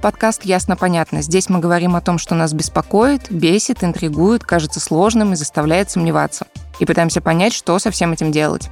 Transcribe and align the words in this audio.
Это 0.00 0.12
подкаст 0.12 0.46
«Ясно-понятно». 0.46 1.20
Здесь 1.20 1.50
мы 1.50 1.58
говорим 1.58 1.94
о 1.94 2.00
том, 2.00 2.16
что 2.16 2.34
нас 2.34 2.54
беспокоит, 2.54 3.30
бесит, 3.30 3.84
интригует, 3.84 4.42
кажется 4.44 4.80
сложным 4.80 5.34
и 5.34 5.36
заставляет 5.36 5.90
сомневаться. 5.90 6.46
И 6.78 6.86
пытаемся 6.86 7.20
понять, 7.20 7.52
что 7.52 7.78
со 7.78 7.90
всем 7.90 8.12
этим 8.12 8.32
делать. 8.32 8.70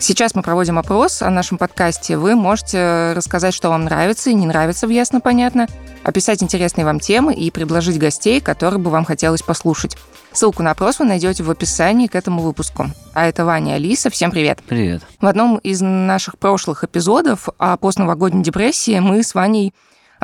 Сейчас 0.00 0.34
мы 0.34 0.42
проводим 0.42 0.76
опрос 0.76 1.22
о 1.22 1.30
нашем 1.30 1.58
подкасте. 1.58 2.16
Вы 2.16 2.34
можете 2.34 3.12
рассказать, 3.14 3.54
что 3.54 3.68
вам 3.68 3.84
нравится 3.84 4.30
и 4.30 4.34
не 4.34 4.46
нравится 4.46 4.88
в 4.88 4.90
«Ясно-понятно», 4.90 5.68
описать 6.02 6.42
интересные 6.42 6.84
вам 6.84 6.98
темы 6.98 7.34
и 7.34 7.52
предложить 7.52 8.00
гостей, 8.00 8.40
которые 8.40 8.80
бы 8.80 8.90
вам 8.90 9.04
хотелось 9.04 9.42
послушать. 9.42 9.96
Ссылку 10.32 10.64
на 10.64 10.72
опрос 10.72 10.98
вы 10.98 11.04
найдете 11.04 11.44
в 11.44 11.50
описании 11.52 12.08
к 12.08 12.16
этому 12.16 12.42
выпуску. 12.42 12.86
А 13.12 13.26
это 13.26 13.44
Ваня 13.44 13.74
Алиса. 13.74 14.10
Всем 14.10 14.32
привет. 14.32 14.58
Привет. 14.66 15.04
В 15.20 15.26
одном 15.26 15.58
из 15.58 15.80
наших 15.80 16.36
прошлых 16.36 16.82
эпизодов 16.82 17.48
о 17.58 17.76
постновогодней 17.76 18.42
депрессии 18.42 18.98
мы 18.98 19.22
с 19.22 19.36
Ваней 19.36 19.72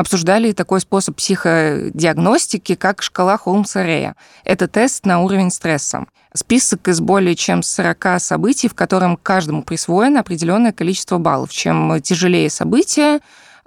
обсуждали 0.01 0.53
такой 0.53 0.81
способ 0.81 1.17
психодиагностики, 1.17 2.75
как 2.75 3.03
шкала 3.03 3.37
Холмса-Рея. 3.37 4.17
Это 4.45 4.67
тест 4.67 5.05
на 5.05 5.21
уровень 5.21 5.51
стресса. 5.51 6.07
Список 6.35 6.89
из 6.89 7.01
более 7.01 7.35
чем 7.35 7.63
40 7.63 8.21
событий, 8.21 8.69
в 8.69 8.75
котором 8.75 9.17
каждому 9.17 9.63
присвоено 9.63 10.21
определенное 10.21 10.73
количество 10.73 11.19
баллов. 11.19 11.53
Чем 11.53 12.01
тяжелее 12.01 12.49
событие, 12.49 13.21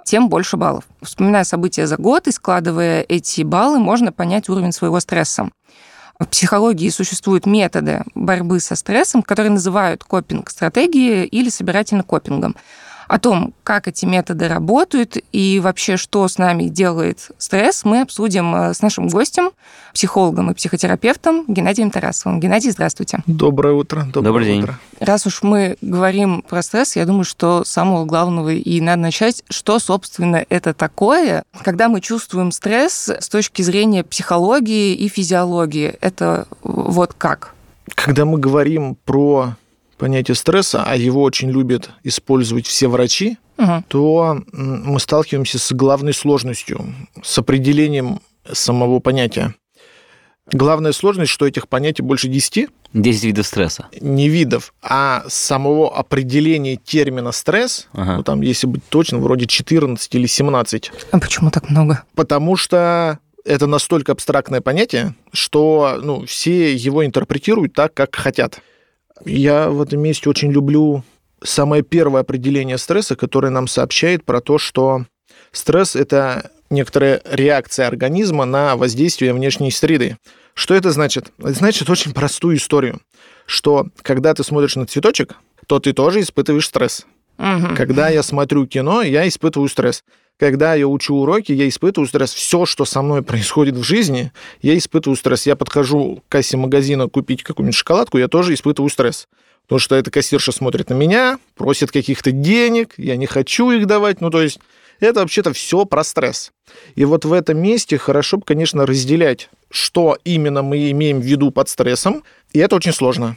тем 0.04 0.28
больше 0.28 0.56
баллов. 0.56 0.84
Вспоминая 1.02 1.44
события 1.44 1.86
за 1.86 1.96
год 1.96 2.26
и 2.26 2.32
складывая 2.32 3.02
эти 3.08 3.42
баллы, 3.42 3.78
можно 3.78 4.10
понять 4.10 4.48
уровень 4.48 4.72
своего 4.72 4.98
стресса. 4.98 5.50
В 6.18 6.26
психологии 6.26 6.88
существуют 6.90 7.46
методы 7.46 8.02
борьбы 8.14 8.60
со 8.60 8.76
стрессом, 8.76 9.22
которые 9.22 9.52
называют 9.52 10.04
копинг-стратегией 10.04 11.26
или 11.26 11.48
собирательно-копингом 11.48 12.56
о 13.08 13.18
том, 13.18 13.54
как 13.62 13.88
эти 13.88 14.04
методы 14.04 14.48
работают 14.48 15.16
и 15.32 15.60
вообще, 15.62 15.96
что 15.96 16.26
с 16.26 16.38
нами 16.38 16.64
делает 16.64 17.30
стресс, 17.38 17.84
мы 17.84 18.02
обсудим 18.02 18.54
э, 18.54 18.74
с 18.74 18.82
нашим 18.82 19.08
гостем, 19.08 19.50
психологом 19.92 20.50
и 20.50 20.54
психотерапевтом 20.54 21.44
Геннадием 21.46 21.90
Тарасовым. 21.90 22.40
Геннадий, 22.40 22.70
здравствуйте. 22.70 23.20
Доброе 23.26 23.74
утро. 23.74 24.04
Доброе 24.04 24.24
Добрый 24.24 24.46
день. 24.46 24.62
Утро. 24.62 24.78
Раз 25.00 25.26
уж 25.26 25.42
мы 25.42 25.76
говорим 25.80 26.42
про 26.42 26.62
стресс, 26.62 26.96
я 26.96 27.06
думаю, 27.06 27.24
что 27.24 27.64
самого 27.64 28.04
главного 28.04 28.50
и 28.50 28.80
надо 28.80 29.02
начать, 29.02 29.44
что, 29.48 29.78
собственно, 29.78 30.44
это 30.48 30.74
такое, 30.74 31.44
когда 31.62 31.88
мы 31.88 32.00
чувствуем 32.00 32.52
стресс 32.52 33.08
с 33.08 33.28
точки 33.28 33.62
зрения 33.62 34.02
психологии 34.04 34.94
и 34.94 35.08
физиологии. 35.08 35.96
Это 36.00 36.46
вот 36.62 37.14
как? 37.14 37.54
Когда 37.94 38.24
мы 38.24 38.38
говорим 38.38 38.96
про 39.04 39.56
понятие 40.04 40.34
стресса, 40.34 40.84
а 40.86 40.96
его 40.96 41.22
очень 41.22 41.50
любят 41.50 41.88
использовать 42.02 42.66
все 42.66 42.88
врачи, 42.88 43.38
угу. 43.56 43.82
то 43.88 44.42
мы 44.52 45.00
сталкиваемся 45.00 45.58
с 45.58 45.72
главной 45.72 46.12
сложностью, 46.12 46.94
с 47.22 47.38
определением 47.38 48.20
самого 48.52 49.00
понятия. 49.00 49.54
Главная 50.52 50.92
сложность, 50.92 51.32
что 51.32 51.46
этих 51.46 51.68
понятий 51.68 52.02
больше 52.02 52.28
10. 52.28 52.68
10 52.92 53.24
видов 53.24 53.46
стресса. 53.46 53.86
Не 53.98 54.28
видов, 54.28 54.74
а 54.82 55.24
самого 55.26 55.96
определения 55.96 56.76
термина 56.76 57.32
стресс, 57.32 57.88
ага. 57.94 58.18
ну, 58.18 58.22
там, 58.22 58.42
если 58.42 58.66
быть 58.66 58.86
точным, 58.90 59.22
вроде 59.22 59.46
14 59.46 60.14
или 60.14 60.26
17. 60.26 60.92
А 61.12 61.18
почему 61.18 61.50
так 61.50 61.70
много? 61.70 62.02
Потому 62.14 62.56
что 62.56 63.20
это 63.46 63.66
настолько 63.66 64.12
абстрактное 64.12 64.60
понятие, 64.60 65.14
что 65.32 65.98
ну, 66.02 66.26
все 66.26 66.74
его 66.74 67.06
интерпретируют 67.06 67.72
так, 67.72 67.94
как 67.94 68.14
хотят. 68.14 68.60
Я 69.24 69.70
в 69.70 69.80
этом 69.80 70.00
месте 70.00 70.28
очень 70.28 70.50
люблю 70.50 71.02
самое 71.42 71.82
первое 71.82 72.22
определение 72.22 72.78
стресса, 72.78 73.16
которое 73.16 73.50
нам 73.50 73.68
сообщает 73.68 74.24
про 74.24 74.40
то, 74.40 74.58
что 74.58 75.04
стресс– 75.52 75.94
это 75.96 76.50
некоторая 76.70 77.20
реакция 77.24 77.86
организма 77.86 78.44
на 78.44 78.76
воздействие 78.76 79.32
внешней 79.32 79.70
среды. 79.70 80.16
Что 80.54 80.74
это 80.74 80.90
значит? 80.90 81.32
Это 81.38 81.52
значит 81.52 81.90
очень 81.90 82.12
простую 82.12 82.56
историю, 82.56 83.00
что 83.46 83.88
когда 84.02 84.34
ты 84.34 84.44
смотришь 84.44 84.76
на 84.76 84.86
цветочек, 84.86 85.36
то 85.66 85.78
ты 85.80 85.92
тоже 85.92 86.20
испытываешь 86.20 86.66
стресс. 86.66 87.06
Угу. 87.38 87.74
Когда 87.76 88.08
я 88.08 88.22
смотрю 88.22 88.66
кино, 88.66 89.02
я 89.02 89.26
испытываю 89.26 89.68
стресс. 89.68 90.04
Когда 90.38 90.74
я 90.74 90.88
учу 90.88 91.14
уроки, 91.14 91.52
я 91.52 91.68
испытываю 91.68 92.08
стресс. 92.08 92.32
Все, 92.32 92.66
что 92.66 92.84
со 92.84 93.02
мной 93.02 93.22
происходит 93.22 93.76
в 93.76 93.82
жизни, 93.82 94.32
я 94.62 94.76
испытываю 94.76 95.16
стресс. 95.16 95.46
Я 95.46 95.54
подхожу 95.54 96.22
к 96.28 96.32
кассе 96.32 96.56
магазина 96.56 97.08
купить 97.08 97.44
какую-нибудь 97.44 97.76
шоколадку, 97.76 98.18
я 98.18 98.26
тоже 98.26 98.54
испытываю 98.54 98.90
стресс. 98.90 99.28
Потому 99.62 99.78
что 99.78 99.94
эта 99.94 100.10
кассирша 100.10 100.52
смотрит 100.52 100.90
на 100.90 100.94
меня, 100.94 101.38
просит 101.54 101.90
каких-то 101.90 102.32
денег, 102.32 102.94
я 102.96 103.16
не 103.16 103.26
хочу 103.26 103.70
их 103.70 103.86
давать. 103.86 104.20
Ну, 104.20 104.30
то 104.30 104.42
есть 104.42 104.58
это 105.00 105.20
вообще-то 105.20 105.52
все 105.52 105.84
про 105.84 106.02
стресс. 106.02 106.52
И 106.96 107.04
вот 107.04 107.24
в 107.24 107.32
этом 107.32 107.58
месте 107.58 107.96
хорошо 107.96 108.38
бы, 108.38 108.44
конечно, 108.44 108.86
разделять, 108.86 109.48
что 109.70 110.18
именно 110.24 110.62
мы 110.62 110.90
имеем 110.90 111.20
в 111.20 111.24
виду 111.24 111.50
под 111.50 111.68
стрессом, 111.68 112.24
и 112.52 112.58
это 112.58 112.76
очень 112.76 112.92
сложно. 112.92 113.36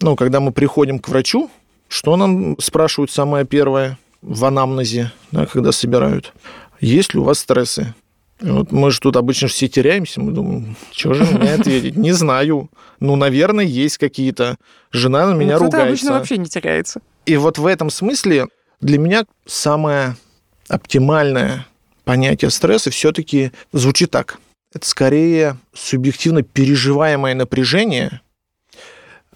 Ну, 0.00 0.14
когда 0.14 0.40
мы 0.40 0.52
приходим 0.52 0.98
к 0.98 1.08
врачу, 1.08 1.50
что 1.88 2.16
нам 2.16 2.58
спрашивают 2.60 3.10
самое 3.10 3.44
первое 3.44 3.98
в 4.24 4.44
анамнезе, 4.44 5.12
да, 5.32 5.46
когда 5.46 5.72
собирают? 5.72 6.32
Есть 6.80 7.14
ли 7.14 7.20
у 7.20 7.24
вас 7.24 7.38
стрессы? 7.38 7.94
И 8.40 8.46
вот 8.46 8.72
мы 8.72 8.90
же 8.90 9.00
тут 9.00 9.16
обычно 9.16 9.48
все 9.48 9.68
теряемся, 9.68 10.20
мы 10.20 10.32
думаем, 10.32 10.76
что 10.90 11.14
же 11.14 11.24
мне 11.24 11.52
ответить? 11.54 11.96
Не 11.96 12.12
знаю. 12.12 12.70
Ну, 13.00 13.16
наверное, 13.16 13.64
есть 13.64 13.98
какие-то. 13.98 14.56
Жена 14.90 15.26
на 15.26 15.34
меня 15.34 15.58
ну, 15.58 15.66
ругается. 15.66 15.88
обычно 15.88 16.12
вообще 16.12 16.38
не 16.38 16.46
теряется. 16.46 17.00
И 17.26 17.36
вот 17.36 17.58
в 17.58 17.66
этом 17.66 17.90
смысле 17.90 18.48
для 18.80 18.98
меня 18.98 19.24
самое 19.46 20.16
оптимальное 20.68 21.66
понятие 22.04 22.50
стресса 22.50 22.90
все-таки 22.90 23.52
звучит 23.72 24.10
так. 24.10 24.38
Это 24.74 24.88
скорее 24.88 25.56
субъективно 25.72 26.42
переживаемое 26.42 27.34
напряжение, 27.34 28.20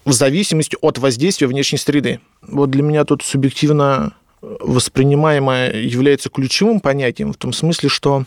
в 0.05 0.13
зависимости 0.13 0.77
от 0.81 0.99
воздействия 0.99 1.47
внешней 1.47 1.79
среды. 1.79 2.21
Вот 2.43 2.71
для 2.71 2.83
меня 2.83 3.05
тут 3.05 3.23
субъективно 3.23 4.15
воспринимаемое 4.41 5.83
является 5.83 6.31
ключевым 6.31 6.81
понятием 6.81 7.33
в 7.33 7.37
том 7.37 7.53
смысле, 7.53 7.89
что 7.89 8.25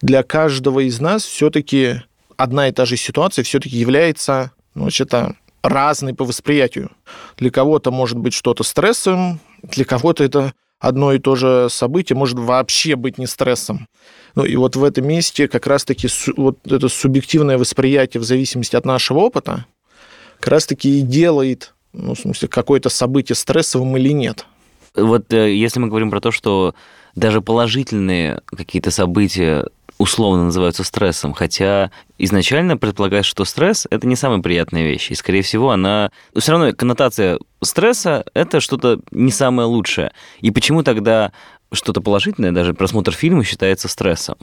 для 0.00 0.22
каждого 0.22 0.80
из 0.80 1.00
нас 1.00 1.24
все-таки 1.24 2.02
одна 2.36 2.68
и 2.68 2.72
та 2.72 2.84
же 2.84 2.96
ситуация 2.96 3.42
все-таки 3.42 3.76
является 3.76 4.52
ну, 4.74 4.84
вообще-то 4.84 5.36
разной 5.62 6.14
по 6.14 6.24
восприятию. 6.24 6.90
Для 7.36 7.50
кого-то 7.50 7.90
может 7.90 8.18
быть 8.18 8.34
что-то 8.34 8.62
стрессом, 8.62 9.40
для 9.62 9.84
кого-то 9.84 10.22
это 10.24 10.52
одно 10.78 11.12
и 11.12 11.18
то 11.18 11.34
же 11.34 11.68
событие 11.70 12.16
может 12.16 12.38
вообще 12.38 12.96
быть 12.96 13.18
не 13.18 13.26
стрессом. 13.26 13.88
Ну 14.34 14.44
и 14.44 14.56
вот 14.56 14.76
в 14.76 14.84
этом 14.84 15.06
месте 15.06 15.48
как 15.48 15.66
раз-таки 15.66 16.08
вот 16.36 16.58
это 16.66 16.88
субъективное 16.88 17.58
восприятие 17.58 18.20
в 18.20 18.24
зависимости 18.24 18.76
от 18.76 18.84
нашего 18.84 19.20
опыта, 19.20 19.66
как 20.38 20.48
раз-таки 20.48 21.00
и 21.00 21.02
делает, 21.02 21.74
ну, 21.92 22.14
в 22.14 22.18
смысле, 22.18 22.48
какое-то 22.48 22.90
событие 22.90 23.34
стрессовым 23.34 23.96
или 23.96 24.10
нет. 24.10 24.46
Вот 24.96 25.32
э, 25.32 25.54
если 25.54 25.78
мы 25.80 25.88
говорим 25.88 26.10
про 26.10 26.20
то, 26.20 26.30
что 26.30 26.74
даже 27.14 27.40
положительные 27.40 28.42
какие-то 28.46 28.90
события 28.90 29.66
условно 29.98 30.44
называются 30.44 30.84
стрессом, 30.84 31.32
хотя 31.32 31.90
изначально 32.18 32.76
предполагается, 32.76 33.30
что 33.30 33.44
стресс– 33.44 33.86
это 33.90 34.06
не 34.06 34.16
самая 34.16 34.40
приятная 34.40 34.82
вещь, 34.82 35.10
и, 35.10 35.14
скорее 35.14 35.42
всего, 35.42 35.70
она... 35.70 36.10
Все 36.36 36.52
равно 36.52 36.72
коннотация 36.74 37.38
стресса– 37.62 38.24
это 38.34 38.60
что-то 38.60 39.00
не 39.10 39.30
самое 39.30 39.66
лучшее. 39.66 40.12
И 40.40 40.50
почему 40.50 40.82
тогда 40.82 41.32
что-то 41.72 42.00
положительное, 42.00 42.52
даже 42.52 42.74
просмотр 42.74 43.12
фильма, 43.12 43.44
считается 43.44 43.88
стрессом? 43.88 44.36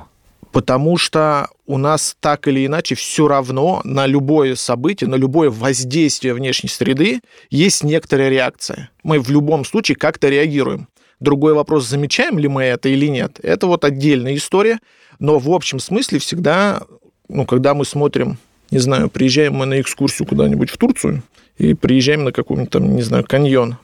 Потому 0.53 0.97
что 0.97 1.49
у 1.65 1.77
нас 1.79 2.15
так 2.19 2.47
или 2.47 2.65
иначе 2.65 2.93
все 2.93 3.27
равно 3.27 3.81
на 3.83 4.05
любое 4.05 4.55
событие, 4.55 5.09
на 5.09 5.15
любое 5.15 5.49
воздействие 5.49 6.35
внешней 6.35 6.69
среды 6.69 7.21
есть 7.49 7.83
некоторая 7.83 8.29
реакция. 8.29 8.91
Мы 9.01 9.19
в 9.19 9.29
любом 9.31 9.65
случае 9.65 9.97
как-то 9.97 10.29
реагируем. 10.29 10.87
Другой 11.19 11.55
вопрос, 11.55 11.87
замечаем 11.87 12.37
ли 12.37 12.47
мы 12.47 12.63
это 12.63 12.87
или 12.87 13.07
нет, 13.07 13.39
это 13.41 13.65
вот 13.65 13.83
отдельная 13.83 14.35
история. 14.35 14.79
Но 15.19 15.39
в 15.39 15.49
общем 15.49 15.79
смысле 15.79 16.19
всегда, 16.19 16.83
ну, 17.29 17.45
когда 17.45 17.73
мы 17.73 17.83
смотрим, 17.83 18.37
не 18.69 18.77
знаю, 18.77 19.09
приезжаем 19.09 19.55
мы 19.55 19.65
на 19.65 19.81
экскурсию 19.81 20.27
куда-нибудь 20.27 20.69
в 20.69 20.77
Турцию 20.77 21.23
и 21.57 21.73
приезжаем 21.73 22.25
на 22.25 22.31
какой-нибудь 22.31 22.69
там, 22.69 22.95
не 22.95 23.01
знаю, 23.01 23.25
каньон, 23.25 23.77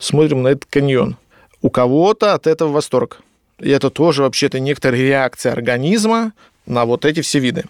смотрим 0.00 0.42
на 0.42 0.48
этот 0.48 0.64
каньон. 0.66 1.16
У 1.62 1.70
кого-то 1.70 2.34
от 2.34 2.48
этого 2.48 2.72
восторг. 2.72 3.20
И 3.60 3.70
это 3.70 3.90
тоже 3.90 4.22
вообще-то 4.22 4.60
некоторая 4.60 5.00
реакция 5.00 5.52
организма 5.52 6.32
на 6.66 6.84
вот 6.84 7.04
эти 7.04 7.20
все 7.20 7.38
виды. 7.38 7.64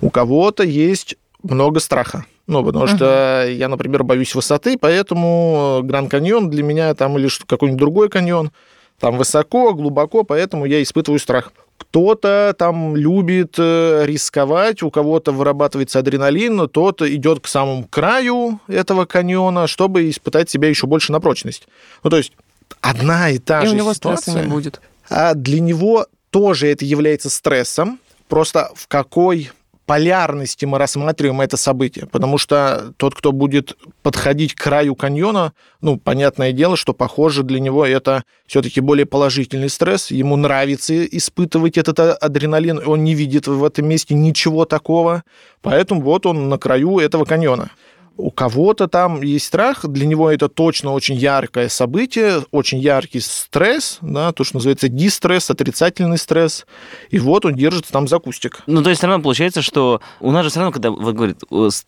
У 0.00 0.10
кого-то 0.10 0.62
есть 0.62 1.16
много 1.42 1.80
страха. 1.80 2.24
Ну, 2.46 2.64
потому 2.64 2.86
uh-huh. 2.86 2.96
что 2.96 3.46
я, 3.46 3.68
например, 3.68 4.04
боюсь 4.04 4.34
высоты, 4.34 4.78
поэтому 4.78 5.80
Гранд 5.84 6.10
Каньон 6.10 6.48
для 6.48 6.62
меня 6.62 6.94
там 6.94 7.18
или 7.18 7.28
какой-нибудь 7.46 7.78
другой 7.78 8.08
каньон, 8.08 8.52
там 8.98 9.18
высоко, 9.18 9.74
глубоко, 9.74 10.24
поэтому 10.24 10.64
я 10.64 10.82
испытываю 10.82 11.18
страх. 11.18 11.52
Кто-то 11.76 12.54
там 12.58 12.96
любит 12.96 13.56
э, 13.58 14.04
рисковать, 14.06 14.82
у 14.82 14.90
кого-то 14.90 15.30
вырабатывается 15.30 15.98
адреналин, 15.98 16.68
тот 16.70 17.02
идет 17.02 17.40
к 17.40 17.46
самому 17.46 17.84
краю 17.84 18.60
этого 18.66 19.04
каньона, 19.04 19.66
чтобы 19.66 20.08
испытать 20.08 20.48
себя 20.48 20.68
еще 20.68 20.86
больше 20.86 21.12
на 21.12 21.20
прочность. 21.20 21.68
Ну, 22.02 22.08
то 22.08 22.16
есть 22.16 22.32
одна 22.80 23.28
и 23.28 23.38
та 23.38 23.62
и 23.62 23.66
же 23.66 23.74
у 23.74 23.76
него 23.76 23.92
ситуация. 23.92 24.22
стресса 24.22 24.42
не 24.42 24.50
будет 24.50 24.80
для 25.10 25.60
него 25.60 26.06
тоже 26.30 26.68
это 26.68 26.84
является 26.84 27.30
стрессом, 27.30 28.00
просто 28.28 28.70
в 28.74 28.88
какой 28.88 29.50
полярности 29.88 30.66
мы 30.66 30.76
рассматриваем 30.76 31.40
это 31.40 31.56
событие, 31.56 32.06
потому 32.06 32.36
что 32.36 32.92
тот, 32.98 33.14
кто 33.14 33.32
будет 33.32 33.74
подходить 34.02 34.54
к 34.54 34.62
краю 34.62 34.94
каньона, 34.94 35.54
ну, 35.80 35.96
понятное 35.96 36.52
дело, 36.52 36.76
что, 36.76 36.92
похоже, 36.92 37.42
для 37.42 37.58
него 37.58 37.86
это 37.86 38.22
все-таки 38.46 38.82
более 38.82 39.06
положительный 39.06 39.70
стресс, 39.70 40.10
ему 40.10 40.36
нравится 40.36 41.06
испытывать 41.06 41.78
этот 41.78 42.00
адреналин, 42.00 42.82
он 42.84 43.02
не 43.02 43.14
видит 43.14 43.46
в 43.46 43.64
этом 43.64 43.88
месте 43.88 44.14
ничего 44.14 44.66
такого, 44.66 45.24
поэтому 45.62 46.02
вот 46.02 46.26
он 46.26 46.50
на 46.50 46.58
краю 46.58 46.98
этого 46.98 47.24
каньона 47.24 47.70
у 48.18 48.30
кого-то 48.30 48.88
там 48.88 49.22
есть 49.22 49.46
страх, 49.46 49.86
для 49.86 50.06
него 50.06 50.30
это 50.30 50.48
точно 50.48 50.92
очень 50.92 51.14
яркое 51.14 51.68
событие, 51.68 52.42
очень 52.50 52.78
яркий 52.78 53.20
стресс, 53.20 53.98
да, 54.02 54.32
то, 54.32 54.44
что 54.44 54.56
называется 54.56 54.88
дистресс, 54.88 55.50
отрицательный 55.50 56.18
стресс, 56.18 56.66
и 57.10 57.18
вот 57.18 57.44
он 57.44 57.54
держится 57.54 57.92
там 57.92 58.08
за 58.08 58.18
кустик. 58.18 58.62
Ну, 58.66 58.82
то 58.82 58.90
есть, 58.90 59.00
все 59.00 59.06
равно 59.06 59.22
получается, 59.22 59.62
что 59.62 60.00
у 60.20 60.32
нас 60.32 60.44
же 60.44 60.50
все 60.50 60.60
равно, 60.60 60.72
когда 60.72 60.90
вот 60.90 61.14
говорит 61.14 61.38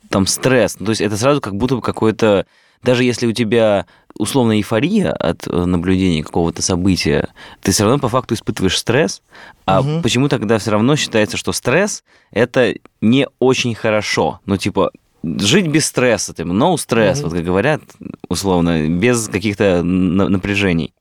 там 0.08 0.26
стресс, 0.26 0.74
то 0.74 0.88
есть 0.88 1.00
это 1.00 1.16
сразу 1.16 1.40
как 1.40 1.56
будто 1.56 1.76
бы 1.76 1.82
какой-то 1.82 2.46
даже 2.82 3.04
если 3.04 3.26
у 3.26 3.32
тебя 3.32 3.84
условно 4.14 4.52
эйфория 4.52 5.12
от 5.12 5.46
э, 5.46 5.64
наблюдения 5.64 6.22
какого-то 6.22 6.62
события, 6.62 7.28
ты 7.60 7.72
все 7.72 7.84
равно 7.84 7.98
по 7.98 8.08
факту 8.08 8.34
испытываешь 8.34 8.78
стресс, 8.78 9.22
а 9.66 9.80
угу. 9.80 10.00
почему 10.02 10.28
тогда 10.28 10.58
все 10.58 10.70
равно 10.70 10.96
считается, 10.96 11.36
что 11.36 11.52
стресс 11.52 12.04
это 12.30 12.74
не 13.00 13.28
очень 13.38 13.74
хорошо? 13.74 14.40
Ну, 14.46 14.56
типа, 14.56 14.92
жить 15.22 15.66
без 15.66 15.86
стресса, 15.86 16.34
типа, 16.34 16.48
no 16.48 16.76
стресс, 16.76 17.18
mm-hmm. 17.18 17.24
вот 17.24 17.32
как 17.32 17.44
говорят, 17.44 17.82
условно, 18.28 18.88
без 18.88 19.28
каких-то 19.28 19.82
напряжений. 19.82 20.94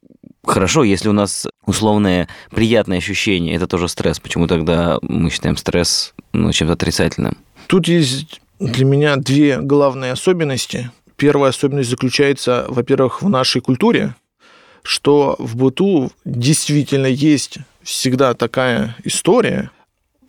Хорошо, 0.45 0.83
если 0.83 1.10
у 1.10 1.13
нас 1.13 1.48
условное 1.66 2.27
приятное 2.51 2.98
ощущение, 2.98 3.56
это 3.56 3.68
тоже 3.68 3.88
стресс. 3.88 4.19
Почему 4.19 4.48
тогда 4.48 4.98
мы 5.01 5.30
считаем 5.30 5.57
стресс 5.57 6.13
ну, 6.33 6.51
чем-то 6.51 6.74
отрицательным? 6.74 7.38
Тут 7.68 7.88
есть 7.88 8.42
для 8.60 8.86
меня 8.86 9.16
две 9.16 9.60
главные 9.60 10.12
особенности. 10.12 10.92
Первая 11.18 11.51
особенность 11.51 11.89
заключается, 11.89 12.66
во-первых, 12.69 13.21
в 13.21 13.30
нашей 13.30 13.62
культуре, 13.62 14.16
что 14.81 15.36
в 15.38 15.56
быту 15.56 16.12
действительно 16.25 17.07
есть 17.07 17.60
всегда 17.83 18.33
такая 18.33 18.95
история, 19.04 19.71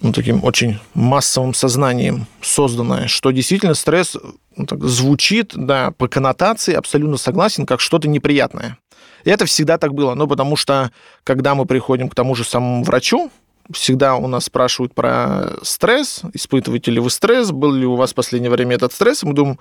ну, 0.00 0.12
таким 0.12 0.42
очень 0.44 0.78
массовым 0.94 1.54
сознанием 1.54 2.26
созданное, 2.40 3.06
что 3.06 3.30
действительно 3.30 3.74
стресс 3.74 4.16
ну, 4.56 4.66
так, 4.66 4.82
звучит, 4.84 5.52
да, 5.54 5.92
по 5.92 6.08
коннотации 6.08 6.74
абсолютно 6.74 7.16
согласен, 7.16 7.66
как 7.66 7.80
что-то 7.80 8.08
неприятное. 8.08 8.78
И 9.24 9.30
это 9.30 9.44
всегда 9.44 9.76
так 9.76 9.92
было, 9.94 10.14
ну, 10.14 10.26
потому 10.26 10.56
что, 10.56 10.90
когда 11.24 11.54
мы 11.54 11.66
приходим 11.66 12.08
к 12.08 12.14
тому 12.14 12.34
же 12.34 12.44
самому 12.44 12.82
врачу, 12.84 13.30
всегда 13.70 14.16
у 14.16 14.26
нас 14.26 14.46
спрашивают 14.46 14.94
про 14.94 15.50
стресс, 15.62 16.22
испытываете 16.32 16.90
ли 16.90 17.00
вы 17.00 17.10
стресс, 17.10 17.50
был 17.50 17.72
ли 17.72 17.86
у 17.86 17.96
вас 17.96 18.12
в 18.12 18.14
последнее 18.14 18.50
время 18.50 18.76
этот 18.76 18.92
стресс, 18.92 19.22
и 19.22 19.26
мы 19.26 19.34
думаем, 19.34 19.58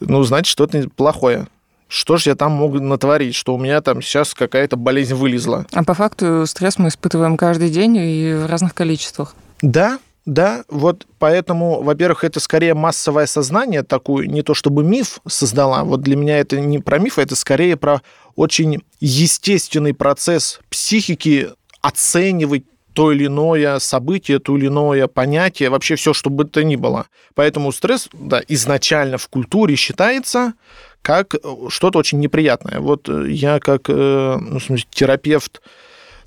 ну, 0.00 0.22
значит, 0.24 0.50
что-то 0.50 0.88
плохое. 0.96 1.46
Что 1.86 2.18
же 2.18 2.30
я 2.30 2.36
там 2.36 2.52
мог 2.52 2.74
натворить, 2.74 3.34
что 3.34 3.54
у 3.54 3.58
меня 3.58 3.80
там 3.80 4.02
сейчас 4.02 4.34
какая-то 4.34 4.76
болезнь 4.76 5.14
вылезла? 5.14 5.66
А 5.72 5.84
по 5.84 5.94
факту 5.94 6.44
стресс 6.46 6.76
мы 6.78 6.88
испытываем 6.88 7.38
каждый 7.38 7.70
день 7.70 7.96
и 7.96 8.34
в 8.34 8.46
разных 8.46 8.74
количествах. 8.74 9.34
Да, 9.62 9.98
да, 10.28 10.64
вот 10.68 11.06
поэтому, 11.18 11.82
во-первых, 11.82 12.22
это 12.22 12.38
скорее 12.38 12.74
массовое 12.74 13.26
сознание, 13.26 13.82
такую 13.82 14.30
не 14.30 14.42
то 14.42 14.52
чтобы 14.52 14.84
миф 14.84 15.20
создала. 15.26 15.84
Вот 15.84 16.02
для 16.02 16.16
меня 16.16 16.38
это 16.38 16.60
не 16.60 16.78
про 16.78 16.98
миф, 16.98 17.18
а 17.18 17.22
это 17.22 17.34
скорее 17.34 17.76
про 17.76 18.02
очень 18.36 18.82
естественный 19.00 19.94
процесс 19.94 20.60
психики 20.68 21.48
оценивать 21.80 22.64
то 22.92 23.12
или 23.12 23.26
иное 23.26 23.78
событие, 23.78 24.38
то 24.38 24.56
или 24.56 24.66
иное 24.66 25.06
понятие, 25.06 25.70
вообще 25.70 25.94
все, 25.94 26.12
что 26.12 26.30
бы 26.30 26.44
то 26.44 26.62
ни 26.62 26.76
было. 26.76 27.06
Поэтому 27.34 27.72
стресс 27.72 28.08
да, 28.12 28.42
изначально 28.48 29.18
в 29.18 29.28
культуре 29.28 29.76
считается 29.76 30.54
как 31.00 31.36
что-то 31.68 32.00
очень 32.00 32.18
неприятное. 32.18 32.80
Вот 32.80 33.08
я 33.08 33.60
как 33.60 33.88
э, 33.88 34.36
ну, 34.38 34.60
смысле, 34.60 34.86
терапевт 34.90 35.62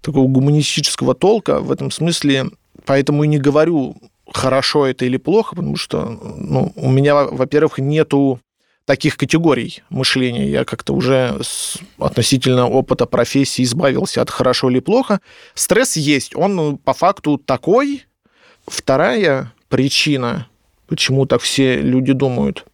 такого 0.01 0.27
гуманистического 0.27 1.13
толка 1.13 1.59
в 1.59 1.71
этом 1.71 1.91
смысле 1.91 2.51
Поэтому 2.85 3.23
и 3.23 3.27
не 3.27 3.37
говорю, 3.37 3.95
хорошо 4.33 4.87
это 4.87 5.05
или 5.05 5.17
плохо, 5.17 5.55
потому 5.55 5.75
что 5.75 6.05
ну, 6.05 6.71
у 6.75 6.89
меня, 6.89 7.15
во-первых, 7.15 7.79
нету 7.79 8.39
таких 8.85 9.17
категорий 9.17 9.83
мышления. 9.89 10.49
Я 10.49 10.65
как-то 10.65 10.93
уже 10.93 11.37
с 11.41 11.77
относительно 11.97 12.67
опыта 12.67 13.05
профессии 13.05 13.63
избавился 13.63 14.21
от 14.21 14.29
хорошо 14.29 14.69
или 14.69 14.79
плохо. 14.79 15.21
Стресс 15.53 15.95
есть, 15.95 16.35
он 16.35 16.55
ну, 16.55 16.77
по 16.77 16.93
факту 16.93 17.37
такой. 17.37 18.05
Вторая 18.67 19.53
причина, 19.69 20.47
почему 20.87 21.25
так 21.25 21.41
все 21.41 21.81
люди 21.81 22.13
думают, 22.13 22.65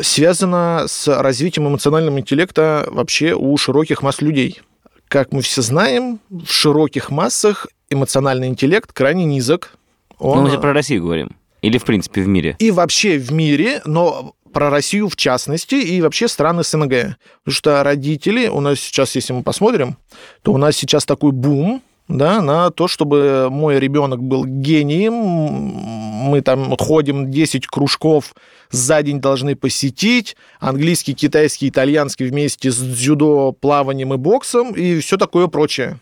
связана 0.00 0.84
с 0.86 1.08
развитием 1.08 1.68
эмоционального 1.68 2.18
интеллекта 2.18 2.86
вообще 2.90 3.34
у 3.34 3.56
широких 3.56 4.02
масс 4.02 4.20
людей. 4.20 4.62
Как 5.08 5.32
мы 5.32 5.42
все 5.42 5.60
знаем, 5.60 6.20
в 6.30 6.46
широких 6.46 7.10
массах 7.10 7.66
эмоциональный 7.90 8.48
интеллект 8.48 8.92
крайне 8.92 9.24
низок. 9.24 9.76
Он... 10.18 10.44
Ну, 10.44 10.50
мы 10.50 10.58
про 10.58 10.72
Россию 10.72 11.02
говорим. 11.02 11.36
Или, 11.62 11.78
в 11.78 11.84
принципе, 11.84 12.22
в 12.22 12.28
мире? 12.28 12.56
И 12.58 12.70
вообще 12.70 13.18
в 13.18 13.32
мире, 13.32 13.82
но 13.84 14.34
про 14.52 14.70
Россию 14.70 15.08
в 15.08 15.16
частности 15.16 15.74
и 15.74 16.00
вообще 16.00 16.28
страны 16.28 16.62
СНГ. 16.64 17.16
Потому 17.44 17.54
что 17.54 17.82
родители, 17.82 18.48
у 18.48 18.60
нас 18.60 18.80
сейчас, 18.80 19.14
если 19.14 19.32
мы 19.32 19.42
посмотрим, 19.42 19.96
то 20.42 20.52
у 20.52 20.56
нас 20.56 20.76
сейчас 20.76 21.04
такой 21.04 21.32
бум 21.32 21.82
да, 22.08 22.42
на 22.42 22.70
то, 22.70 22.88
чтобы 22.88 23.48
мой 23.50 23.78
ребенок 23.78 24.22
был 24.22 24.44
гением. 24.44 25.14
Мы 25.14 26.40
там 26.42 26.76
ходим 26.76 27.30
10 27.30 27.66
кружков 27.66 28.34
за 28.70 29.02
день 29.02 29.20
должны 29.20 29.56
посетить. 29.56 30.36
Английский, 30.58 31.14
китайский, 31.14 31.68
итальянский 31.68 32.26
вместе 32.26 32.70
с 32.70 32.78
дзюдо, 32.78 33.52
плаванием 33.52 34.14
и 34.14 34.16
боксом 34.16 34.72
и 34.72 35.00
все 35.00 35.16
такое 35.16 35.46
прочее. 35.46 35.98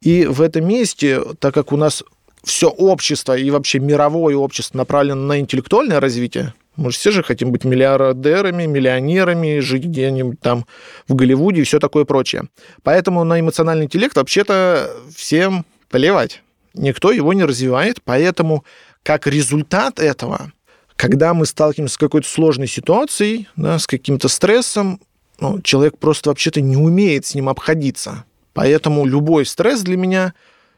И 0.00 0.26
в 0.26 0.42
этом 0.42 0.66
месте, 0.66 1.20
так 1.38 1.54
как 1.54 1.72
у 1.72 1.76
нас 1.76 2.04
все 2.44 2.68
общество 2.68 3.36
и 3.36 3.50
вообще 3.50 3.78
мировое 3.78 4.36
общество 4.36 4.78
направлено 4.78 5.22
на 5.22 5.40
интеллектуальное 5.40 6.00
развитие, 6.00 6.54
мы 6.76 6.92
же 6.92 6.98
все 6.98 7.10
же 7.10 7.24
хотим 7.24 7.50
быть 7.50 7.64
миллиардерами, 7.64 8.64
миллионерами, 8.64 9.58
жить 9.58 9.84
где-нибудь 9.84 10.40
там 10.40 10.64
в 11.08 11.14
Голливуде 11.14 11.62
и 11.62 11.64
все 11.64 11.80
такое 11.80 12.04
прочее. 12.04 12.44
Поэтому 12.84 13.24
на 13.24 13.40
эмоциональный 13.40 13.86
интеллект 13.86 14.16
вообще-то 14.16 14.94
всем 15.14 15.66
плевать. 15.90 16.42
Никто 16.74 17.10
его 17.10 17.32
не 17.32 17.42
развивает, 17.44 18.00
поэтому 18.04 18.64
как 19.02 19.26
результат 19.26 19.98
этого, 19.98 20.52
когда 20.94 21.34
мы 21.34 21.46
сталкиваемся 21.46 21.94
с 21.94 21.98
какой-то 21.98 22.28
сложной 22.28 22.68
ситуацией, 22.68 23.48
да, 23.56 23.80
с 23.80 23.88
каким-то 23.88 24.28
стрессом, 24.28 25.00
ну, 25.40 25.60
человек 25.62 25.98
просто 25.98 26.30
вообще-то 26.30 26.60
не 26.60 26.76
умеет 26.76 27.26
с 27.26 27.34
ним 27.34 27.48
обходиться. 27.48 28.24
Поэтому 28.58 29.06
любой 29.06 29.46
стресс 29.46 29.82
для 29.82 29.96
меня 29.96 30.34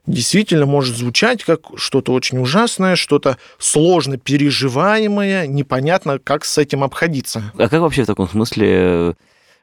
действительно 0.07 0.67
может 0.67 0.95
звучать 0.95 1.45
как 1.45 1.61
что-то 1.77 2.13
очень 2.13 2.37
ужасное, 2.37 2.95
что-то 2.95 3.39
сложно 3.59 4.19
переживаемое, 4.19 5.47
непонятно, 5.47 6.19
как 6.19 6.45
с 6.45 6.59
этим 6.59 6.85
обходиться. 6.85 7.43
А 7.57 7.71
как 7.71 7.81
вообще 7.81 8.03
в 8.03 8.07
таком 8.07 8.29
смысле 8.29 9.15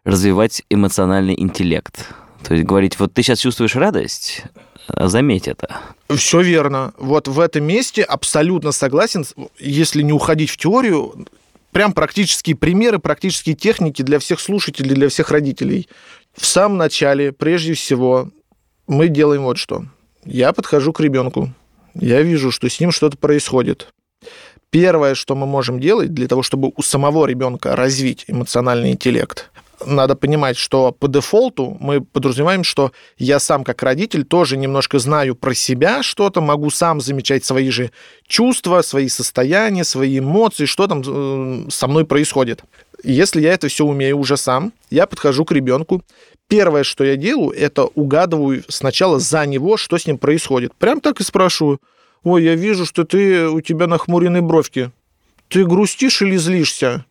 развивать 0.04 0.64
эмоциональный 0.72 1.40
интеллект? 1.40 2.08
То 2.44 2.56
есть 2.56 2.66
говорить, 2.66 2.98
вот 2.98 3.14
ты 3.14 3.22
сейчас 3.22 3.38
чувствуешь 3.38 3.76
радость, 3.76 4.46
а 4.88 5.10
заметь 5.10 5.48
это. 5.48 5.78
Все 6.10 6.42
верно. 6.42 6.94
Вот 6.98 7.28
в 7.28 7.40
этом 7.40 7.66
месте 7.66 8.02
абсолютно 8.02 8.72
согласен. 8.72 9.26
Если 9.60 10.02
не 10.02 10.14
уходить 10.14 10.50
в 10.50 10.58
теорию, 10.58 11.28
прям 11.72 11.94
практические 11.94 12.56
примеры, 12.56 12.98
практические 12.98 13.54
техники 13.54 14.02
для 14.02 14.18
всех 14.18 14.40
слушателей, 14.40 14.96
для 14.96 15.10
всех 15.10 15.30
родителей. 15.30 15.88
В 16.38 16.46
самом 16.46 16.78
начале, 16.78 17.32
прежде 17.32 17.74
всего, 17.74 18.30
мы 18.88 19.08
делаем 19.08 19.44
вот 19.44 19.58
что. 19.58 19.86
Я 20.24 20.54
подхожу 20.54 20.94
к 20.94 21.00
ребенку, 21.00 21.52
я 21.96 22.22
вижу, 22.22 22.52
что 22.52 22.70
с 22.70 22.80
ним 22.80 22.92
что-то 22.92 23.18
происходит. 23.18 23.88
Первое, 24.70 25.16
что 25.16 25.36
мы 25.36 25.48
можем 25.48 25.80
делать 25.80 26.14
для 26.14 26.28
того, 26.28 26.44
чтобы 26.44 26.72
у 26.76 26.82
самого 26.82 27.26
ребенка 27.26 27.76
развить 27.76 28.26
эмоциональный 28.28 28.92
интеллект, 28.92 29.50
надо 29.86 30.16
понимать, 30.16 30.58
что 30.58 30.92
по 30.92 31.08
дефолту 31.08 31.78
мы 31.80 32.02
подразумеваем, 32.02 32.64
что 32.64 32.92
я 33.18 33.40
сам 33.40 33.64
как 33.64 33.82
родитель 33.84 34.26
тоже 34.26 34.58
немножко 34.58 35.00
знаю 35.00 35.36
про 35.36 35.54
себя 35.54 36.04
что-то, 36.04 36.42
могу 36.42 36.70
сам 36.70 37.00
замечать 37.00 37.46
свои 37.46 37.70
же 37.70 37.92
чувства, 38.28 38.82
свои 38.82 39.08
состояния, 39.08 39.84
свои 39.84 40.20
эмоции, 40.20 40.66
что 40.66 40.88
там 40.88 41.04
э, 41.06 41.70
со 41.70 41.88
мной 41.88 42.06
происходит. 42.06 42.64
Если 43.04 43.42
я 43.42 43.54
это 43.54 43.68
все 43.68 43.86
умею 43.86 44.18
уже 44.18 44.38
сам, 44.38 44.74
я 44.90 45.06
подхожу 45.06 45.46
к 45.46 45.52
ребенку. 45.52 46.04
Первое, 46.48 46.84
что 46.84 47.04
я 47.04 47.16
делаю, 47.16 47.52
это 47.52 47.84
угадываю 47.84 48.64
сначала 48.68 49.20
за 49.20 49.46
него, 49.46 49.78
что 49.78 49.98
с 49.98 50.08
ним 50.08 50.18
происходит. 50.18 50.74
Прям 50.76 51.02
так 51.02 51.20
и 51.20 51.24
спрашиваю. 51.24 51.80
Ой, 52.24 52.44
я 52.44 52.56
вижу, 52.56 52.86
что 52.86 53.04
ты 53.04 53.48
у 53.48 53.62
тебя 53.62 53.88
нахмурены 53.88 54.42
бровки. 54.42 54.92
Ты 55.50 55.66
грустишь 55.66 56.22
или 56.22 56.38
злишься? 56.38 57.06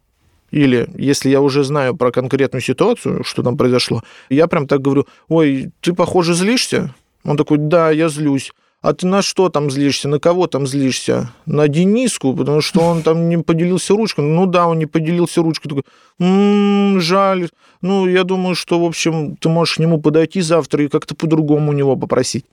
Или, 0.51 0.89
если 0.97 1.29
я 1.29 1.41
уже 1.41 1.65
знаю 1.65 1.97
про 1.97 2.13
конкретную 2.13 2.63
ситуацию, 2.63 3.25
что 3.25 3.43
там 3.43 3.57
произошло, 3.57 4.03
я 4.31 4.47
прям 4.47 4.67
так 4.67 4.81
говорю, 4.81 5.07
ой, 5.29 5.71
ты, 5.81 5.93
похоже, 5.93 6.35
злишься? 6.35 6.95
Он 7.25 7.37
такой, 7.37 7.59
да, 7.59 7.91
я 7.91 8.09
злюсь. 8.09 8.53
А 8.83 8.93
ты 8.93 9.07
на 9.07 9.23
что 9.23 9.49
там 9.49 9.71
злишься, 9.71 10.09
на 10.09 10.19
кого 10.19 10.47
там 10.47 10.67
злишься? 10.67 11.33
На 11.47 11.67
Дениску, 11.67 12.35
потому 12.35 12.61
что 12.61 12.81
он 12.81 13.03
там 13.03 13.29
не 13.29 13.39
поделился 13.39 13.95
ручкой. 13.95 14.25
Ну 14.25 14.47
да, 14.47 14.67
он 14.69 14.79
не 14.79 14.87
поделился 14.87 15.43
ручкой. 15.43 15.69
Такой, 15.69 15.85
м-м, 16.21 17.01
жаль. 17.01 17.49
Ну, 17.81 18.07
я 18.07 18.25
думаю, 18.25 18.55
что, 18.55 18.81
в 18.81 18.85
общем, 18.85 19.37
ты 19.37 19.49
можешь 19.49 19.77
к 19.77 19.79
нему 19.81 20.01
подойти 20.01 20.41
завтра 20.41 20.85
и 20.85 20.89
как-то 20.89 21.15
по-другому 21.15 21.71
у 21.71 21.75
него 21.75 21.97
попросить. 21.97 22.45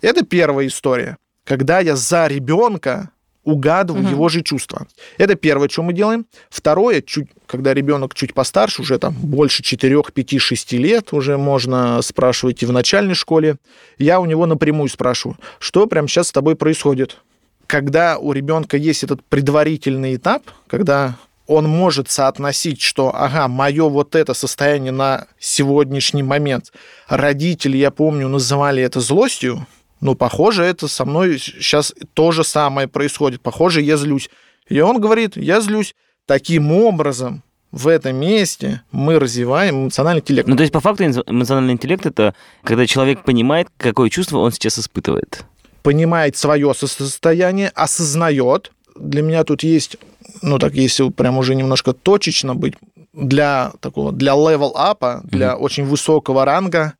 Это 0.00 0.24
первая 0.24 0.66
история. 0.66 1.16
Когда 1.44 1.80
я 1.80 1.96
за 1.96 2.26
ребенка 2.26 3.10
угадываю 3.44 4.04
угу. 4.04 4.10
его 4.10 4.28
же 4.28 4.42
чувства. 4.42 4.86
Это 5.18 5.34
первое, 5.34 5.68
что 5.68 5.82
мы 5.82 5.92
делаем. 5.92 6.26
Второе, 6.50 7.02
чуть, 7.02 7.28
когда 7.46 7.74
ребенок 7.74 8.14
чуть 8.14 8.34
постарше, 8.34 8.82
уже 8.82 8.98
там 8.98 9.14
больше 9.14 9.62
4, 9.62 10.02
5, 10.12 10.40
6 10.40 10.72
лет, 10.72 11.12
уже 11.12 11.36
можно 11.36 12.02
спрашивать 12.02 12.62
и 12.62 12.66
в 12.66 12.72
начальной 12.72 13.14
школе, 13.14 13.56
я 13.98 14.20
у 14.20 14.26
него 14.26 14.46
напрямую 14.46 14.88
спрашиваю, 14.88 15.38
что 15.58 15.86
прямо 15.86 16.08
сейчас 16.08 16.28
с 16.28 16.32
тобой 16.32 16.56
происходит. 16.56 17.18
Когда 17.66 18.18
у 18.18 18.32
ребенка 18.32 18.76
есть 18.76 19.04
этот 19.04 19.24
предварительный 19.24 20.16
этап, 20.16 20.42
когда 20.66 21.16
он 21.46 21.68
может 21.68 22.10
соотносить, 22.10 22.80
что, 22.80 23.14
ага, 23.14 23.48
мое 23.48 23.88
вот 23.88 24.14
это 24.14 24.34
состояние 24.34 24.92
на 24.92 25.26
сегодняшний 25.38 26.22
момент, 26.22 26.72
родители, 27.08 27.76
я 27.76 27.90
помню, 27.90 28.28
называли 28.28 28.82
это 28.82 29.00
злостью, 29.00 29.66
ну, 30.04 30.14
похоже, 30.14 30.64
это 30.64 30.86
со 30.86 31.06
мной 31.06 31.38
сейчас 31.38 31.94
то 32.12 32.30
же 32.30 32.44
самое 32.44 32.86
происходит. 32.88 33.40
Похоже, 33.40 33.80
я 33.80 33.96
злюсь. 33.96 34.28
И 34.68 34.78
он 34.80 35.00
говорит, 35.00 35.38
я 35.38 35.62
злюсь. 35.62 35.94
Таким 36.26 36.72
образом, 36.72 37.42
в 37.72 37.88
этом 37.88 38.16
месте 38.16 38.82
мы 38.92 39.18
развиваем 39.18 39.84
эмоциональный 39.84 40.20
интеллект. 40.20 40.46
Ну, 40.46 40.56
то 40.56 40.62
есть, 40.62 40.74
по 40.74 40.80
факту, 40.80 41.04
эмоциональный 41.04 41.72
интеллект– 41.72 42.04
это 42.06 42.34
когда 42.62 42.86
человек 42.86 43.24
понимает, 43.24 43.68
какое 43.78 44.10
чувство 44.10 44.40
он 44.40 44.52
сейчас 44.52 44.78
испытывает. 44.78 45.46
Понимает 45.82 46.36
свое 46.36 46.74
состояние, 46.74 47.70
осознает. 47.74 48.72
Для 48.96 49.22
меня 49.22 49.42
тут 49.42 49.62
есть, 49.62 49.96
ну, 50.42 50.58
так, 50.58 50.74
если 50.74 51.08
прям 51.08 51.38
уже 51.38 51.54
немножко 51.54 51.94
точечно 51.94 52.54
быть, 52.54 52.74
для 53.14 53.72
такого, 53.80 54.12
для 54.12 54.32
level-апа, 54.32 55.22
для 55.24 55.52
mm-hmm. 55.52 55.56
очень 55.56 55.86
высокого 55.86 56.44
ранга, 56.44 56.92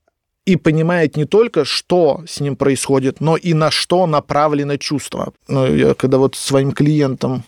и 0.47 0.57
понимает 0.57 1.17
не 1.17 1.25
только, 1.25 1.65
что 1.65 2.23
с 2.29 2.41
ним 2.41 2.57
происходит, 2.57 3.21
но 3.21 3.37
и 3.37 3.55
на 3.55 3.71
что 3.71 4.07
направлено 4.07 4.77
чувство. 4.77 5.33
Ну, 5.49 5.75
я 5.75 5.95
когда 5.95 6.19
вот 6.19 6.37
своим 6.37 6.73
клиентам 6.73 7.45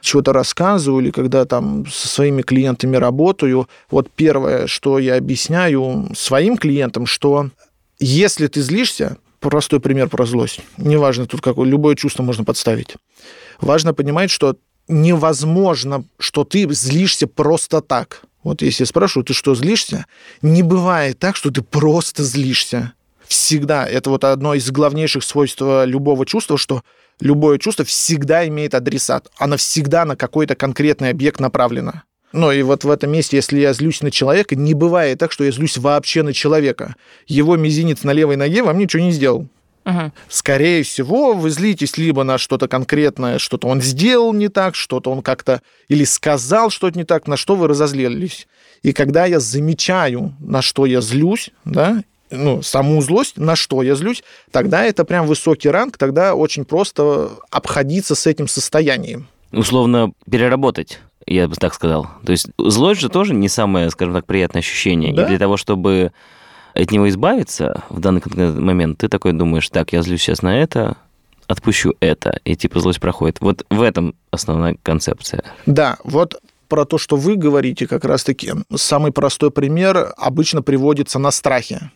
чего-то 0.00 0.32
рассказываю, 0.32 1.04
или 1.04 1.10
когда 1.12 1.44
там 1.44 1.86
со 1.86 2.08
своими 2.08 2.42
клиентами 2.42 2.96
работаю, 2.96 3.68
вот 3.90 4.10
первое, 4.10 4.66
что 4.66 4.98
я 4.98 5.16
объясняю 5.16 6.08
своим 6.16 6.56
клиентам, 6.56 7.06
что 7.06 7.50
если 8.00 8.48
ты 8.48 8.60
злишься, 8.60 9.18
простой 9.38 9.78
пример 9.78 10.08
про 10.08 10.26
злость, 10.26 10.60
неважно 10.76 11.26
тут 11.26 11.40
какое, 11.40 11.68
любое 11.68 11.94
чувство 11.94 12.24
можно 12.24 12.42
подставить, 12.42 12.96
важно 13.60 13.94
понимать, 13.94 14.30
что 14.32 14.56
невозможно, 14.88 16.04
что 16.18 16.42
ты 16.42 16.68
злишься 16.72 17.28
просто 17.28 17.80
так– 17.80 18.22
вот 18.42 18.62
если 18.62 18.82
я 18.82 18.86
спрашиваю, 18.86 19.24
ты 19.24 19.34
что, 19.34 19.54
злишься? 19.54 20.06
Не 20.40 20.62
бывает 20.62 21.18
так, 21.18 21.36
что 21.36 21.50
ты 21.50 21.62
просто 21.62 22.24
злишься. 22.24 22.92
Всегда. 23.26 23.86
Это 23.86 24.10
вот 24.10 24.24
одно 24.24 24.54
из 24.54 24.70
главнейших 24.70 25.22
свойств 25.22 25.62
э, 25.62 25.84
любого 25.86 26.26
чувства, 26.26 26.58
что 26.58 26.82
любое 27.20 27.58
чувство 27.58 27.84
всегда 27.84 28.46
имеет 28.48 28.74
адресат. 28.74 29.28
Оно 29.38 29.56
всегда 29.56 30.04
на 30.04 30.16
какой-то 30.16 30.54
конкретный 30.54 31.10
объект 31.10 31.40
направлено. 31.40 32.02
Ну 32.32 32.50
и 32.50 32.62
вот 32.62 32.84
в 32.84 32.90
этом 32.90 33.12
месте, 33.12 33.36
если 33.36 33.60
я 33.60 33.72
злюсь 33.74 34.00
на 34.00 34.10
человека, 34.10 34.56
не 34.56 34.74
бывает 34.74 35.18
так, 35.18 35.32
что 35.32 35.44
я 35.44 35.52
злюсь 35.52 35.76
вообще 35.76 36.22
на 36.22 36.32
человека. 36.32 36.96
Его 37.26 37.56
мизинец 37.56 38.02
на 38.02 38.12
левой 38.12 38.36
ноге 38.36 38.62
вам 38.62 38.78
ничего 38.78 39.02
не 39.02 39.12
сделал. 39.12 39.48
Угу. 39.84 40.12
Скорее 40.28 40.82
всего, 40.82 41.34
вы 41.34 41.50
злитесь 41.50 41.96
либо 41.96 42.22
на 42.22 42.38
что-то 42.38 42.68
конкретное, 42.68 43.38
что-то 43.38 43.68
он 43.68 43.80
сделал 43.80 44.32
не 44.32 44.48
так, 44.48 44.74
что-то 44.74 45.10
он 45.10 45.22
как-то 45.22 45.62
или 45.88 46.04
сказал 46.04 46.70
что-то 46.70 46.98
не 46.98 47.04
так, 47.04 47.26
на 47.26 47.36
что 47.36 47.56
вы 47.56 47.68
разозлились. 47.68 48.46
И 48.82 48.92
когда 48.92 49.26
я 49.26 49.40
замечаю, 49.40 50.34
на 50.40 50.62
что 50.62 50.86
я 50.86 51.00
злюсь, 51.00 51.50
да, 51.64 52.02
ну, 52.30 52.62
саму 52.62 53.00
злость, 53.02 53.36
на 53.36 53.56
что 53.56 53.82
я 53.82 53.94
злюсь, 53.94 54.24
тогда 54.50 54.84
это 54.84 55.04
прям 55.04 55.26
высокий 55.26 55.68
ранг, 55.68 55.98
тогда 55.98 56.34
очень 56.34 56.64
просто 56.64 57.30
обходиться 57.50 58.14
с 58.14 58.26
этим 58.26 58.48
состоянием. 58.48 59.28
Условно 59.52 60.12
переработать 60.30 61.00
я 61.26 61.48
бы 61.48 61.54
так 61.56 61.74
сказал. 61.74 62.08
То 62.24 62.32
есть 62.32 62.48
злость 62.58 63.00
же 63.00 63.08
тоже 63.08 63.34
не 63.34 63.48
самое, 63.48 63.90
скажем 63.90 64.14
так, 64.14 64.26
приятное 64.26 64.60
ощущение. 64.60 65.14
Да? 65.14 65.24
И 65.24 65.28
для 65.28 65.38
того, 65.38 65.56
чтобы 65.56 66.12
от 66.74 66.90
него 66.90 67.08
избавиться 67.08 67.84
в 67.88 68.00
данный 68.00 68.22
момент, 68.60 68.98
ты 68.98 69.08
такой 69.08 69.32
думаешь, 69.32 69.68
так, 69.70 69.92
я 69.92 70.02
злюсь 70.02 70.22
сейчас 70.22 70.42
на 70.42 70.60
это, 70.60 70.96
отпущу 71.46 71.94
это, 72.00 72.40
и 72.44 72.56
типа 72.56 72.80
злость 72.80 73.00
проходит. 73.00 73.40
Вот 73.40 73.64
в 73.70 73.82
этом 73.82 74.14
основная 74.30 74.76
концепция. 74.82 75.44
Да, 75.66 75.98
вот 76.04 76.40
про 76.68 76.84
то, 76.84 76.96
что 76.98 77.16
вы 77.16 77.36
говорите, 77.36 77.86
как 77.86 78.04
раз-таки 78.04 78.52
самый 78.74 79.12
простой 79.12 79.50
пример 79.50 80.14
обычно 80.16 80.62
приводится 80.62 81.18
на 81.18 81.30
страхе. 81.30 81.90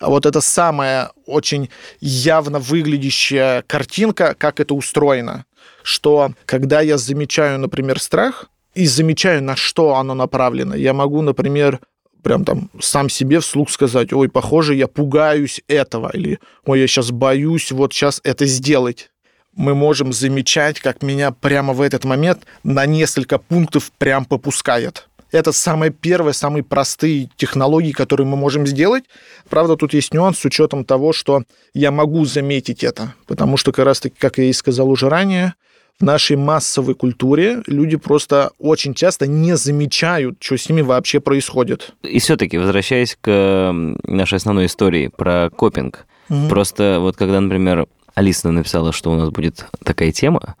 Вот 0.00 0.26
это 0.26 0.40
самая 0.40 1.12
очень 1.26 1.70
явно 2.00 2.58
выглядящая 2.58 3.62
картинка, 3.62 4.34
как 4.36 4.60
это 4.60 4.74
устроено. 4.74 5.44
Что 5.82 6.32
когда 6.44 6.80
я 6.80 6.98
замечаю, 6.98 7.60
например, 7.60 8.00
страх, 8.00 8.46
и 8.74 8.86
замечаю, 8.86 9.42
на 9.42 9.56
что 9.56 9.94
оно 9.94 10.14
направлено, 10.14 10.74
я 10.74 10.92
могу, 10.92 11.22
например, 11.22 11.80
прям 12.26 12.44
там 12.44 12.70
сам 12.80 13.08
себе 13.08 13.38
вслух 13.38 13.70
сказать, 13.70 14.12
ой, 14.12 14.28
похоже, 14.28 14.74
я 14.74 14.88
пугаюсь 14.88 15.62
этого, 15.68 16.10
или 16.12 16.40
ой, 16.64 16.80
я 16.80 16.88
сейчас 16.88 17.12
боюсь 17.12 17.70
вот 17.70 17.92
сейчас 17.92 18.20
это 18.24 18.46
сделать. 18.46 19.12
Мы 19.54 19.76
можем 19.76 20.12
замечать, 20.12 20.80
как 20.80 21.04
меня 21.04 21.30
прямо 21.30 21.72
в 21.72 21.80
этот 21.80 22.04
момент 22.04 22.40
на 22.64 22.84
несколько 22.84 23.38
пунктов 23.38 23.92
прям 23.96 24.24
попускает. 24.24 25.08
Это 25.30 25.52
самые 25.52 25.92
первые, 25.92 26.34
самые 26.34 26.64
простые 26.64 27.30
технологии, 27.36 27.92
которые 27.92 28.26
мы 28.26 28.36
можем 28.36 28.66
сделать. 28.66 29.04
Правда, 29.48 29.76
тут 29.76 29.94
есть 29.94 30.12
нюанс 30.12 30.40
с 30.40 30.44
учетом 30.44 30.84
того, 30.84 31.12
что 31.12 31.44
я 31.74 31.92
могу 31.92 32.24
заметить 32.24 32.82
это, 32.82 33.14
потому 33.28 33.56
что, 33.56 33.70
как 33.70 33.84
раз 33.84 34.00
таки, 34.00 34.16
как 34.18 34.38
я 34.38 34.46
и 34.46 34.52
сказал 34.52 34.90
уже 34.90 35.08
ранее, 35.08 35.54
в 35.98 36.04
нашей 36.04 36.36
массовой 36.36 36.94
культуре 36.94 37.62
люди 37.66 37.96
просто 37.96 38.50
очень 38.58 38.94
часто 38.94 39.26
не 39.26 39.56
замечают, 39.56 40.36
что 40.40 40.56
с 40.56 40.68
ними 40.68 40.82
вообще 40.82 41.20
происходит. 41.20 41.94
И 42.02 42.18
все-таки, 42.18 42.58
возвращаясь 42.58 43.16
к 43.20 43.72
нашей 44.04 44.36
основной 44.36 44.66
истории 44.66 45.08
про 45.08 45.50
копинг, 45.50 46.06
угу. 46.28 46.48
просто 46.48 46.98
вот 47.00 47.16
когда, 47.16 47.40
например, 47.40 47.86
Алиса 48.14 48.50
написала, 48.50 48.92
что 48.92 49.10
у 49.10 49.16
нас 49.16 49.30
будет 49.30 49.66
такая 49.84 50.12
тема, 50.12 50.56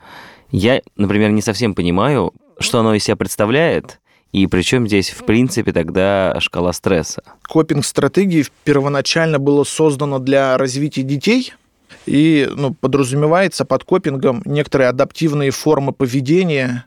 я, 0.50 0.80
например, 0.96 1.30
не 1.30 1.42
совсем 1.42 1.74
понимаю, 1.74 2.32
что 2.58 2.80
оно 2.80 2.94
из 2.94 3.04
себя 3.04 3.16
представляет, 3.16 4.00
и 4.32 4.46
причем 4.46 4.86
здесь, 4.86 5.10
в 5.10 5.24
принципе, 5.24 5.72
тогда 5.72 6.36
шкала 6.40 6.72
стресса. 6.72 7.22
Копинг-стратегии 7.48 8.46
первоначально 8.64 9.38
было 9.38 9.64
создано 9.64 10.18
для 10.18 10.56
развития 10.56 11.02
детей– 11.02 11.52
и 12.06 12.48
ну, 12.54 12.74
подразумевается 12.74 13.64
под 13.64 13.84
копингом 13.84 14.42
некоторые 14.44 14.88
адаптивные 14.88 15.50
формы 15.50 15.92
поведения 15.92 16.86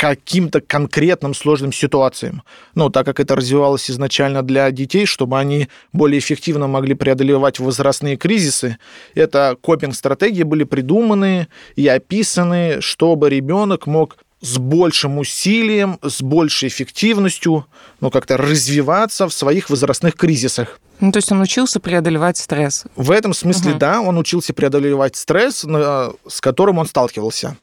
каким-то 0.00 0.62
конкретным 0.62 1.34
сложным 1.34 1.74
ситуациям. 1.74 2.42
Ну, 2.74 2.88
так 2.88 3.04
как 3.04 3.20
это 3.20 3.36
развивалось 3.36 3.90
изначально 3.90 4.42
для 4.42 4.70
детей, 4.70 5.04
чтобы 5.04 5.38
они 5.38 5.68
более 5.92 6.20
эффективно 6.20 6.66
могли 6.66 6.94
преодолевать 6.94 7.58
возрастные 7.58 8.16
кризисы, 8.16 8.78
это 9.14 9.58
копинг-стратегии 9.60 10.42
были 10.42 10.64
придуманы 10.64 11.48
и 11.76 11.86
описаны, 11.86 12.80
чтобы 12.80 13.28
ребенок 13.28 13.86
мог 13.86 14.16
с 14.40 14.58
большим 14.58 15.18
усилием, 15.18 15.98
с 16.02 16.22
большей 16.22 16.68
эффективностью, 16.68 17.66
ну, 18.00 18.10
как-то 18.10 18.36
развиваться 18.36 19.28
в 19.28 19.32
своих 19.32 19.70
возрастных 19.70 20.14
кризисах. 20.14 20.80
Ну, 21.00 21.12
то 21.12 21.18
есть 21.18 21.30
он 21.32 21.40
учился 21.40 21.80
преодолевать 21.80 22.36
стресс. 22.36 22.84
В 22.96 23.10
этом 23.10 23.32
смысле, 23.32 23.72
угу. 23.72 23.78
да, 23.78 24.00
он 24.00 24.18
учился 24.18 24.52
преодолевать 24.52 25.16
стресс, 25.16 25.64
с 25.64 26.40
которым 26.40 26.78
он 26.78 26.86
сталкивался. 26.86 27.56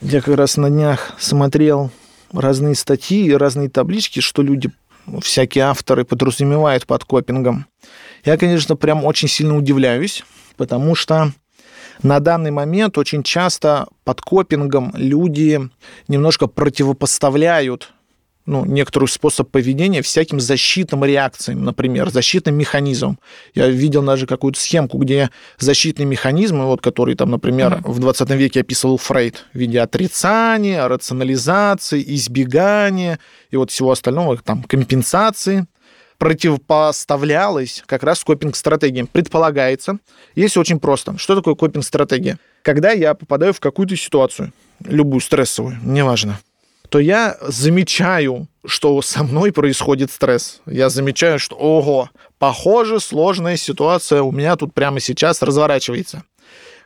Я 0.00 0.20
как 0.20 0.36
раз 0.36 0.56
на 0.56 0.68
днях 0.68 1.12
смотрел 1.18 1.90
разные 2.32 2.74
статьи 2.74 3.26
и 3.26 3.32
разные 3.32 3.68
таблички, 3.68 4.20
что 4.20 4.42
люди, 4.42 4.70
всякие 5.20 5.64
авторы 5.64 6.04
подразумевают 6.04 6.86
под 6.86 7.04
копингом. 7.04 7.66
Я, 8.24 8.36
конечно, 8.36 8.76
прям 8.76 9.04
очень 9.04 9.28
сильно 9.28 9.56
удивляюсь, 9.56 10.24
потому 10.56 10.94
что 10.94 11.32
на 12.02 12.20
данный 12.20 12.50
момент 12.50 12.98
очень 12.98 13.22
часто 13.22 13.88
под 14.04 14.20
копингом 14.20 14.92
люди 14.94 15.60
немножко 16.08 16.46
противопоставляют 16.46 17.92
ну, 18.44 18.64
некоторый 18.64 19.08
способ 19.08 19.50
поведения 19.50 20.02
всяким 20.02 20.40
защитным 20.40 21.04
реакциям, 21.04 21.64
например, 21.64 22.10
защитным 22.10 22.56
механизмом. 22.56 23.18
Я 23.54 23.68
видел 23.68 24.02
даже 24.02 24.26
какую-то 24.26 24.58
схемку, 24.58 24.98
где 24.98 25.30
защитные 25.58 26.06
механизмы, 26.06 26.66
вот, 26.66 26.80
которые 26.80 27.16
там, 27.16 27.30
например, 27.30 27.74
mm-hmm. 27.74 27.90
в 27.90 28.00
20 28.00 28.30
веке 28.30 28.60
описывал 28.60 28.96
Фрейд 28.96 29.44
в 29.52 29.58
виде 29.58 29.80
отрицания, 29.80 30.86
рационализации, 30.88 32.02
избегания 32.14 33.18
и 33.50 33.56
вот 33.56 33.70
всего 33.70 33.92
остального, 33.92 34.36
там, 34.38 34.64
компенсации– 34.64 35.66
противопоставлялось 36.22 37.82
как 37.84 38.04
раз 38.04 38.22
копинг-стратегиям. 38.22 39.08
Предполагается, 39.08 39.98
если 40.36 40.60
очень 40.60 40.78
просто. 40.78 41.18
Что 41.18 41.34
такое 41.34 41.56
копинг-стратегия? 41.56 42.38
Когда 42.62 42.92
я 42.92 43.14
попадаю 43.14 43.52
в 43.52 43.58
какую-то 43.58 43.96
ситуацию, 43.96 44.52
любую 44.84 45.20
стрессовую, 45.20 45.80
неважно, 45.82 46.38
то 46.90 47.00
я 47.00 47.36
замечаю, 47.40 48.46
что 48.64 49.02
со 49.02 49.24
мной 49.24 49.50
происходит 49.50 50.12
стресс. 50.12 50.60
Я 50.64 50.90
замечаю, 50.90 51.40
что, 51.40 51.56
ого, 51.56 52.08
похоже, 52.38 53.00
сложная 53.00 53.56
ситуация 53.56 54.22
у 54.22 54.30
меня 54.30 54.54
тут 54.54 54.72
прямо 54.74 55.00
сейчас 55.00 55.42
разворачивается. 55.42 56.22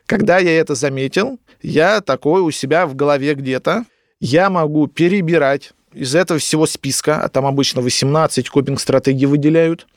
Когда 0.07 0.39
я 0.39 0.59
это 0.59 0.73
заметил, 0.73 1.37
я 1.61 2.01
такой 2.01 2.41
у 2.41 2.49
себя 2.49 2.87
в 2.87 2.95
голове 2.95 3.35
где-то, 3.35 3.85
я 4.19 4.49
могу 4.49 4.87
перебирать 4.87 5.73
из 5.97 6.15
этого 6.15 6.39
всего 6.39 6.65
списка, 6.67 7.21
а 7.21 7.29
там 7.29 7.45
обычно 7.45 7.81
18 7.81 8.49
копинг-стратегий 8.49 9.25
выделяют, 9.25 9.87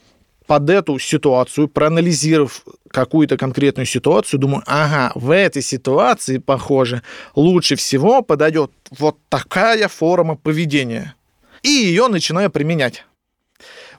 под 0.46 0.68
эту 0.68 0.98
ситуацию, 0.98 1.68
проанализировав 1.68 2.64
какую-то 2.90 3.36
конкретную 3.36 3.86
ситуацию, 3.86 4.40
думаю, 4.40 4.64
ага, 4.66 5.12
в 5.14 5.30
этой 5.30 5.62
ситуации, 5.62 6.38
похоже, 6.38 7.02
лучше 7.36 7.76
всего 7.76 8.22
подойдет 8.22 8.72
вот 8.90 9.16
такая 9.28 9.86
форма 9.86 10.34
поведения. 10.34 11.14
И 11.62 11.68
ее 11.68 12.08
начинаю 12.08 12.50
применять. 12.50 13.04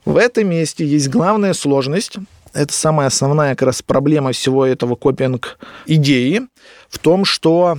В 0.04 0.18
этом 0.18 0.50
месте 0.50 0.84
есть 0.84 1.08
главная 1.08 1.54
сложность. 1.54 2.16
Это 2.52 2.74
самая 2.74 3.06
основная 3.06 3.54
как 3.54 3.68
раз 3.68 3.80
проблема 3.80 4.32
всего 4.32 4.66
этого 4.66 4.94
копинг 4.94 5.58
идеи 5.86 6.42
в 6.90 6.98
том, 6.98 7.24
что 7.24 7.78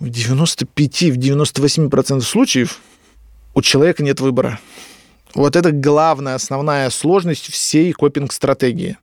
в 0.00 0.06
95-98% 0.06 2.20
случаев 2.22 2.80
у 3.58 3.62
человека 3.62 4.04
нет 4.04 4.20
выбора. 4.20 4.60
Вот 5.34 5.56
это 5.56 5.72
главная, 5.72 6.36
основная 6.36 6.90
сложность 6.90 7.50
всей 7.50 7.92
копинг-стратегии. 7.92 8.98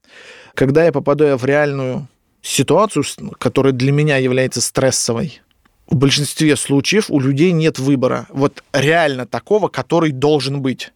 Когда 0.54 0.86
я 0.86 0.94
попадаю 0.94 1.36
в 1.36 1.44
реальную 1.44 2.08
ситуацию, 2.42 3.04
которая 3.38 3.74
для 3.74 3.92
меня 3.92 4.16
является 4.16 4.62
стрессовой, 4.62 5.42
в 5.88 5.96
большинстве 5.98 6.56
случаев 6.56 7.08
у 7.10 7.20
людей 7.20 7.52
нет 7.52 7.80
выбора. 7.80 8.28
Вот 8.30 8.64
реально 8.72 9.28
такого, 9.28 9.68
который 9.68 10.12
должен 10.12 10.62
быть. 10.62 10.94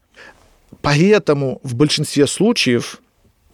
Поэтому 0.81 1.59
в 1.61 1.75
большинстве 1.75 2.27
случаев 2.27 3.01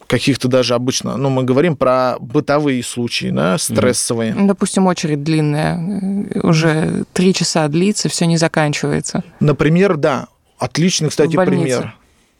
каких-то 0.06 0.48
даже 0.48 0.74
обычно, 0.74 1.16
ну, 1.16 1.30
мы 1.30 1.44
говорим 1.44 1.76
про 1.76 2.16
бытовые 2.20 2.82
случаи, 2.82 3.30
да, 3.30 3.58
стрессовые. 3.58 4.32
Mm-hmm. 4.32 4.46
Допустим, 4.46 4.86
очередь 4.86 5.22
длинная, 5.22 6.26
уже 6.42 7.04
три 7.12 7.34
часа 7.34 7.66
длится, 7.68 8.08
все 8.08 8.26
не 8.26 8.36
заканчивается. 8.36 9.24
Например, 9.40 9.96
да, 9.96 10.28
отличный, 10.58 11.08
кстати, 11.08 11.36
пример. 11.36 11.94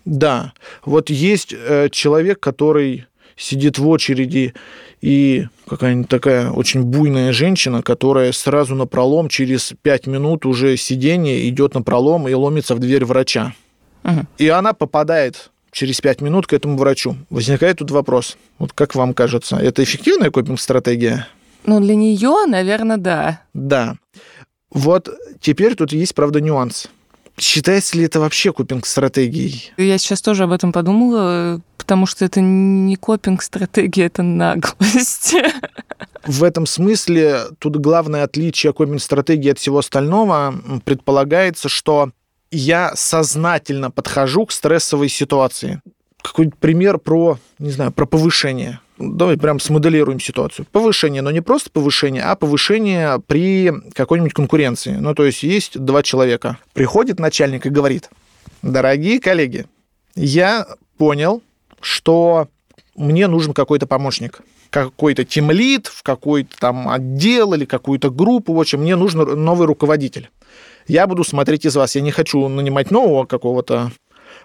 Да, 0.05 0.53
вот 0.85 1.11
есть 1.11 1.53
э, 1.53 1.89
человек, 1.91 2.39
который 2.39 3.07
сидит 3.37 3.79
в 3.79 3.87
очереди, 3.89 4.55
и 5.01 5.47
какая-нибудь 5.69 6.09
такая 6.09 6.51
очень 6.51 6.83
буйная 6.83 7.33
женщина, 7.33 7.83
которая 7.83 8.33
сразу 8.33 8.75
на 8.75 8.87
пролом 8.87 9.29
через 9.29 9.75
пять 9.83 10.07
минут 10.07 10.47
уже 10.47 10.77
сидения 10.77 11.49
идет 11.49 11.75
на 11.75 11.83
пролом 11.83 12.29
и 12.29 12.33
ломится 12.33 12.75
в 12.75 12.79
дверь 12.79 13.05
врача. 13.05 13.53
Угу. 14.05 14.27
И 14.39 14.49
она 14.49 14.73
попадает 14.73 15.51
через 15.77 16.01
5 16.01 16.23
минут 16.23 16.47
к 16.47 16.55
этому 16.55 16.79
врачу. 16.79 17.17
Возникает 17.29 17.79
тут 17.79 17.91
вопрос. 17.91 18.39
Вот 18.59 18.73
как 18.73 18.95
вам 18.95 19.13
кажется, 19.13 19.57
это 19.57 19.85
эффективная 19.85 20.31
копинг-стратегия? 20.31 21.29
Ну, 21.65 21.81
для 21.81 21.95
нее, 21.95 22.47
наверное, 22.47 22.97
да. 22.97 23.43
Да. 23.53 23.97
Вот 24.71 25.11
теперь 25.39 25.75
тут 25.75 25.93
есть, 25.93 26.15
правда, 26.15 26.41
нюанс. 26.41 26.89
Считается 27.39 27.99
ли 27.99 28.05
это 28.05 28.21
вообще 28.21 28.55
копинг-стратегией? 28.55 29.73
Я 29.77 29.99
сейчас 29.99 30.23
тоже 30.23 30.45
об 30.45 30.53
этом 30.53 30.73
подумала, 30.73 31.61
потому 31.77 32.07
что 32.07 32.25
это 32.25 32.41
не 32.41 32.97
копинг-стратегия, 32.97 34.07
это 34.07 34.23
наглость. 34.23 35.35
В 36.25 36.43
этом 36.43 36.65
смысле 36.65 37.41
тут 37.59 37.77
главное 37.77 38.25
отличие 38.25 38.73
копинг-стратегии 38.73 39.51
от 39.51 39.59
всего 39.59 39.81
остального 39.81 40.55
предполагается, 40.87 41.69
что 41.69 42.13
я 42.57 42.93
сознательно 42.95 43.91
подхожу 43.91 44.47
к 44.47 44.53
стрессовой 44.53 45.09
ситуации. 45.09 45.81
Какой-то 46.23 46.57
пример 46.59 46.99
про, 46.99 47.39
не 47.59 47.71
знаю, 47.71 47.93
про 47.93 48.07
повышение. 48.07 48.81
Давай 48.99 49.37
прям 49.37 49.61
смоделируем 49.61 50.19
ситуацию. 50.19 50.67
Повышение, 50.73 51.23
но 51.23 51.31
не 51.31 51.43
просто 51.43 51.71
повышение, 51.71 52.23
а 52.23 52.35
повышение 52.35 53.21
при 53.27 53.73
какой-нибудь 53.95 54.33
конкуренции. 54.33 54.93
Ну, 54.93 55.15
то 55.15 55.25
есть 55.25 55.43
есть 55.43 55.79
два 55.79 56.03
человека. 56.03 56.59
Приходит 56.73 57.21
начальник 57.21 57.67
и 57.67 57.71
говорит, 57.71 58.11
дорогие 58.63 59.21
коллеги, 59.21 59.67
я 60.15 60.67
понял, 60.97 61.43
что 61.81 62.49
мне 62.97 63.27
нужен 63.27 63.53
какой-то 63.53 63.87
помощник 63.87 64.41
какой-то 64.71 65.25
тимлит 65.25 65.87
в 65.87 66.03
какой-то 66.03 66.51
там 66.59 66.89
отдел 66.89 67.55
или 67.55 67.65
какую-то 67.65 68.11
группу. 68.11 68.53
В 68.53 68.61
общем, 68.61 68.81
мне 68.81 68.97
нужен 68.97 69.21
новый 69.45 69.67
руководитель 69.67 70.29
я 70.89 71.07
буду 71.07 71.25
смотреть 71.25 71.65
из 71.65 71.77
вас. 71.77 71.95
Я 71.95 72.03
не 72.03 72.11
хочу 72.11 72.49
нанимать 72.49 72.91
нового 72.91 73.25
какого-то. 73.25 73.93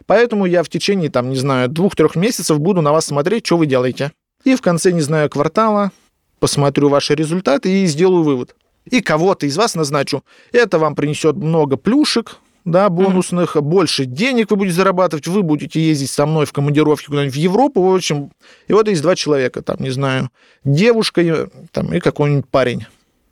Поэтому 0.05 0.45
я 0.45 0.63
в 0.63 0.69
течение, 0.69 1.09
там, 1.09 1.29
не 1.29 1.35
знаю, 1.35 1.69
двух-трех 1.69 2.15
месяцев 2.15 2.59
буду 2.59 2.81
на 2.81 2.91
вас 2.91 3.05
смотреть, 3.05 3.45
что 3.45 3.57
вы 3.57 3.65
делаете. 3.65 4.11
И 4.43 4.55
в 4.55 4.61
конце, 4.61 4.91
не 4.91 5.01
знаю, 5.01 5.29
квартала 5.29 5.91
посмотрю 6.39 6.89
ваши 6.89 7.13
результаты 7.13 7.83
и 7.83 7.85
сделаю 7.85 8.23
вывод. 8.23 8.55
И 8.89 9.01
кого-то 9.01 9.45
из 9.45 9.55
вас 9.57 9.75
назначу. 9.75 10.23
Это 10.51 10.79
вам 10.79 10.95
принесет 10.95 11.35
много 11.35 11.77
плюшек, 11.77 12.37
да, 12.65 12.89
бонусных, 12.89 13.55
mm-hmm. 13.55 13.61
больше 13.61 14.05
денег 14.05 14.51
вы 14.51 14.57
будете 14.57 14.75
зарабатывать, 14.75 15.27
вы 15.27 15.43
будете 15.43 15.79
ездить 15.79 16.09
со 16.09 16.25
мной 16.25 16.45
в 16.45 16.53
командировки 16.53 17.05
куда-нибудь 17.05 17.33
в 17.33 17.37
Европу, 17.37 17.81
в 17.81 17.93
общем. 17.93 18.31
И 18.67 18.73
вот 18.73 18.87
есть 18.87 19.01
два 19.01 19.15
человека, 19.15 19.61
там, 19.61 19.77
не 19.79 19.91
знаю, 19.91 20.29
девушка 20.63 21.49
там, 21.71 21.93
и 21.93 21.99
какой-нибудь 21.99 22.47
парень. 22.49 22.85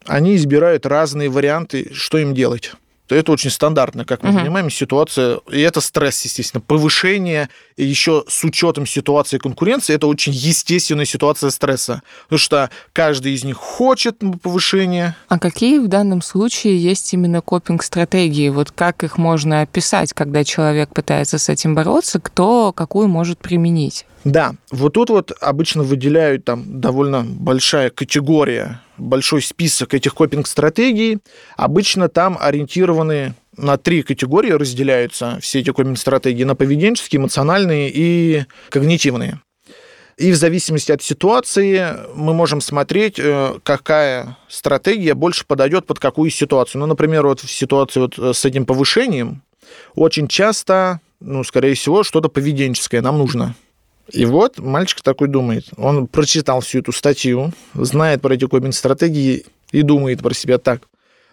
Они 0.06 0.36
избирают 0.36 0.86
разные 0.86 1.30
варианты, 1.30 1.92
что 1.94 2.18
им 2.20 2.34
делать 2.34 2.74
это 3.10 3.32
очень 3.32 3.50
стандартно, 3.50 4.06
как 4.06 4.24
мы 4.24 4.30
угу. 4.30 4.40
понимаем, 4.40 4.70
ситуация, 4.70 5.40
и 5.52 5.60
это 5.60 5.82
стресс, 5.82 6.24
естественно, 6.24 6.62
повышение, 6.62 7.50
еще 7.78 8.24
с 8.28 8.44
учетом 8.44 8.86
ситуации 8.86 9.38
конкуренции, 9.38 9.96
это 9.96 10.08
очень 10.08 10.34
естественная 10.34 11.06
ситуация 11.06 11.50
стресса, 11.50 12.02
потому 12.24 12.40
что 12.40 12.70
каждый 12.94 13.34
из 13.34 13.44
них 13.44 13.58
хочет 13.58 14.20
повышения. 14.42 15.16
А 15.28 15.40
какие 15.40 15.80
в 15.80 15.88
данном 15.88 16.22
случае 16.22 16.78
есть 16.78 17.14
именно 17.14 17.42
копинг-стратегии? 17.42 18.50
Вот 18.50 18.72
как 18.72 19.04
их 19.04 19.18
можно 19.18 19.62
описать, 19.62 20.14
когда 20.14 20.44
человек 20.44 20.94
пытается 20.94 21.38
с 21.38 21.50
этим 21.50 21.76
бороться, 21.76 22.20
кто 22.20 22.74
какую 22.74 23.08
может 23.08 23.40
применить? 23.40 24.06
Да, 24.24 24.56
вот 24.70 24.94
тут 24.94 25.10
вот 25.10 25.32
обычно 25.40 25.84
выделяют 25.84 26.46
там 26.46 26.82
довольно 26.82 27.24
большая 27.24 27.90
категория, 27.90 28.82
большой 28.98 29.42
список 29.42 29.94
этих 29.94 30.14
копинг-стратегий. 30.14 31.20
Обычно 31.56 32.10
там 32.10 32.38
ориентированы 32.40 33.34
на 33.56 33.78
три 33.78 34.04
категории 34.04 34.52
разделяются 34.52 35.40
все 35.42 35.60
эти 35.60 35.72
копинг-стратегии, 35.72 36.44
на 36.44 36.56
поведенческие, 36.56 37.20
эмоциональные 37.20 37.92
и 37.94 38.46
когнитивные. 38.70 39.42
И 40.18 40.34
в 40.34 40.36
зависимости 40.36 40.92
от 40.92 41.02
ситуации 41.02 41.96
мы 42.14 42.34
можем 42.34 42.60
смотреть, 42.60 43.18
э, 43.20 43.54
какая 43.64 44.38
стратегия 44.50 45.14
больше 45.14 45.46
подойдет 45.46 45.86
под 45.88 46.00
какую 46.00 46.30
ситуацию. 46.30 46.82
Ну, 46.82 46.88
например, 46.88 47.26
вот 47.26 47.40
в 47.40 47.50
ситуации 47.50 48.02
вот 48.02 48.20
с 48.36 48.44
этим 48.44 48.66
повышением 48.66 49.44
очень 49.96 50.28
часто, 50.28 51.00
ну, 51.22 51.46
скорее 51.46 51.74
всего, 51.74 52.04
что-то 52.04 52.28
поведенческое 52.28 53.02
нам 53.02 53.18
нужно. 53.18 53.56
И 54.12 54.26
вот 54.26 54.60
мальчик 54.60 55.02
такой 55.02 55.28
думает. 55.28 55.66
Он 55.78 56.08
прочитал 56.08 56.62
всю 56.62 56.80
эту 56.80 56.92
статью, 56.92 57.52
знает 57.74 58.22
про 58.22 58.34
эти 58.34 58.46
копинг-стратегии 58.46 59.46
и 59.72 59.82
думает 59.82 60.22
про 60.22 60.34
себя 60.34 60.58
так. 60.58 60.82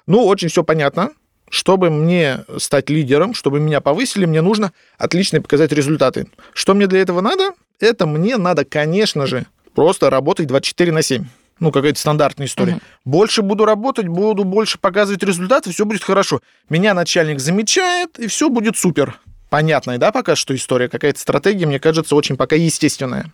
Ну, 0.06 0.24
очень 0.24 0.48
все 0.48 0.62
понятно. 0.62 1.10
Чтобы 1.48 1.90
мне 1.90 2.44
стать 2.58 2.90
лидером, 2.90 3.32
чтобы 3.32 3.60
меня 3.60 3.80
повысили, 3.80 4.26
мне 4.26 4.42
нужно 4.42 4.72
отлично 4.98 5.40
показать 5.40 5.72
результаты. 5.72 6.26
Что 6.52 6.74
мне 6.74 6.88
для 6.88 7.00
этого 7.00 7.20
надо? 7.20 7.50
Это 7.78 8.04
мне 8.06 8.36
надо, 8.36 8.64
конечно 8.64 9.26
же, 9.26 9.46
просто 9.74 10.10
работать 10.10 10.48
24 10.48 10.90
на 10.90 11.02
7 11.02 11.24
ну, 11.58 11.72
какая-то 11.72 11.98
стандартная 11.98 12.46
история. 12.46 12.74
Угу. 12.74 12.80
Больше 13.06 13.42
буду 13.42 13.64
работать, 13.64 14.08
буду 14.08 14.44
больше 14.44 14.78
показывать 14.78 15.22
результаты, 15.22 15.70
все 15.70 15.86
будет 15.86 16.02
хорошо. 16.02 16.40
Меня 16.68 16.92
начальник 16.92 17.40
замечает, 17.40 18.18
и 18.18 18.26
все 18.26 18.50
будет 18.50 18.76
супер 18.76 19.18
понятная, 19.50 19.98
да, 19.98 20.12
пока 20.12 20.36
что 20.36 20.54
история, 20.54 20.88
какая-то 20.88 21.18
стратегия, 21.18 21.66
мне 21.66 21.80
кажется, 21.80 22.14
очень 22.16 22.36
пока 22.36 22.56
естественная. 22.56 23.32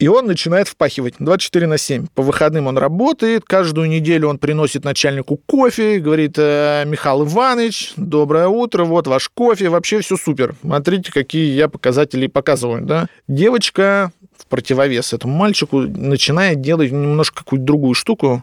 И 0.00 0.08
он 0.08 0.26
начинает 0.26 0.66
впахивать 0.66 1.14
24 1.20 1.68
на 1.68 1.78
7. 1.78 2.08
По 2.14 2.22
выходным 2.22 2.66
он 2.66 2.76
работает, 2.76 3.44
каждую 3.44 3.88
неделю 3.88 4.28
он 4.28 4.38
приносит 4.38 4.84
начальнику 4.84 5.36
кофе, 5.46 6.00
говорит, 6.00 6.34
э, 6.36 6.82
Михаил 6.84 7.24
Иванович, 7.24 7.92
доброе 7.96 8.48
утро, 8.48 8.84
вот 8.84 9.06
ваш 9.06 9.28
кофе, 9.28 9.68
вообще 9.68 10.00
все 10.00 10.16
супер. 10.16 10.56
Смотрите, 10.62 11.12
какие 11.12 11.54
я 11.54 11.68
показатели 11.68 12.26
показываю. 12.26 12.82
Да? 12.82 13.06
Девочка 13.28 14.10
в 14.36 14.46
противовес 14.46 15.12
этому 15.12 15.34
мальчику 15.36 15.82
начинает 15.82 16.60
делать 16.60 16.90
немножко 16.90 17.44
какую-то 17.44 17.64
другую 17.64 17.94
штуку, 17.94 18.42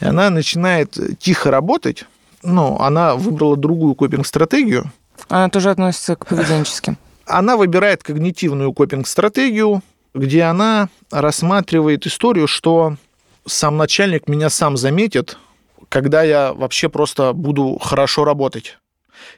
и 0.00 0.04
она 0.04 0.30
начинает 0.30 0.96
тихо 1.18 1.50
работать, 1.50 2.04
ну, 2.44 2.78
она 2.78 3.16
выбрала 3.16 3.56
другую 3.56 3.94
копинг-стратегию, 3.94 4.90
она 5.28 5.48
тоже 5.48 5.70
относится 5.70 6.16
к 6.16 6.26
поведенческим. 6.26 6.96
Она 7.26 7.56
выбирает 7.56 8.02
когнитивную 8.02 8.72
копинг-стратегию, 8.72 9.82
где 10.14 10.42
она 10.42 10.88
рассматривает 11.10 12.06
историю, 12.06 12.46
что 12.46 12.96
сам 13.46 13.76
начальник 13.76 14.28
меня 14.28 14.50
сам 14.50 14.76
заметит, 14.76 15.38
когда 15.88 16.22
я 16.22 16.52
вообще 16.52 16.88
просто 16.88 17.32
буду 17.32 17.78
хорошо 17.78 18.24
работать. 18.24 18.78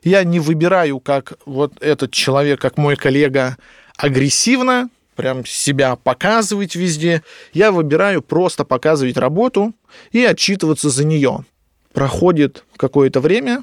Я 0.03 0.25
не 0.25 0.41
выбираю, 0.41 1.01
как 1.01 1.35
вот 1.47 1.81
этот 1.83 2.13
человек, 2.13 2.61
как 2.61 2.79
мой 2.79 2.97
коллега, 2.97 3.57
агрессивно, 3.97 4.89
прям 5.15 5.45
себя 5.47 5.97
показывать 5.97 6.75
везде. 6.75 7.23
Я 7.53 7.71
выбираю 7.73 8.23
просто 8.23 8.65
показывать 8.65 9.17
работу 9.17 9.73
и 10.11 10.25
отчитываться 10.25 10.91
за 10.91 11.05
нее. 11.05 11.45
Проходит 11.93 12.65
какое-то 12.77 13.21
время. 13.21 13.63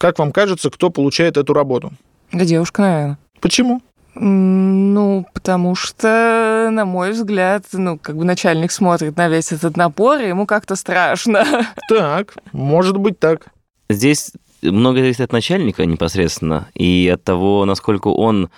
Как 0.00 0.18
вам 0.18 0.32
кажется, 0.32 0.70
кто 0.70 0.88
получает 0.88 1.36
эту 1.36 1.52
работу? 1.52 1.92
Да 2.32 2.46
девушка, 2.46 2.80
наверное. 2.80 3.18
Почему? 3.42 3.82
Ну, 4.14 5.26
потому 5.34 5.74
что, 5.74 6.70
на 6.72 6.86
мой 6.86 7.10
взгляд, 7.10 7.66
ну, 7.74 7.98
как 7.98 8.16
бы 8.16 8.24
начальник 8.24 8.72
смотрит 8.72 9.18
на 9.18 9.28
весь 9.28 9.52
этот 9.52 9.76
напор, 9.76 10.18
и 10.20 10.28
ему 10.28 10.46
как-то 10.46 10.74
страшно. 10.74 11.44
Так, 11.90 12.34
может 12.52 12.96
быть 12.96 13.18
так. 13.18 13.48
Здесь 13.90 14.32
много 14.62 15.00
зависит 15.00 15.20
от 15.20 15.32
начальника 15.32 15.84
непосредственно 15.84 16.68
и 16.74 17.10
от 17.12 17.22
того, 17.22 17.66
насколько 17.66 18.08
он 18.08 18.48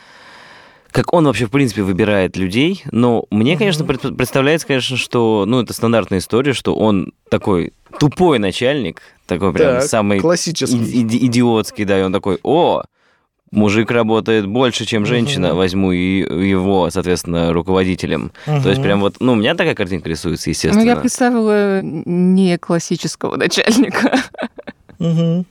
как 0.92 1.14
он 1.14 1.24
вообще, 1.24 1.46
в 1.46 1.50
принципе, 1.50 1.82
выбирает 1.82 2.36
людей. 2.36 2.84
Но 2.92 3.24
мне, 3.30 3.56
конечно, 3.56 3.82
mm-hmm. 3.82 4.14
представляется, 4.14 4.66
конечно, 4.66 4.98
что, 4.98 5.44
ну, 5.46 5.62
это 5.62 5.72
стандартная 5.72 6.18
история, 6.18 6.52
что 6.52 6.74
он 6.74 7.14
такой 7.30 7.72
тупой 7.98 8.38
начальник, 8.38 9.02
такой 9.26 9.52
прям 9.52 9.80
так, 9.80 9.82
самый 9.84 10.20
классический. 10.20 10.76
И- 10.76 11.26
идиотский, 11.26 11.84
да, 11.84 11.98
и 11.98 12.02
он 12.02 12.12
такой, 12.12 12.38
о, 12.42 12.82
мужик 13.50 13.90
работает 13.90 14.46
больше, 14.46 14.84
чем 14.84 15.06
женщина, 15.06 15.50
угу. 15.50 15.58
возьму 15.58 15.92
и 15.92 16.20
его, 16.20 16.90
соответственно, 16.90 17.52
руководителем. 17.52 18.32
Угу. 18.46 18.62
То 18.62 18.70
есть 18.70 18.82
прям 18.82 19.00
вот, 19.00 19.16
ну, 19.20 19.32
у 19.32 19.36
меня 19.36 19.54
такая 19.54 19.74
картинка 19.74 20.08
рисуется, 20.08 20.50
естественно. 20.50 20.84
Ну, 20.84 20.90
я 20.90 20.96
представила 20.96 21.80
не 21.82 22.58
классического 22.58 23.36
начальника. 23.36 24.20
Угу. 24.98 25.44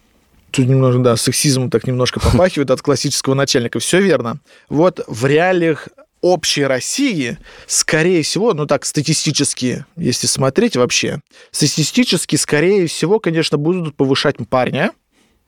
Тут 0.52 0.66
немножко, 0.66 1.02
да, 1.02 1.16
сексизм 1.16 1.70
так 1.70 1.88
немножко 1.88 2.20
попахивает 2.20 2.72
от 2.72 2.82
классического 2.82 3.36
начальника. 3.36 3.80
Все 3.80 4.02
верно. 4.02 4.38
Вот 4.70 5.00
в 5.08 5.26
реалиях 5.26 5.88
общей 6.22 6.64
России, 6.64 7.38
скорее 7.68 8.24
всего, 8.24 8.54
ну 8.54 8.66
так, 8.66 8.86
статистически, 8.86 9.86
если 9.96 10.28
смотреть 10.28 10.76
вообще, 10.76 11.22
статистически, 11.52 12.36
скорее 12.36 12.88
всего, 12.88 13.20
конечно, 13.20 13.58
будут 13.58 13.96
повышать 13.96 14.38
парня, 14.50 14.92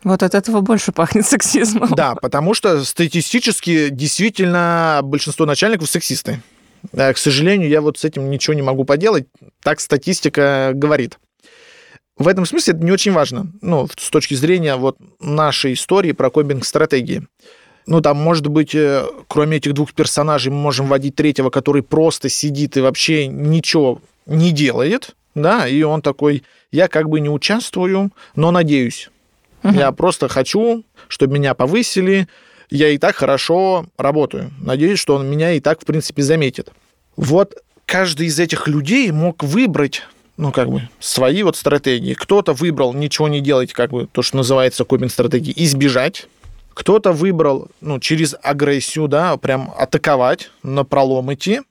вот 0.03 0.21
от 0.21 0.35
этого 0.35 0.59
больше 0.59 0.91
пахнет 0.91 1.25
сексизмом. 1.25 1.89
Да, 1.95 2.15
потому 2.15 2.53
что 2.53 2.83
статистически 2.83 3.87
действительно 3.89 4.99
большинство 5.01 5.45
начальников 5.45 5.89
сексисты. 5.89 6.41
К 6.91 7.15
сожалению, 7.15 7.69
я 7.69 7.79
вот 7.79 7.97
с 7.97 8.03
этим 8.03 8.29
ничего 8.29 8.53
не 8.53 8.61
могу 8.61 8.83
поделать. 8.83 9.27
Так 9.61 9.79
статистика 9.79 10.71
говорит. 10.73 11.19
В 12.17 12.27
этом 12.27 12.45
смысле 12.45 12.73
это 12.73 12.83
не 12.83 12.91
очень 12.91 13.13
важно, 13.13 13.47
ну, 13.61 13.87
с 13.97 14.09
точки 14.09 14.33
зрения 14.35 14.75
вот 14.75 14.97
нашей 15.21 15.73
истории 15.73 16.11
про 16.11 16.29
кобинг-стратегии. 16.29 17.25
Ну, 17.85 18.01
там, 18.01 18.17
может 18.17 18.47
быть, 18.47 18.73
э, 18.75 19.05
кроме 19.27 19.57
этих 19.57 19.73
двух 19.73 19.93
персонажей, 19.93 20.51
мы 20.51 20.59
можем 20.59 20.87
вводить 20.87 21.15
третьего, 21.15 21.49
который 21.49 21.83
просто 21.83 22.29
сидит 22.29 22.77
и 22.77 22.81
вообще 22.81 23.27
ничего 23.27 24.01
не 24.25 24.51
делает, 24.51 25.15
да, 25.35 25.67
и 25.67 25.81
он 25.83 26.01
такой, 26.01 26.43
я 26.71 26.87
как 26.87 27.09
бы 27.09 27.19
не 27.19 27.29
участвую, 27.29 28.11
но 28.35 28.51
надеюсь. 28.51 29.09
Угу. 29.63 29.73
Я 29.73 29.91
просто 29.91 30.27
хочу, 30.27 30.83
чтобы 31.07 31.33
меня 31.35 31.53
повысили. 31.53 32.27
Я 32.69 32.89
и 32.89 32.97
так 32.97 33.15
хорошо 33.15 33.85
работаю. 33.97 34.51
Надеюсь, 34.61 34.99
что 34.99 35.15
он 35.15 35.29
меня 35.29 35.51
и 35.51 35.59
так, 35.59 35.81
в 35.81 35.85
принципе, 35.85 36.21
заметит. 36.21 36.69
Вот 37.15 37.55
каждый 37.85 38.27
из 38.27 38.39
этих 38.39 38.67
людей 38.67 39.11
мог 39.11 39.43
выбрать 39.43 40.03
ну, 40.37 40.51
как 40.51 40.69
бы, 40.69 40.89
свои 40.99 41.43
вот 41.43 41.55
стратегии. 41.55 42.15
Кто-то 42.15 42.53
выбрал 42.53 42.93
ничего 42.93 43.27
не 43.27 43.39
делать, 43.39 43.71
как 43.73 43.91
бы, 43.91 44.07
то, 44.11 44.21
что 44.21 44.37
называется 44.37 44.83
копинг-стратегией, 44.83 45.53
избежать. 45.63 46.27
Кто-то 46.73 47.11
выбрал, 47.11 47.67
ну, 47.81 47.99
через 47.99 48.35
агрессию, 48.41 49.07
да, 49.07 49.37
прям 49.37 49.73
атаковать, 49.77 50.49
на 50.63 50.83
пролом 50.83 51.33
идти. 51.33 51.61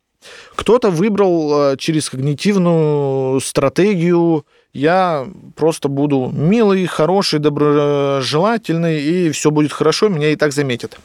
Кто-то 0.55 0.91
выбрал 0.91 1.73
э, 1.73 1.77
через 1.77 2.09
когнитивную 2.09 3.41
стратегию 3.41 4.45
я 4.73 5.29
просто 5.55 5.89
буду 5.89 6.31
милый, 6.33 6.87
хороший, 6.87 7.41
доброжелательный, 7.41 9.03
и 9.03 9.31
все 9.31 9.51
будет 9.51 9.73
хорошо, 9.73 10.09
меня 10.09 10.31
и 10.31 10.37
так 10.37 10.53
заметят. 10.53 10.99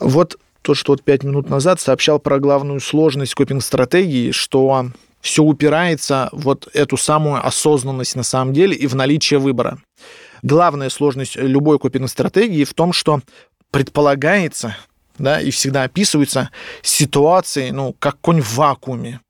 Вот 0.00 0.36
то, 0.62 0.74
что 0.74 0.92
вот 0.92 1.02
пять 1.02 1.22
минут 1.22 1.48
назад 1.48 1.80
сообщал 1.80 2.18
про 2.18 2.40
главную 2.40 2.80
сложность 2.80 3.34
копинг-стратегии, 3.34 4.32
что 4.32 4.86
все 5.20 5.44
упирается 5.44 6.28
вот 6.32 6.68
эту 6.72 6.96
самую 6.96 7.46
осознанность 7.46 8.16
на 8.16 8.24
самом 8.24 8.52
деле 8.52 8.74
и 8.74 8.86
в 8.86 8.96
наличие 8.96 9.38
выбора. 9.38 9.78
Главная 10.44 10.90
сложность 10.90 11.36
любой 11.36 11.78
копинг-стратегии 11.78 12.64
в 12.64 12.74
том, 12.74 12.92
что 12.92 13.22
предполагается, 13.70 14.76
да, 15.18 15.40
и 15.40 15.50
всегда 15.50 15.84
описываются 15.84 16.50
ситуации, 16.82 17.70
ну, 17.70 17.96
как 17.98 18.20
конь 18.20 18.42
в 18.42 18.54
вакууме. 18.54 19.20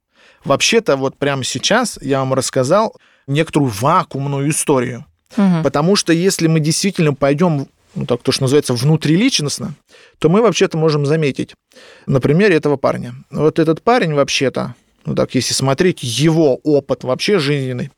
Вообще-то 0.44 0.96
вот 0.96 1.16
прямо 1.16 1.44
сейчас 1.44 2.00
я 2.02 2.18
вам 2.18 2.34
рассказал 2.34 2.96
некоторую 3.28 3.70
вакуумную 3.70 4.50
историю. 4.50 5.06
Угу. 5.36 5.62
Потому 5.62 5.94
что 5.94 6.12
если 6.12 6.48
мы 6.48 6.58
действительно 6.58 7.14
пойдем 7.14 7.68
ну, 7.94 8.06
так 8.06 8.20
то, 8.22 8.32
что 8.32 8.42
называется, 8.42 8.74
внутриличностно, 8.74 9.74
то 10.18 10.28
мы 10.28 10.42
вообще-то 10.42 10.76
можем 10.76 11.06
заметить 11.06 11.54
на 12.06 12.20
примере 12.20 12.56
этого 12.56 12.76
парня. 12.76 13.14
Вот 13.30 13.60
этот 13.60 13.82
парень 13.82 14.14
вообще-то, 14.14 14.74
ну 15.06 15.14
так, 15.14 15.32
если 15.36 15.54
смотреть 15.54 16.02
его 16.02 16.56
опыт 16.64 17.04
вообще 17.04 17.38
жизненный, 17.38 17.92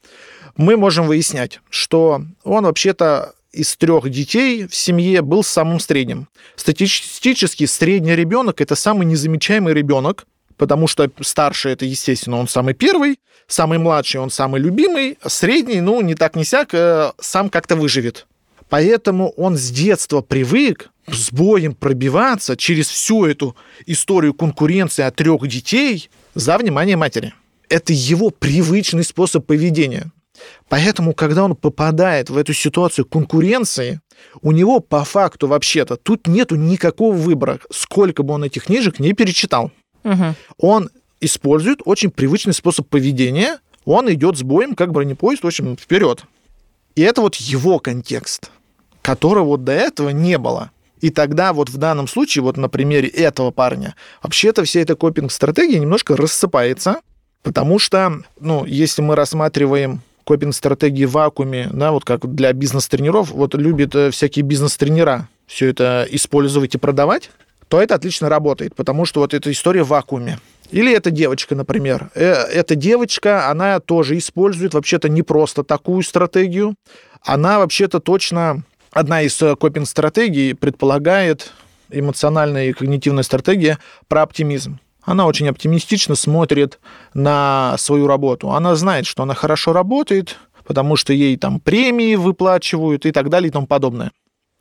мы 0.56 0.76
можем 0.76 1.06
выяснять, 1.06 1.60
что 1.70 2.22
он 2.44 2.64
вообще-то 2.64 3.34
из 3.52 3.76
трех 3.76 4.08
детей 4.10 4.66
в 4.66 4.74
семье 4.74 5.22
был 5.22 5.42
самым 5.42 5.80
средним. 5.80 6.28
Статистически 6.56 7.66
средний 7.66 8.14
ребенок 8.14 8.60
это 8.60 8.74
самый 8.74 9.06
незамечаемый 9.06 9.72
ребенок, 9.74 10.26
потому 10.56 10.86
что 10.86 11.10
старший 11.20 11.72
это, 11.72 11.84
естественно, 11.84 12.36
он 12.36 12.48
самый 12.48 12.74
первый, 12.74 13.18
самый 13.46 13.78
младший 13.78 14.20
он 14.20 14.30
самый 14.30 14.60
любимый, 14.60 15.18
средний, 15.26 15.80
ну, 15.80 16.00
не 16.00 16.14
так 16.14 16.36
не 16.36 16.44
сяк, 16.44 16.74
э, 16.74 17.12
сам 17.18 17.48
как-то 17.48 17.76
выживет. 17.76 18.26
Поэтому 18.68 19.30
он 19.36 19.56
с 19.56 19.70
детства 19.70 20.20
привык 20.22 20.90
с 21.06 21.30
боем 21.30 21.74
пробиваться 21.74 22.56
через 22.56 22.88
всю 22.88 23.24
эту 23.24 23.56
историю 23.86 24.34
конкуренции 24.34 25.02
от 25.02 25.14
трех 25.14 25.46
детей 25.46 26.10
за 26.34 26.58
внимание 26.58 26.96
матери. 26.96 27.32
Это 27.68 27.92
его 27.92 28.30
привычный 28.30 29.04
способ 29.04 29.46
поведения. 29.46 30.10
Поэтому, 30.68 31.14
когда 31.14 31.44
он 31.44 31.56
попадает 31.56 32.30
в 32.30 32.36
эту 32.36 32.52
ситуацию 32.52 33.04
конкуренции, 33.04 34.00
у 34.42 34.52
него 34.52 34.80
по 34.80 35.04
факту 35.04 35.46
вообще-то 35.48 35.96
тут 35.96 36.26
нету 36.26 36.56
никакого 36.56 37.14
выбора, 37.14 37.60
сколько 37.70 38.22
бы 38.22 38.34
он 38.34 38.44
этих 38.44 38.64
книжек 38.64 38.98
не 38.98 39.12
перечитал. 39.12 39.70
Угу. 40.04 40.34
Он 40.58 40.90
использует 41.20 41.80
очень 41.84 42.10
привычный 42.10 42.54
способ 42.54 42.88
поведения. 42.88 43.58
Он 43.84 44.12
идет 44.12 44.36
с 44.36 44.42
боем, 44.42 44.74
как 44.74 44.92
бронепоезд, 44.92 45.42
в 45.42 45.46
общем, 45.46 45.76
вперед. 45.76 46.24
И 46.94 47.02
это 47.02 47.20
вот 47.20 47.36
его 47.36 47.78
контекст, 47.78 48.50
которого 49.02 49.44
вот 49.44 49.64
до 49.64 49.72
этого 49.72 50.10
не 50.10 50.38
было. 50.38 50.70
И 51.00 51.10
тогда 51.10 51.52
вот 51.52 51.68
в 51.68 51.76
данном 51.76 52.08
случае, 52.08 52.42
вот 52.42 52.56
на 52.56 52.68
примере 52.68 53.08
этого 53.08 53.50
парня, 53.50 53.94
вообще-то 54.22 54.64
вся 54.64 54.80
эта 54.80 54.96
копинг-стратегия 54.96 55.78
немножко 55.78 56.16
рассыпается, 56.16 57.00
потому 57.42 57.78
что, 57.78 58.22
ну, 58.40 58.64
если 58.64 59.02
мы 59.02 59.14
рассматриваем 59.14 60.00
копинг-стратегии 60.26 61.04
в 61.04 61.12
вакууме, 61.12 61.70
да, 61.72 61.92
вот 61.92 62.04
как 62.04 62.34
для 62.34 62.52
бизнес-тренеров, 62.52 63.30
вот 63.30 63.54
любят 63.54 63.94
э, 63.94 64.10
всякие 64.10 64.44
бизнес-тренера 64.44 65.28
все 65.46 65.68
это 65.68 66.06
использовать 66.10 66.74
и 66.74 66.78
продавать, 66.78 67.30
то 67.68 67.80
это 67.80 67.94
отлично 67.94 68.28
работает, 68.28 68.74
потому 68.74 69.04
что 69.04 69.20
вот 69.20 69.34
эта 69.34 69.50
история 69.52 69.84
в 69.84 69.88
вакууме. 69.88 70.38
Или 70.72 70.92
эта 70.92 71.12
девочка, 71.12 71.54
например. 71.54 72.10
Э, 72.14 72.32
эта 72.32 72.74
девочка, 72.74 73.48
она 73.48 73.78
тоже 73.78 74.18
использует 74.18 74.74
вообще-то 74.74 75.08
не 75.08 75.22
просто 75.22 75.62
такую 75.62 76.02
стратегию. 76.02 76.74
Она 77.22 77.58
вообще-то 77.60 78.00
точно... 78.00 78.62
Одна 78.90 79.22
из 79.22 79.40
э, 79.42 79.54
копинг-стратегий 79.54 80.54
предполагает 80.54 81.52
эмоциональная 81.90 82.70
и 82.70 82.72
когнитивная 82.72 83.22
стратегия 83.22 83.78
про 84.08 84.22
оптимизм. 84.22 84.80
Она 85.06 85.26
очень 85.26 85.48
оптимистично 85.48 86.16
смотрит 86.16 86.80
на 87.14 87.76
свою 87.78 88.08
работу. 88.08 88.50
Она 88.50 88.74
знает, 88.74 89.06
что 89.06 89.22
она 89.22 89.34
хорошо 89.34 89.72
работает, 89.72 90.36
потому 90.64 90.96
что 90.96 91.12
ей 91.12 91.36
там 91.36 91.60
премии 91.60 92.16
выплачивают 92.16 93.06
и 93.06 93.12
так 93.12 93.30
далее 93.30 93.48
и 93.48 93.52
тому 93.52 93.68
подобное. 93.68 94.10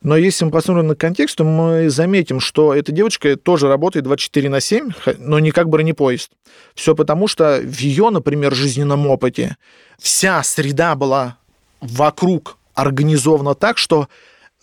Но 0.02 0.16
если 0.16 0.44
мы 0.44 0.52
посмотрим 0.52 0.86
на 0.86 0.94
контекст, 0.94 1.36
то 1.36 1.42
мы 1.44 1.90
заметим, 1.90 2.38
что 2.38 2.74
эта 2.74 2.92
девочка 2.92 3.36
тоже 3.36 3.66
работает 3.66 4.04
24 4.04 4.48
на 4.48 4.60
7, 4.60 4.90
но 5.18 5.40
не 5.40 5.50
как 5.50 5.68
бронепоезд. 5.68 6.30
Все 6.76 6.94
потому, 6.94 7.26
что 7.26 7.60
в 7.60 7.80
ее, 7.80 8.10
например, 8.10 8.54
жизненном 8.54 9.08
опыте 9.08 9.56
вся 9.98 10.44
среда 10.44 10.94
была 10.94 11.38
вокруг 11.80 12.56
организована 12.74 13.56
так, 13.56 13.78
что 13.78 14.08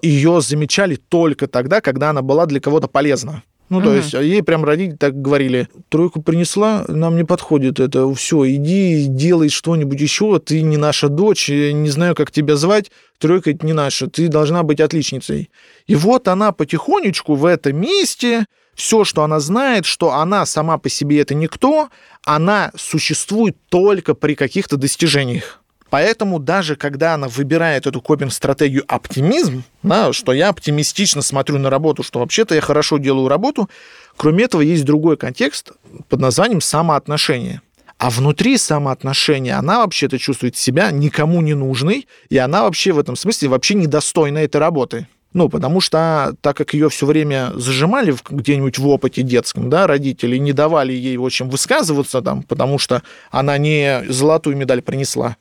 ее 0.01 0.39
замечали 0.39 0.95
только 0.95 1.47
тогда, 1.47 1.81
когда 1.81 2.11
она 2.11 2.21
была 2.21 2.45
для 2.45 2.61
кого-то 2.61 2.87
полезна. 2.87 3.43
Ну, 3.79 3.85
то 3.85 3.93
есть 3.93 4.13
ей 4.13 4.43
прям 4.43 4.63
родители 4.63 4.95
так 4.95 5.21
говорили, 5.21 5.67
тройку 5.89 6.21
принесла, 6.21 6.85
нам 6.87 7.15
не 7.15 7.23
подходит 7.23 7.79
это, 7.79 8.13
все, 8.13 8.47
иди, 8.47 9.05
делай 9.07 9.49
что-нибудь 9.49 9.99
еще, 9.99 10.39
ты 10.39 10.61
не 10.61 10.77
наша 10.77 11.09
дочь, 11.09 11.49
не 11.49 11.89
знаю, 11.89 12.15
как 12.15 12.31
тебя 12.31 12.55
звать, 12.55 12.91
тройка 13.19 13.51
это 13.51 13.65
не 13.65 13.73
наша, 13.73 14.07
ты 14.07 14.27
должна 14.27 14.63
быть 14.63 14.79
отличницей. 14.79 15.49
И 15.87 15.95
вот 15.95 16.27
она 16.27 16.51
потихонечку 16.51 17.35
в 17.35 17.45
этом 17.45 17.75
месте, 17.77 18.45
все, 18.75 19.03
что 19.03 19.23
она 19.23 19.39
знает, 19.39 19.85
что 19.85 20.11
она 20.13 20.45
сама 20.45 20.77
по 20.77 20.89
себе 20.89 21.21
это 21.21 21.35
никто, 21.35 21.89
она 22.25 22.71
существует 22.75 23.57
только 23.69 24.13
при 24.13 24.35
каких-то 24.35 24.77
достижениях. 24.77 25.62
Поэтому 25.93 26.39
даже 26.39 26.75
когда 26.75 27.13
она 27.13 27.27
выбирает 27.27 27.85
эту 27.85 28.01
копинг-стратегию 28.01 28.83
оптимизм, 28.87 29.63
да, 29.83 30.11
что 30.11 30.33
я 30.33 30.49
оптимистично 30.49 31.21
смотрю 31.21 31.59
на 31.59 31.69
работу, 31.69 32.01
что 32.01 32.17
вообще-то 32.17 32.55
я 32.55 32.61
хорошо 32.61 32.97
делаю 32.97 33.27
работу, 33.27 33.69
кроме 34.17 34.45
этого 34.45 34.61
есть 34.61 34.85
другой 34.85 35.17
контекст 35.17 35.73
под 36.09 36.19
названием 36.19 36.61
самоотношение. 36.61 37.61
А 37.99 38.09
внутри 38.09 38.57
самоотношения 38.57 39.55
она 39.55 39.81
вообще-то 39.81 40.17
чувствует 40.17 40.57
себя 40.57 40.89
никому 40.89 41.43
не 41.43 41.53
нужной, 41.53 42.07
и 42.29 42.39
она 42.39 42.63
вообще 42.63 42.91
в 42.91 42.97
этом 42.97 43.15
смысле 43.15 43.49
вообще 43.49 43.75
недостойна 43.75 44.39
этой 44.39 44.57
работы. 44.57 45.07
Ну, 45.33 45.47
потому 45.47 45.79
что 45.79 46.33
так 46.41 46.57
как 46.57 46.73
ее 46.73 46.89
все 46.89 47.05
время 47.05 47.51
зажимали 47.53 48.15
где-нибудь 48.31 48.79
в 48.79 48.87
опыте 48.87 49.21
детском, 49.21 49.69
да, 49.69 49.85
родители 49.85 50.37
не 50.37 50.53
давали 50.53 50.91
ей, 50.91 51.17
в 51.17 51.25
общем, 51.25 51.51
высказываться 51.51 52.23
там, 52.23 52.41
потому 52.41 52.79
что 52.79 53.03
она 53.29 53.59
не 53.59 54.03
золотую 54.09 54.57
медаль 54.57 54.81
принесла, 54.81 55.37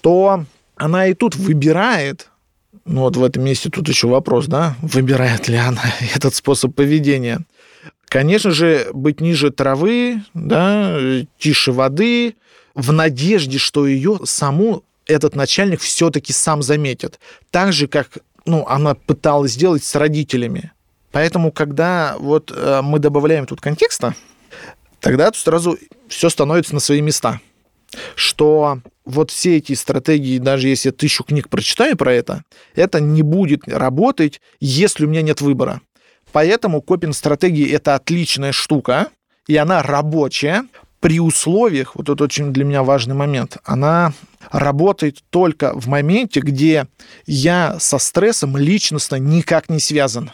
то 0.00 0.44
она 0.76 1.06
и 1.06 1.14
тут 1.14 1.36
выбирает, 1.36 2.30
ну 2.84 3.02
вот 3.02 3.16
в 3.16 3.24
этом 3.24 3.44
месте 3.44 3.70
тут 3.70 3.88
еще 3.88 4.08
вопрос, 4.08 4.46
да, 4.46 4.76
выбирает 4.82 5.48
ли 5.48 5.56
она 5.56 5.82
этот 6.14 6.34
способ 6.34 6.74
поведения. 6.74 7.40
Конечно 8.06 8.52
же, 8.52 8.88
быть 8.94 9.20
ниже 9.20 9.50
травы, 9.50 10.22
да, 10.32 10.98
тише 11.38 11.72
воды, 11.72 12.36
в 12.74 12.92
надежде, 12.92 13.58
что 13.58 13.86
ее 13.86 14.20
саму 14.24 14.84
этот 15.06 15.34
начальник 15.34 15.80
все-таки 15.80 16.32
сам 16.32 16.62
заметит. 16.62 17.18
Так 17.50 17.72
же, 17.72 17.88
как 17.88 18.18
ну, 18.44 18.64
она 18.66 18.94
пыталась 18.94 19.52
сделать 19.52 19.84
с 19.84 19.94
родителями. 19.94 20.72
Поэтому, 21.12 21.50
когда 21.50 22.16
вот 22.18 22.52
э, 22.54 22.80
мы 22.82 22.98
добавляем 22.98 23.46
тут 23.46 23.60
контекста, 23.60 24.14
тогда 25.00 25.30
тут 25.30 25.40
сразу 25.40 25.78
все 26.08 26.28
становится 26.28 26.74
на 26.74 26.80
свои 26.80 27.00
места. 27.00 27.40
Что 28.14 28.80
вот 29.08 29.30
все 29.30 29.56
эти 29.56 29.72
стратегии, 29.72 30.38
даже 30.38 30.68
если 30.68 30.90
я 30.90 30.92
тысячу 30.92 31.24
книг 31.24 31.48
прочитаю 31.48 31.96
про 31.96 32.12
это, 32.12 32.42
это 32.74 33.00
не 33.00 33.22
будет 33.22 33.66
работать, 33.66 34.40
если 34.60 35.06
у 35.06 35.08
меня 35.08 35.22
нет 35.22 35.40
выбора. 35.40 35.80
Поэтому 36.30 36.82
копинг-стратегии– 36.82 37.70
это 37.72 37.94
отличная 37.94 38.52
штука, 38.52 39.08
и 39.46 39.56
она 39.56 39.82
рабочая 39.82 40.64
при 41.00 41.20
условиях, 41.20 41.96
вот 41.96 42.08
это 42.08 42.24
очень 42.24 42.52
для 42.52 42.64
меня 42.64 42.82
важный 42.82 43.14
момент, 43.14 43.56
она 43.64 44.12
работает 44.50 45.22
только 45.30 45.72
в 45.78 45.86
моменте, 45.86 46.40
где 46.40 46.86
я 47.26 47.78
со 47.80 47.98
стрессом 47.98 48.56
личностно 48.56 49.16
никак 49.16 49.70
не 49.70 49.78
связан. 49.78 50.32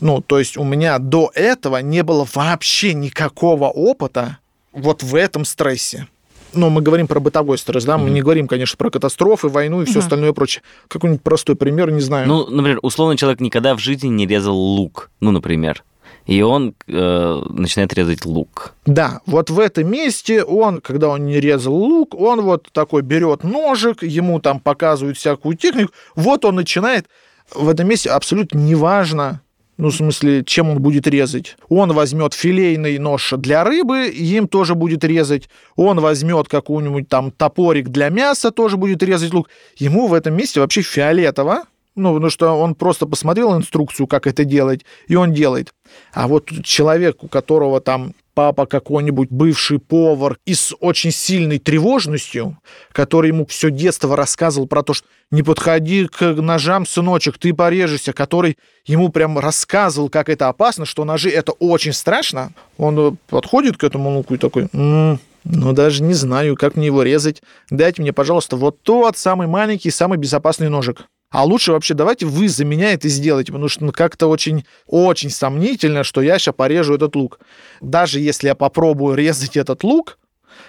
Ну, 0.00 0.20
то 0.20 0.38
есть 0.38 0.58
у 0.58 0.64
меня 0.64 0.98
до 0.98 1.30
этого 1.34 1.78
не 1.78 2.02
было 2.02 2.26
вообще 2.34 2.92
никакого 2.92 3.68
опыта 3.68 4.38
вот 4.72 5.02
в 5.02 5.14
этом 5.14 5.44
стрессе 5.44 6.08
но 6.54 6.70
мы 6.70 6.82
говорим 6.82 7.06
про 7.06 7.20
бытовой 7.20 7.58
стресс, 7.58 7.84
да, 7.84 7.98
мы 7.98 8.08
mm-hmm. 8.08 8.12
не 8.12 8.22
говорим, 8.22 8.48
конечно, 8.48 8.76
про 8.76 8.90
катастрофы, 8.90 9.48
войну 9.48 9.82
и 9.82 9.84
все 9.84 9.98
mm-hmm. 9.98 10.02
остальное 10.02 10.32
прочее. 10.32 10.62
Какой-нибудь 10.88 11.22
простой 11.22 11.56
пример, 11.56 11.90
не 11.90 12.00
знаю. 12.00 12.28
Ну, 12.28 12.46
например, 12.48 12.78
условно 12.82 13.16
человек 13.16 13.40
никогда 13.40 13.74
в 13.74 13.78
жизни 13.78 14.08
не 14.08 14.26
резал 14.26 14.56
лук, 14.56 15.10
ну, 15.20 15.30
например. 15.30 15.84
И 16.26 16.40
он 16.42 16.74
э, 16.86 17.42
начинает 17.48 17.92
резать 17.94 18.24
лук. 18.24 18.74
Да, 18.86 19.20
вот 19.26 19.50
в 19.50 19.58
этом 19.58 19.90
месте 19.90 20.44
он, 20.44 20.80
когда 20.80 21.08
он 21.08 21.26
не 21.26 21.40
резал 21.40 21.74
лук, 21.74 22.14
он 22.14 22.42
вот 22.42 22.68
такой 22.72 23.02
берет 23.02 23.42
ножик, 23.42 24.02
ему 24.02 24.40
там 24.40 24.60
показывают 24.60 25.18
всякую 25.18 25.56
технику, 25.56 25.92
вот 26.14 26.44
он 26.44 26.54
начинает 26.56 27.06
в 27.52 27.68
этом 27.68 27.88
месте 27.88 28.10
абсолютно 28.10 28.58
неважно, 28.58 29.42
ну, 29.78 29.88
в 29.88 29.94
смысле, 29.94 30.44
чем 30.44 30.70
он 30.70 30.80
будет 30.80 31.06
резать? 31.06 31.56
Он 31.68 31.92
возьмет 31.92 32.34
филейный 32.34 32.98
нож 32.98 33.32
для 33.36 33.64
рыбы, 33.64 34.08
им 34.08 34.46
тоже 34.46 34.74
будет 34.74 35.02
резать. 35.02 35.48
Он 35.76 36.00
возьмет 36.00 36.48
какой-нибудь 36.48 37.08
там 37.08 37.30
топорик 37.30 37.88
для 37.88 38.10
мяса, 38.10 38.50
тоже 38.50 38.76
будет 38.76 39.02
резать 39.02 39.32
лук. 39.32 39.48
Ему 39.76 40.06
в 40.08 40.14
этом 40.14 40.34
месте 40.34 40.60
вообще 40.60 40.82
фиолетово, 40.82 41.64
ну, 41.94 42.14
потому 42.14 42.30
что 42.30 42.52
он 42.52 42.74
просто 42.74 43.06
посмотрел 43.06 43.56
инструкцию, 43.56 44.06
как 44.06 44.26
это 44.26 44.44
делать, 44.44 44.84
и 45.08 45.16
он 45.16 45.32
делает. 45.32 45.74
А 46.12 46.28
вот 46.28 46.50
человек, 46.62 47.22
у 47.22 47.28
которого 47.28 47.80
там 47.80 48.12
папа 48.34 48.66
какой-нибудь 48.66 49.30
бывший 49.30 49.78
повар 49.78 50.38
и 50.44 50.54
с 50.54 50.74
очень 50.80 51.12
сильной 51.12 51.58
тревожностью, 51.58 52.58
который 52.92 53.28
ему 53.28 53.46
все 53.46 53.70
детство 53.70 54.16
рассказывал 54.16 54.66
про 54.66 54.82
то, 54.82 54.94
что 54.94 55.06
не 55.30 55.42
подходи 55.42 56.06
к 56.06 56.34
ножам, 56.34 56.86
сыночек, 56.86 57.38
ты 57.38 57.54
порежешься, 57.54 58.12
который 58.12 58.58
ему 58.86 59.10
прям 59.10 59.38
рассказывал, 59.38 60.08
как 60.08 60.28
это 60.28 60.48
опасно, 60.48 60.84
что 60.84 61.04
ножи 61.04 61.30
это 61.30 61.52
очень 61.52 61.92
страшно, 61.92 62.52
он 62.78 62.98
э, 62.98 63.12
подходит 63.28 63.76
к 63.76 63.84
этому 63.84 64.16
луку 64.16 64.34
и 64.34 64.38
такой, 64.38 64.68
м-м, 64.72 65.18
ну 65.44 65.72
даже 65.72 66.02
не 66.02 66.14
знаю, 66.14 66.56
как 66.56 66.76
мне 66.76 66.86
его 66.86 67.02
резать, 67.02 67.42
дайте 67.70 68.02
мне, 68.02 68.12
пожалуйста, 68.12 68.56
вот 68.56 68.82
тот 68.82 69.16
самый 69.16 69.46
маленький, 69.46 69.90
самый 69.90 70.18
безопасный 70.18 70.68
ножик. 70.68 71.06
А 71.32 71.44
лучше 71.44 71.72
вообще 71.72 71.94
давайте 71.94 72.26
вы 72.26 72.46
за 72.48 72.66
меня 72.66 72.92
это 72.92 73.08
сделаете, 73.08 73.52
потому 73.52 73.68
что 73.68 73.86
ну, 73.86 73.92
как-то 73.92 74.26
очень, 74.26 74.66
очень 74.86 75.30
сомнительно, 75.30 76.04
что 76.04 76.20
я 76.20 76.38
сейчас 76.38 76.54
порежу 76.54 76.94
этот 76.94 77.16
лук. 77.16 77.40
Даже 77.80 78.20
если 78.20 78.48
я 78.48 78.54
попробую 78.54 79.16
резать 79.16 79.56
этот 79.56 79.82
лук, 79.82 80.18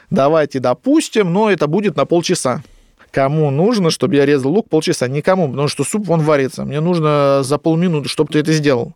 давайте 0.10 0.60
допустим, 0.60 1.34
но 1.34 1.52
это 1.52 1.68
будет 1.68 1.98
на 1.98 2.06
полчаса. 2.06 2.64
Кому 3.12 3.52
нужно, 3.52 3.92
чтобы 3.92 4.16
я 4.16 4.26
резал 4.26 4.52
лук 4.52 4.70
полчаса? 4.70 5.10
Никому, 5.10 5.50
потому 5.50 5.68
что 5.68 5.84
суп 5.84 6.08
вон 6.08 6.22
варится. 6.22 6.64
Мне 6.64 6.80
нужно 6.80 7.42
за 7.44 7.58
полминуты, 7.58 8.08
чтобы 8.08 8.32
ты 8.32 8.40
это 8.40 8.54
сделал. 8.54 8.94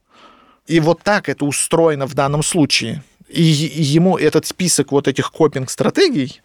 И 0.68 0.80
вот 0.80 1.04
так 1.04 1.28
это 1.28 1.44
устроено 1.44 2.08
в 2.08 2.16
данном 2.16 2.44
случае. 2.44 3.04
И 3.28 3.44
ему 3.44 4.18
этот 4.18 4.46
список 4.46 4.94
вот 4.94 5.10
этих 5.10 5.32
копинг-стратегий, 5.32 6.42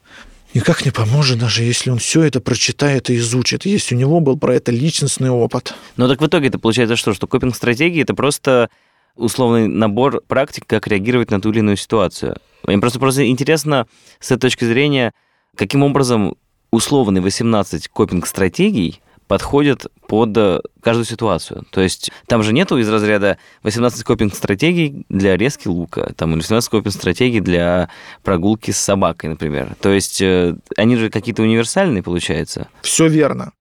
никак 0.55 0.85
не 0.85 0.91
поможет, 0.91 1.39
даже 1.39 1.63
если 1.63 1.91
он 1.91 1.99
все 1.99 2.23
это 2.23 2.41
прочитает 2.41 3.11
и 3.11 3.17
изучит, 3.17 3.65
если 3.65 3.95
у 3.95 3.99
него 3.99 4.21
был 4.21 4.39
про 4.39 4.55
это 4.55 4.73
личностный 4.73 5.31
опыт. 5.31 5.75
Но 5.97 6.09
так 6.09 6.21
в 6.21 6.27
итоге 6.27 6.49
это 6.49 6.59
получается 6.59 6.97
что? 6.97 7.15
Что 7.15 7.27
копинг-стратегии– 7.27 8.03
это 8.03 8.15
просто 8.15 8.71
условный 9.17 9.69
набор 9.69 10.23
практик, 10.27 10.65
как 10.67 10.87
реагировать 10.87 11.31
на 11.31 11.41
ту 11.41 11.51
или 11.51 11.59
иную 11.59 11.77
ситуацию. 11.77 12.37
Мне 12.67 12.79
просто, 12.79 12.99
просто 12.99 13.29
интересно 13.29 13.87
с 14.21 14.31
этой 14.31 14.43
точки 14.43 14.65
зрения, 14.65 15.13
каким 15.57 15.83
образом 15.83 16.37
условный 16.71 17.21
18 17.21 17.89
копинг-стратегий– 17.89 19.01
подходят 19.33 19.87
под 20.09 20.37
э, 20.37 20.61
каждую 20.83 21.07
ситуацию. 21.07 21.65
То 21.71 21.81
есть 21.81 22.11
там 22.27 22.43
же 22.43 22.53
нету 22.53 22.77
из 22.77 22.87
разряда 22.87 23.39
18 23.63 24.05
копинг-стратегий 24.05 25.07
для 25.09 25.39
резки 25.39 25.69
лука, 25.69 26.13
там, 26.19 26.33
или 26.33 26.41
18 26.41 26.69
копинг-стратегий 26.69 27.41
для 27.41 27.89
прогулки 28.23 28.73
с 28.73 28.77
собакой, 28.77 29.31
например. 29.31 29.75
То 29.81 29.89
есть 29.89 30.21
э, 30.21 30.55
они 30.77 30.97
же 30.97 31.09
какие-то 31.09 31.41
универсальные, 31.41 32.03
получается. 32.03 32.69
Все 32.83 33.09
верно. 33.09 33.53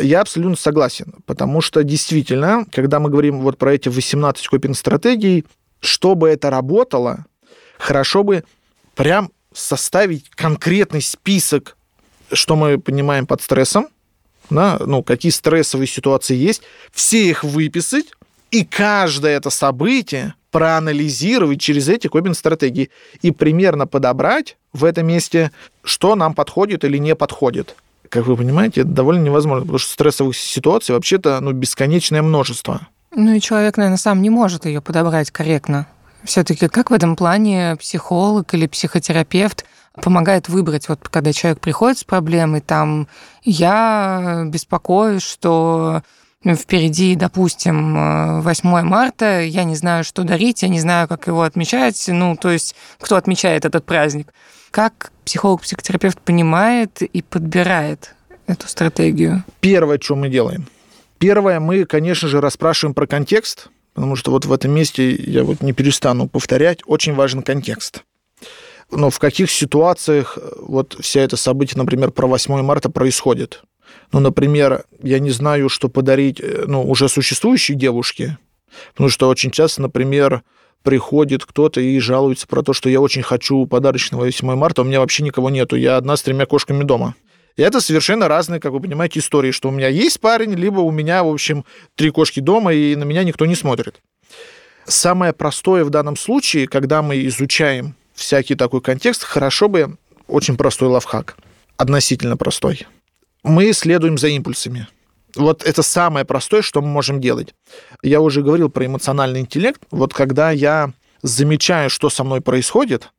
Я 0.00 0.22
абсолютно 0.22 0.56
согласен, 0.56 1.16
потому 1.26 1.60
что 1.60 1.84
действительно, 1.84 2.64
когда 2.72 2.98
мы 2.98 3.10
говорим 3.10 3.40
вот 3.40 3.58
про 3.58 3.74
эти 3.74 3.90
18 3.90 4.48
копинг-стратегий, 4.48 5.44
чтобы 5.80 6.30
это 6.30 6.48
работало, 6.48 7.26
хорошо 7.76 8.24
бы 8.24 8.44
прям 8.94 9.30
составить 9.52 10.30
конкретный 10.30 11.02
список, 11.02 11.76
что 12.32 12.56
мы 12.56 12.78
понимаем 12.78 13.26
под 13.26 13.42
стрессом, 13.42 13.88
да, 14.50 14.78
ну, 14.84 15.02
какие 15.02 15.32
стрессовые 15.32 15.86
ситуации 15.86 16.36
есть, 16.36 16.62
все 16.92 17.28
их 17.28 17.44
выписать, 17.44 18.06
и 18.50 18.64
каждое 18.64 19.36
это 19.36 19.50
событие 19.50 20.34
проанализировать 20.50 21.60
через 21.60 21.88
эти 21.88 22.08
копинг-стратегии 22.08 22.90
и 23.20 23.30
примерно 23.30 23.86
подобрать 23.86 24.56
в 24.72 24.84
этом 24.84 25.06
месте, 25.06 25.50
что 25.84 26.14
нам 26.14 26.34
подходит 26.34 26.84
или 26.84 26.96
не 26.98 27.14
подходит. 27.14 27.76
Как 28.08 28.26
вы 28.26 28.36
понимаете, 28.36 28.82
это 28.82 28.90
довольно 28.90 29.22
невозможно, 29.22 29.62
потому 29.62 29.78
что 29.78 29.92
стрессовых 29.92 30.36
ситуаций 30.36 30.94
вообще-то 30.94 31.40
ну, 31.40 31.52
бесконечное 31.52 32.22
множество. 32.22 32.88
Ну 33.14 33.34
и 33.34 33.40
человек, 33.40 33.76
наверное, 33.76 33.98
сам 33.98 34.22
не 34.22 34.30
может 34.30 34.64
ее 34.64 34.80
подобрать 34.80 35.30
корректно. 35.30 35.86
Все-таки 36.24 36.68
как 36.68 36.90
в 36.90 36.94
этом 36.94 37.16
плане 37.16 37.76
психолог 37.78 38.52
или 38.54 38.66
психотерапевт 38.66 39.66
помогает 39.98 40.48
выбрать, 40.48 40.88
вот 40.88 41.08
когда 41.08 41.32
человек 41.32 41.60
приходит 41.60 41.98
с 41.98 42.04
проблемой, 42.04 42.60
там, 42.60 43.08
я 43.42 44.44
беспокоюсь, 44.46 45.22
что 45.22 46.02
впереди, 46.44 47.16
допустим, 47.16 48.42
8 48.42 48.82
марта, 48.82 49.42
я 49.42 49.64
не 49.64 49.74
знаю, 49.74 50.04
что 50.04 50.22
дарить, 50.22 50.62
я 50.62 50.68
не 50.68 50.80
знаю, 50.80 51.08
как 51.08 51.26
его 51.26 51.42
отмечать, 51.42 52.02
ну, 52.08 52.36
то 52.36 52.50
есть, 52.50 52.74
кто 52.98 53.16
отмечает 53.16 53.64
этот 53.64 53.84
праздник. 53.84 54.32
Как 54.70 55.12
психолог-психотерапевт 55.24 56.20
понимает 56.20 57.02
и 57.02 57.22
подбирает 57.22 58.14
эту 58.46 58.68
стратегию? 58.68 59.44
Первое, 59.60 59.98
что 60.00 60.14
мы 60.14 60.28
делаем. 60.28 60.68
Первое, 61.18 61.58
мы, 61.58 61.84
конечно 61.84 62.28
же, 62.28 62.40
расспрашиваем 62.40 62.94
про 62.94 63.06
контекст, 63.06 63.68
потому 63.94 64.14
что 64.14 64.30
вот 64.30 64.44
в 64.44 64.52
этом 64.52 64.70
месте 64.70 65.10
я 65.10 65.42
вот 65.42 65.60
не 65.62 65.72
перестану 65.72 66.28
повторять, 66.28 66.80
очень 66.86 67.14
важен 67.14 67.42
контекст. 67.42 68.04
Но 68.90 69.10
в 69.10 69.18
каких 69.18 69.50
ситуациях 69.50 70.38
вот 70.56 70.96
вся 71.00 71.20
это 71.20 71.36
событие, 71.36 71.78
например, 71.78 72.10
про 72.10 72.26
8 72.26 72.62
марта 72.62 72.90
происходит? 72.90 73.62
Ну, 74.12 74.20
например, 74.20 74.84
я 75.02 75.18
не 75.18 75.30
знаю, 75.30 75.68
что 75.68 75.88
подарить 75.88 76.40
э, 76.40 76.64
ну, 76.66 76.82
уже 76.82 77.08
существующей 77.08 77.74
девушке, 77.74 78.38
потому 78.92 79.10
что 79.10 79.28
очень 79.28 79.50
часто, 79.50 79.82
например, 79.82 80.42
приходит 80.82 81.44
кто-то 81.44 81.80
и 81.80 81.98
жалуется 81.98 82.46
про 82.46 82.62
то, 82.62 82.72
что 82.72 82.88
я 82.88 83.00
очень 83.00 83.22
хочу 83.22 83.66
подарочного 83.66 84.24
8 84.24 84.54
марта, 84.54 84.82
у 84.82 84.84
меня 84.84 85.00
вообще 85.00 85.22
никого 85.22 85.50
нету, 85.50 85.76
я 85.76 85.96
одна 85.96 86.16
с 86.16 86.22
тремя 86.22 86.46
кошками 86.46 86.84
дома. 86.84 87.14
И 87.56 87.62
это 87.62 87.80
совершенно 87.80 88.28
разные, 88.28 88.60
как 88.60 88.72
вы 88.72 88.80
понимаете, 88.80 89.18
истории, 89.18 89.50
что 89.50 89.68
у 89.68 89.72
меня 89.72 89.88
есть 89.88 90.20
парень, 90.20 90.54
либо 90.54 90.80
у 90.80 90.90
меня, 90.92 91.24
в 91.24 91.28
общем, 91.28 91.64
три 91.96 92.10
кошки 92.10 92.40
дома, 92.40 92.72
и 92.72 92.94
на 92.94 93.04
меня 93.04 93.24
никто 93.24 93.46
не 93.46 93.56
смотрит. 93.56 94.00
Самое 94.86 95.32
простое 95.32 95.84
в 95.84 95.90
данном 95.90 96.16
случае, 96.16 96.68
когда 96.68 97.02
мы 97.02 97.26
изучаем 97.26 97.96
всякий 98.18 98.54
такой 98.54 98.80
контекст, 98.80 99.22
хорошо 99.22 99.68
бы 99.68 99.96
очень 100.26 100.56
простой 100.56 100.88
лавхак, 100.88 101.36
относительно 101.76 102.36
простой. 102.36 102.86
Мы 103.44 103.72
следуем 103.72 104.18
за 104.18 104.28
импульсами. 104.28 104.88
Вот 105.36 105.62
это 105.64 105.82
самое 105.82 106.24
простое, 106.24 106.62
что 106.62 106.82
мы 106.82 106.88
можем 106.88 107.20
делать. 107.20 107.54
Я 108.02 108.20
уже 108.20 108.42
говорил 108.42 108.68
про 108.70 108.86
эмоциональный 108.86 109.40
интеллект. 109.40 109.80
Вот 109.90 110.12
когда 110.12 110.50
я 110.50 110.92
замечаю, 111.22 111.90
что 111.90 112.10
со 112.10 112.24
мной 112.24 112.40
происходит, 112.40 113.10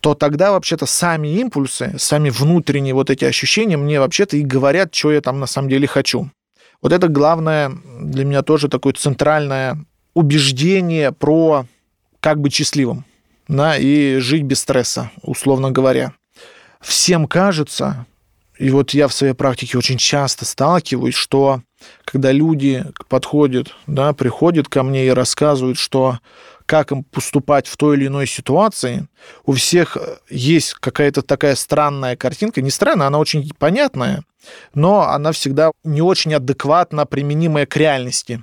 то 0.00 0.14
тогда 0.14 0.52
вообще-то 0.52 0.84
сами 0.84 1.28
импульсы, 1.28 1.94
сами 1.98 2.28
внутренние 2.28 2.92
вот 2.92 3.08
эти 3.08 3.24
ощущения 3.24 3.76
мне 3.76 3.98
вообще-то 3.98 4.36
и 4.36 4.42
говорят, 4.42 4.94
что 4.94 5.12
я 5.12 5.20
там 5.20 5.40
на 5.40 5.46
самом 5.46 5.70
деле 5.70 5.86
хочу. 5.86 6.30
Вот 6.82 6.92
это 6.92 7.08
главное 7.08 7.72
для 8.00 8.24
меня 8.24 8.42
тоже 8.42 8.68
такое 8.68 8.92
центральное 8.92 9.84
убеждение 10.12 11.12
про 11.12 11.66
как 12.20 12.40
быть 12.40 12.54
счастливым 12.54 13.04
да, 13.48 13.76
и 13.76 14.18
жить 14.18 14.44
без 14.44 14.60
стресса, 14.60 15.10
условно 15.22 15.70
говоря. 15.70 16.12
Всем 16.80 17.26
кажется, 17.26 18.06
и 18.58 18.70
вот 18.70 18.92
я 18.92 19.08
в 19.08 19.12
своей 19.12 19.34
практике 19.34 19.78
очень 19.78 19.98
часто 19.98 20.44
сталкиваюсь, 20.44 21.14
что 21.14 21.62
когда 22.04 22.32
люди 22.32 22.84
подходят, 23.08 23.74
да, 23.86 24.12
приходят 24.12 24.68
ко 24.68 24.82
мне 24.82 25.06
и 25.06 25.10
рассказывают, 25.10 25.78
что 25.78 26.18
как 26.64 26.90
им 26.90 27.04
поступать 27.04 27.68
в 27.68 27.76
той 27.76 27.96
или 27.96 28.08
иной 28.08 28.26
ситуации, 28.26 29.06
у 29.44 29.52
всех 29.52 29.96
есть 30.28 30.74
какая-то 30.74 31.22
такая 31.22 31.54
странная 31.54 32.16
картинка. 32.16 32.60
Не 32.60 32.70
странная, 32.70 33.06
она 33.06 33.18
очень 33.18 33.48
понятная, 33.56 34.24
но 34.74 35.02
она 35.02 35.30
всегда 35.32 35.70
не 35.84 36.02
очень 36.02 36.34
адекватно 36.34 37.06
применимая 37.06 37.66
к 37.66 37.76
реальности. 37.76 38.42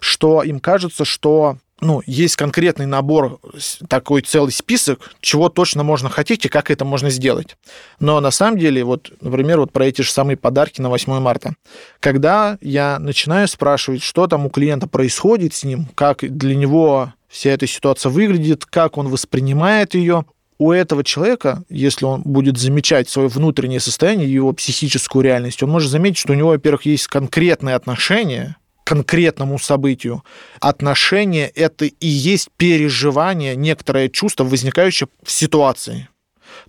Что 0.00 0.42
им 0.42 0.58
кажется, 0.58 1.04
что 1.04 1.58
ну, 1.80 2.02
есть 2.06 2.36
конкретный 2.36 2.86
набор, 2.86 3.40
такой 3.88 4.22
целый 4.22 4.52
список, 4.52 5.10
чего 5.20 5.48
точно 5.48 5.82
можно 5.82 6.08
хотеть 6.08 6.44
и 6.44 6.48
как 6.48 6.70
это 6.70 6.84
можно 6.84 7.10
сделать. 7.10 7.56
Но 8.00 8.20
на 8.20 8.30
самом 8.30 8.58
деле, 8.58 8.84
вот, 8.84 9.12
например, 9.20 9.60
вот 9.60 9.72
про 9.72 9.86
эти 9.86 10.02
же 10.02 10.10
самые 10.10 10.36
подарки 10.36 10.80
на 10.80 10.88
8 10.88 11.20
марта. 11.20 11.54
Когда 12.00 12.58
я 12.60 12.98
начинаю 12.98 13.48
спрашивать, 13.48 14.02
что 14.02 14.26
там 14.26 14.46
у 14.46 14.50
клиента 14.50 14.86
происходит 14.86 15.54
с 15.54 15.64
ним, 15.64 15.86
как 15.94 16.20
для 16.20 16.54
него 16.54 17.12
вся 17.28 17.50
эта 17.50 17.66
ситуация 17.66 18.10
выглядит, 18.10 18.64
как 18.64 18.96
он 18.96 19.08
воспринимает 19.08 19.94
ее, 19.94 20.24
у 20.56 20.70
этого 20.70 21.02
человека, 21.02 21.64
если 21.68 22.04
он 22.04 22.22
будет 22.22 22.58
замечать 22.58 23.08
свое 23.08 23.28
внутреннее 23.28 23.80
состояние, 23.80 24.32
его 24.32 24.52
психическую 24.52 25.24
реальность, 25.24 25.62
он 25.64 25.70
может 25.70 25.90
заметить, 25.90 26.18
что 26.18 26.32
у 26.32 26.36
него, 26.36 26.50
во-первых, 26.50 26.86
есть 26.86 27.08
конкретное 27.08 27.74
отношение 27.74 28.56
конкретному 28.84 29.58
событию. 29.58 30.22
Отношение– 30.60 31.48
это 31.54 31.86
и 31.86 32.06
есть 32.06 32.50
переживание, 32.56 33.56
некоторое 33.56 34.08
чувство, 34.08 34.44
возникающее 34.44 35.08
в 35.22 35.30
ситуации. 35.30 36.08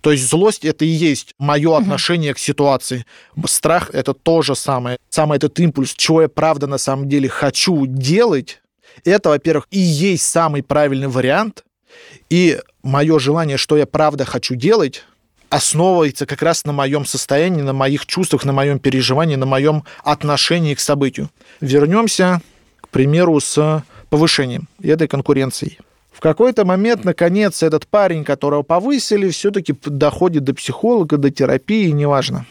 То 0.00 0.10
есть 0.12 0.28
злость 0.28 0.64
это 0.64 0.84
и 0.84 0.88
есть 0.88 1.34
мое 1.38 1.76
отношение 1.76 2.34
к 2.34 2.38
ситуации. 2.38 3.06
Страх 3.46 3.90
это 3.92 4.14
то 4.14 4.42
же 4.42 4.56
самое. 4.56 4.98
Самый 5.10 5.36
этот 5.36 5.58
импульс, 5.60 5.94
чего 5.94 6.22
я 6.22 6.28
правда 6.28 6.66
на 6.66 6.78
самом 6.78 7.08
деле 7.08 7.28
хочу 7.28 7.86
делать, 7.86 8.60
это, 9.04 9.28
во-первых, 9.28 9.66
и 9.70 9.78
есть 9.78 10.24
самый 10.24 10.62
правильный 10.62 11.08
вариант. 11.08 11.64
И 12.30 12.58
мое 12.82 13.18
желание, 13.18 13.56
что 13.56 13.76
я 13.76 13.86
правда 13.86 14.24
хочу 14.24 14.54
делать, 14.54 15.04
основывается 15.50 16.26
как 16.26 16.42
раз 16.42 16.64
на 16.64 16.72
моем 16.72 17.04
состоянии, 17.04 17.62
на 17.62 17.72
моих 17.72 18.06
чувствах, 18.06 18.44
на 18.44 18.52
моем 18.52 18.78
переживании, 18.78 19.36
на 19.36 19.46
моем 19.46 19.84
отношении 20.02 20.74
к 20.74 20.80
событию. 20.80 21.30
Вернемся, 21.60 22.40
к 22.80 22.88
примеру, 22.88 23.40
с 23.40 23.84
повышением 24.10 24.68
этой 24.82 25.08
конкуренцией. 25.08 25.78
В 26.12 26.20
какой-то 26.20 26.64
момент, 26.64 27.04
наконец, 27.04 27.62
этот 27.62 27.86
парень, 27.86 28.24
которого 28.24 28.62
повысили, 28.62 29.28
все-таки 29.28 29.74
доходит 29.84 30.44
до 30.44 30.54
психолога, 30.54 31.18
до 31.18 31.30
терапии, 31.30 31.90
неважно. 31.90 32.46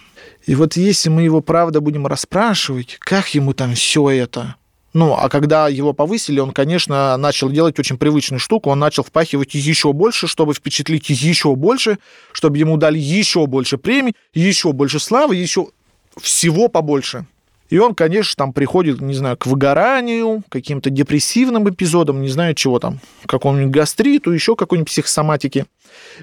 И 0.46 0.54
вот 0.54 0.76
если 0.76 1.10
мы 1.10 1.24
его 1.24 1.42
правда 1.42 1.82
будем 1.82 2.06
расспрашивать, 2.06 2.98
как 3.00 3.34
ему 3.34 3.54
там 3.54 3.74
все 3.74 4.10
это, 4.12 4.56
ну, 4.96 5.14
а 5.14 5.28
когда 5.28 5.68
его 5.68 5.92
повысили, 5.92 6.40
он, 6.40 6.52
конечно, 6.52 7.18
начал 7.18 7.50
делать 7.50 7.78
очень 7.78 7.98
привычную 7.98 8.40
штуку. 8.40 8.70
Он 8.70 8.80
начал 8.80 9.04
впахивать 9.04 9.54
еще 9.54 9.92
больше, 9.92 10.26
чтобы 10.26 10.54
впечатлить 10.54 11.10
еще 11.10 11.54
больше, 11.54 12.00
чтобы 12.32 12.58
ему 12.58 12.78
дали 12.78 12.98
еще 12.98 13.46
больше 13.46 13.78
премий, 13.78 14.16
еще 14.34 14.72
больше 14.72 15.02
славы, 15.02 15.36
еще 15.36 15.68
всего 16.16 16.70
побольше. 16.70 17.26
И 17.70 17.80
он, 17.80 17.96
конечно, 17.96 18.36
там 18.38 18.54
приходит, 18.54 19.02
не 19.02 19.14
знаю, 19.16 19.38
к 19.38 19.48
выгоранию, 19.48 20.44
каким-то 20.50 20.90
депрессивным 20.92 21.68
эпизодам, 21.68 22.22
не 22.22 22.30
знаю 22.30 22.54
чего 22.54 22.80
там, 22.80 23.00
какому-нибудь 23.26 23.74
гастриту, 23.74 24.32
еще 24.32 24.56
какой-нибудь 24.56 24.90
психосоматике. 24.90 25.66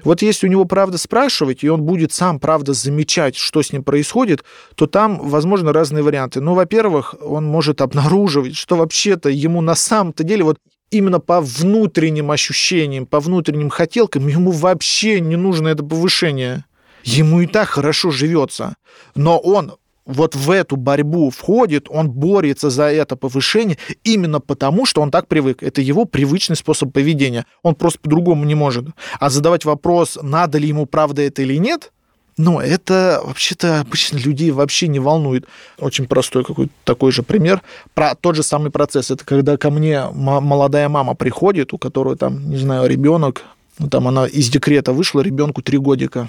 Вот 0.03 0.21
если 0.21 0.47
у 0.47 0.49
него 0.49 0.65
правда 0.65 0.97
спрашивать, 0.97 1.63
и 1.63 1.69
он 1.69 1.81
будет 1.83 2.13
сам 2.13 2.39
правда 2.39 2.73
замечать, 2.73 3.35
что 3.35 3.61
с 3.61 3.73
ним 3.73 3.83
происходит, 3.83 4.43
то 4.75 4.87
там, 4.87 5.19
возможно, 5.19 5.73
разные 5.73 6.03
варианты. 6.03 6.39
Ну, 6.39 6.53
во-первых, 6.53 7.15
он 7.21 7.45
может 7.45 7.81
обнаруживать, 7.81 8.55
что 8.55 8.77
вообще-то 8.77 9.29
ему 9.29 9.61
на 9.61 9.75
самом-то 9.75 10.23
деле 10.23 10.43
вот 10.43 10.57
именно 10.91 11.19
по 11.19 11.41
внутренним 11.41 12.31
ощущениям, 12.31 13.05
по 13.05 13.19
внутренним 13.19 13.69
хотелкам 13.69 14.27
ему 14.27 14.51
вообще 14.51 15.19
не 15.19 15.35
нужно 15.35 15.69
это 15.69 15.83
повышение. 15.83 16.65
Ему 17.03 17.41
и 17.41 17.47
так 17.47 17.67
хорошо 17.67 18.11
живется. 18.11 18.75
Но 19.15 19.37
он 19.37 19.73
вот 20.05 20.35
в 20.35 20.51
эту 20.51 20.75
борьбу 20.75 21.29
входит, 21.29 21.87
он 21.89 22.09
борется 22.09 22.69
за 22.69 22.91
это 22.91 23.15
повышение 23.15 23.77
именно 24.03 24.39
потому, 24.39 24.85
что 24.85 25.01
он 25.01 25.11
так 25.11 25.27
привык. 25.27 25.63
Это 25.63 25.81
его 25.81 26.05
привычный 26.05 26.55
способ 26.55 26.91
поведения. 26.91 27.45
Он 27.61 27.75
просто 27.75 27.99
по-другому 27.99 28.43
не 28.45 28.55
может. 28.55 28.85
А 29.19 29.29
задавать 29.29 29.65
вопрос, 29.65 30.17
надо 30.21 30.57
ли 30.57 30.67
ему 30.67 30.85
правда 30.85 31.21
это 31.21 31.41
или 31.41 31.57
нет, 31.57 31.91
ну, 32.37 32.59
это 32.59 33.21
вообще-то 33.23 33.81
обычно 33.81 34.17
людей 34.17 34.49
вообще 34.49 34.87
не 34.87 34.99
волнует. 34.99 35.45
Очень 35.77 36.07
простой 36.07 36.43
какой-то 36.43 36.71
такой 36.83 37.11
же 37.11 37.21
пример. 37.21 37.61
Про 37.93 38.15
тот 38.15 38.35
же 38.35 38.41
самый 38.41 38.71
процесс. 38.71 39.11
Это 39.11 39.23
когда 39.23 39.55
ко 39.55 39.69
мне 39.69 40.05
молодая 40.11 40.89
мама 40.89 41.13
приходит, 41.13 41.73
у 41.73 41.77
которой 41.77 42.17
там, 42.17 42.49
не 42.49 42.57
знаю, 42.57 42.89
ребенок, 42.89 43.43
ну, 43.77 43.87
там 43.87 44.07
она 44.07 44.25
из 44.25 44.49
декрета 44.49 44.93
вышла, 44.93 45.21
ребенку 45.21 45.61
три 45.61 45.77
годика. 45.77 46.27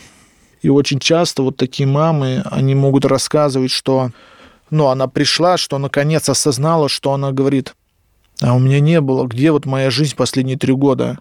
И 0.62 0.68
очень 0.68 0.98
часто 0.98 1.42
вот 1.42 1.56
такие 1.56 1.86
мамы, 1.86 2.42
они 2.50 2.74
могут 2.74 3.04
рассказывать, 3.04 3.70
что 3.70 4.10
ну, 4.70 4.88
она 4.88 5.08
пришла, 5.08 5.56
что 5.56 5.78
наконец 5.78 6.28
осознала, 6.28 6.88
что 6.88 7.12
она 7.12 7.32
говорит, 7.32 7.74
а 8.40 8.54
у 8.54 8.58
меня 8.58 8.80
не 8.80 9.00
было, 9.00 9.26
где 9.26 9.52
вот 9.52 9.66
моя 9.66 9.90
жизнь 9.90 10.16
последние 10.16 10.58
три 10.58 10.72
года? 10.72 11.18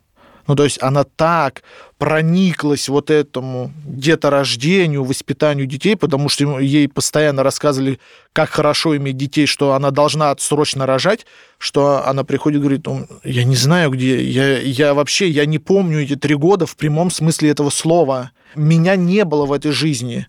Ну, 0.48 0.56
то 0.56 0.66
есть 0.66 0.82
она 0.82 1.06
так 1.06 1.64
прониклась 1.98 2.90
вот 2.90 3.10
этому 3.10 3.72
деторождению, 3.86 5.06
воспитанию 5.06 5.66
детей, 5.68 5.96
потому 5.96 6.28
что 6.28 6.60
ей 6.60 6.90
постоянно 6.90 7.44
рассказывали, 7.44 8.00
как 8.34 8.50
хорошо 8.50 8.98
иметь 8.98 9.16
детей, 9.16 9.46
что 9.46 9.74
она 9.74 9.90
должна 9.92 10.36
срочно 10.38 10.86
рожать, 10.86 11.26
что 11.58 12.06
она 12.06 12.26
приходит 12.26 12.60
и 12.60 12.62
говорит, 12.62 12.86
ну, 12.88 13.08
я 13.24 13.46
не 13.46 13.56
знаю 13.56 13.92
где, 13.92 14.22
я, 14.22 14.60
я 14.60 14.94
вообще, 14.94 15.30
я 15.30 15.46
не 15.46 15.60
помню 15.60 16.04
эти 16.04 16.18
три 16.18 16.36
года 16.36 16.66
в 16.66 16.76
прямом 16.76 17.10
смысле 17.10 17.50
этого 17.50 17.70
слова. 17.70 18.32
Меня 18.56 18.96
не 18.96 19.26
было 19.26 19.46
в 19.46 19.54
этой 19.54 19.72
жизни 19.72 20.28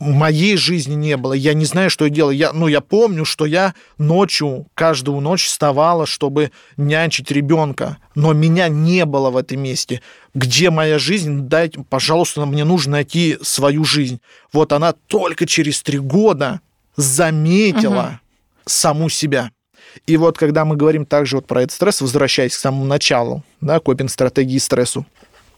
моей 0.00 0.56
жизни 0.56 0.94
не 0.94 1.16
было. 1.16 1.32
Я 1.32 1.54
не 1.54 1.64
знаю, 1.64 1.90
что 1.90 2.04
я 2.04 2.10
делал. 2.10 2.30
Я, 2.30 2.52
ну, 2.52 2.66
я 2.66 2.80
помню, 2.80 3.24
что 3.24 3.46
я 3.46 3.74
ночью, 3.98 4.66
каждую 4.74 5.20
ночь 5.20 5.46
вставала, 5.46 6.06
чтобы 6.06 6.50
нянчить 6.76 7.30
ребенка. 7.30 7.98
Но 8.14 8.32
меня 8.32 8.68
не 8.68 9.04
было 9.04 9.30
в 9.30 9.36
этом 9.36 9.60
месте. 9.60 10.02
Где 10.34 10.70
моя 10.70 10.98
жизнь? 10.98 11.42
Дайте, 11.42 11.84
пожалуйста, 11.88 12.44
мне 12.46 12.64
нужно 12.64 12.92
найти 12.92 13.38
свою 13.42 13.84
жизнь. 13.84 14.20
Вот 14.52 14.72
она 14.72 14.92
только 14.92 15.46
через 15.46 15.82
три 15.82 15.98
года 15.98 16.60
заметила 16.96 18.20
угу. 18.20 18.40
саму 18.66 19.08
себя. 19.08 19.50
И 20.06 20.16
вот 20.16 20.38
когда 20.38 20.64
мы 20.64 20.76
говорим 20.76 21.06
также 21.06 21.36
вот 21.36 21.46
про 21.46 21.62
этот 21.62 21.72
стресс, 21.72 22.00
возвращаясь 22.00 22.56
к 22.56 22.58
самому 22.58 22.84
началу, 22.84 23.44
да, 23.60 23.78
копинг-стратегии 23.78 24.58
стрессу, 24.58 25.06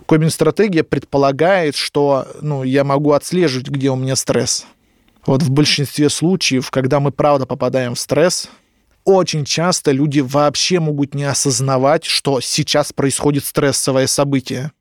Копинг-стратегия 0.05 0.85
предполагает, 0.85 1.75
что 1.75 2.29
ну, 2.41 2.63
я 2.63 2.85
могу 2.85 3.13
отслеживать, 3.13 3.69
где 3.69 3.91
у 3.91 3.97
меня 3.97 4.17
стресс. 4.17 4.67
Вот 5.25 5.43
в 5.43 5.51
большинстве 5.51 6.09
случаев, 6.11 6.71
когда 6.71 7.01
мы 7.01 7.11
правда 7.11 7.47
попадаем 7.47 7.95
в 7.95 7.99
стресс, 7.99 8.49
очень 9.05 9.45
часто 9.45 9.93
люди 9.93 10.21
вообще 10.21 10.81
могут 10.81 11.15
не 11.15 11.25
осознавать, 11.25 12.05
что 12.05 12.41
сейчас 12.41 12.93
происходит 12.93 13.45
стрессовое 13.45 14.07
событие. 14.07 14.73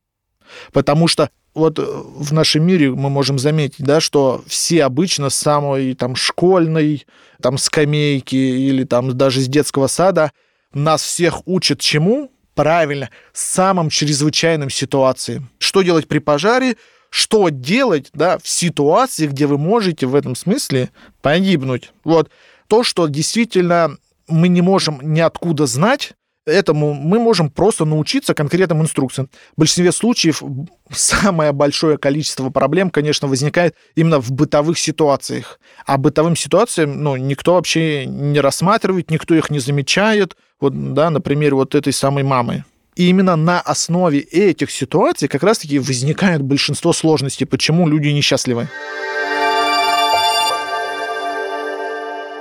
Потому 0.71 1.07
что 1.07 1.29
вот 1.53 1.79
э, 1.79 1.83
в 1.85 2.33
нашем 2.33 2.65
мире 2.65 2.91
мы 2.91 3.09
можем 3.09 3.39
заметить, 3.39 3.85
да, 3.85 3.99
что 3.99 4.43
все 4.47 4.83
обычно 4.83 5.29
с 5.29 5.35
самой 5.35 5.95
там 5.95 6.15
школьной 6.15 7.05
там 7.41 7.57
скамейки 7.57 8.35
или 8.35 8.83
там 8.83 9.17
даже 9.17 9.41
с 9.41 9.47
детского 9.47 9.87
сада 9.87 10.31
нас 10.73 11.01
всех 11.01 11.47
учат 11.47 11.79
чему? 11.79 12.31
Правильно, 12.55 13.09
самым 13.33 13.89
чрезвычайным 13.89 14.69
ситуациям. 14.69 15.49
Что 15.59 15.81
делать 15.81 16.07
при 16.07 16.19
пожаре? 16.19 16.77
Что 17.09 17.49
делать 17.49 18.09
да, 18.13 18.37
в 18.37 18.47
ситуации, 18.47 19.27
где 19.27 19.45
вы 19.45 19.57
можете 19.57 20.05
в 20.07 20.15
этом 20.15 20.35
смысле 20.35 20.89
погибнуть? 21.21 21.91
Вот 22.03 22.29
то, 22.67 22.83
что 22.83 23.07
действительно 23.07 23.97
мы 24.27 24.47
не 24.47 24.61
можем 24.61 24.99
ниоткуда 25.01 25.65
знать, 25.65 26.13
этому 26.45 26.93
мы 26.93 27.19
можем 27.19 27.49
просто 27.49 27.85
научиться 27.85 28.33
конкретным 28.33 28.81
инструкциям. 28.81 29.29
В 29.55 29.59
большинстве 29.59 29.91
случаев 29.91 30.43
самое 30.91 31.51
большое 31.51 31.97
количество 31.97 32.49
проблем, 32.49 32.89
конечно, 32.89 33.27
возникает 33.27 33.75
именно 33.95 34.19
в 34.19 34.31
бытовых 34.31 34.77
ситуациях. 34.77 35.59
А 35.85 35.97
бытовым 35.97 36.35
ситуациям 36.35 37.03
ну, 37.03 37.15
никто 37.15 37.55
вообще 37.55 38.05
не 38.05 38.39
рассматривает, 38.39 39.11
никто 39.11 39.35
их 39.35 39.49
не 39.49 39.59
замечает. 39.59 40.37
Вот, 40.59 40.93
да, 40.93 41.09
на 41.09 41.19
примере 41.19 41.55
вот 41.55 41.75
этой 41.75 41.91
самой 41.91 42.23
мамы. 42.23 42.63
И 42.95 43.09
именно 43.09 43.35
на 43.35 43.59
основе 43.59 44.19
этих 44.19 44.71
ситуаций 44.71 45.27
как 45.27 45.43
раз-таки 45.43 45.79
возникает 45.79 46.41
большинство 46.41 46.93
сложностей, 46.93 47.45
почему 47.45 47.89
люди 47.89 48.07
несчастливы. 48.07 48.69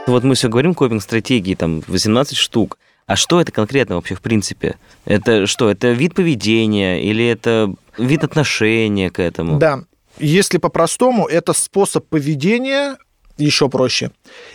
Вот 0.06 0.22
мы 0.22 0.34
все 0.34 0.48
говорим 0.48 0.74
копинг-стратегии, 0.74 1.54
там 1.54 1.82
18 1.88 2.36
штук. 2.36 2.78
А 3.06 3.16
что 3.16 3.40
это 3.40 3.50
конкретно 3.50 3.96
вообще 3.96 4.14
в 4.14 4.20
принципе? 4.20 4.76
Это 5.06 5.46
что? 5.46 5.70
Это 5.70 5.90
вид 5.90 6.14
поведения 6.14 7.02
или 7.02 7.26
это 7.26 7.74
вид 7.98 8.22
отношения 8.22 9.10
к 9.10 9.18
этому? 9.18 9.58
Да. 9.58 9.80
Если 10.18 10.58
по-простому, 10.58 11.26
это 11.26 11.52
способ 11.52 12.06
поведения, 12.06 12.96
еще 13.36 13.68
проще. 13.68 14.12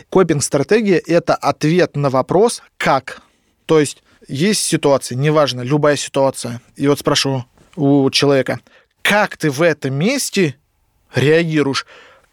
Копинг-стратегия– 0.09 1.01
это 1.07 1.35
ответ 1.35 1.97
на 1.97 2.09
вопрос 2.09 2.63
«как?». 2.77 3.21
То 3.69 3.79
есть 3.79 4.01
есть 4.27 4.63
ситуация, 4.63 5.15
неважно, 5.15 5.61
любая 5.61 5.95
ситуация. 5.95 6.59
И 6.75 6.87
вот 6.87 6.97
спрошу 6.99 7.45
у 7.75 8.09
человека, 8.09 8.59
как 9.03 9.37
ты 9.37 9.51
в 9.51 9.61
этом 9.61 9.93
месте 9.93 10.55
реагируешь? 11.13 11.85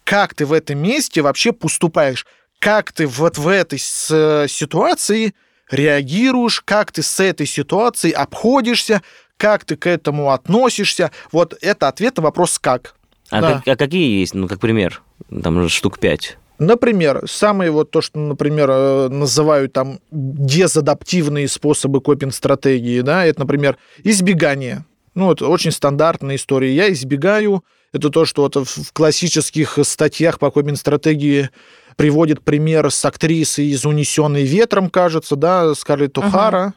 Как 0.03 0.33
ты 0.33 0.47
в 0.47 0.51
этом 0.51 0.79
месте 0.79 1.21
вообще 1.21 1.53
поступаешь? 1.53 2.25
Как 2.57 2.91
ты 2.91 3.05
вот 3.05 3.37
в 3.37 3.47
этой 3.47 3.77
ситуации– 3.77 5.35
реагируешь, 5.69 6.61
как 6.61 6.91
ты 6.91 7.03
с 7.03 7.19
этой 7.19 7.45
ситуацией 7.45 8.13
обходишься, 8.13 9.01
как 9.37 9.65
ты 9.65 9.75
к 9.75 9.85
этому 9.85 10.31
относишься. 10.31 11.11
Вот 11.31 11.55
это 11.61 11.87
ответ 11.87 12.17
на 12.17 12.23
вопрос 12.23 12.57
«как». 12.57 12.95
А, 13.29 13.41
да. 13.41 13.53
как, 13.55 13.67
а 13.67 13.75
какие 13.75 14.19
есть, 14.19 14.33
ну, 14.33 14.47
как 14.47 14.59
пример? 14.59 15.01
Там 15.43 15.67
штук 15.67 15.99
пять. 15.99 16.37
Например, 16.59 17.23
самые 17.27 17.69
вот 17.69 17.91
то, 17.91 18.01
что, 18.01 18.19
например, 18.19 18.69
э, 18.71 19.09
называют 19.09 19.73
там 19.73 19.99
дезадаптивные 20.11 21.47
способы 21.47 22.01
копинг-стратегии, 22.01 23.01
да, 23.01 23.25
это, 23.25 23.41
например, 23.41 23.77
избегание. 24.03 24.85
Ну, 25.13 25.25
вот 25.25 25.41
очень 25.41 25.71
стандартная 25.71 26.35
история. 26.35 26.75
Я 26.75 26.91
избегаю, 26.91 27.63
это 27.93 28.09
то, 28.09 28.25
что 28.25 28.43
вот 28.43 28.55
в 28.55 28.93
классических 28.93 29.77
статьях 29.83 30.39
по 30.39 30.49
копинг-стратегии 30.51 31.49
приводит 31.95 32.43
пример 32.43 32.91
с 32.91 33.05
актрисой 33.05 33.67
из 33.67 33.85
«Унесенной 33.85 34.43
ветром», 34.43 34.89
кажется, 34.89 35.35
да, 35.35 35.73
Скарлетт 35.75 36.17
О'Хара, 36.17 36.67
uh 36.67 36.71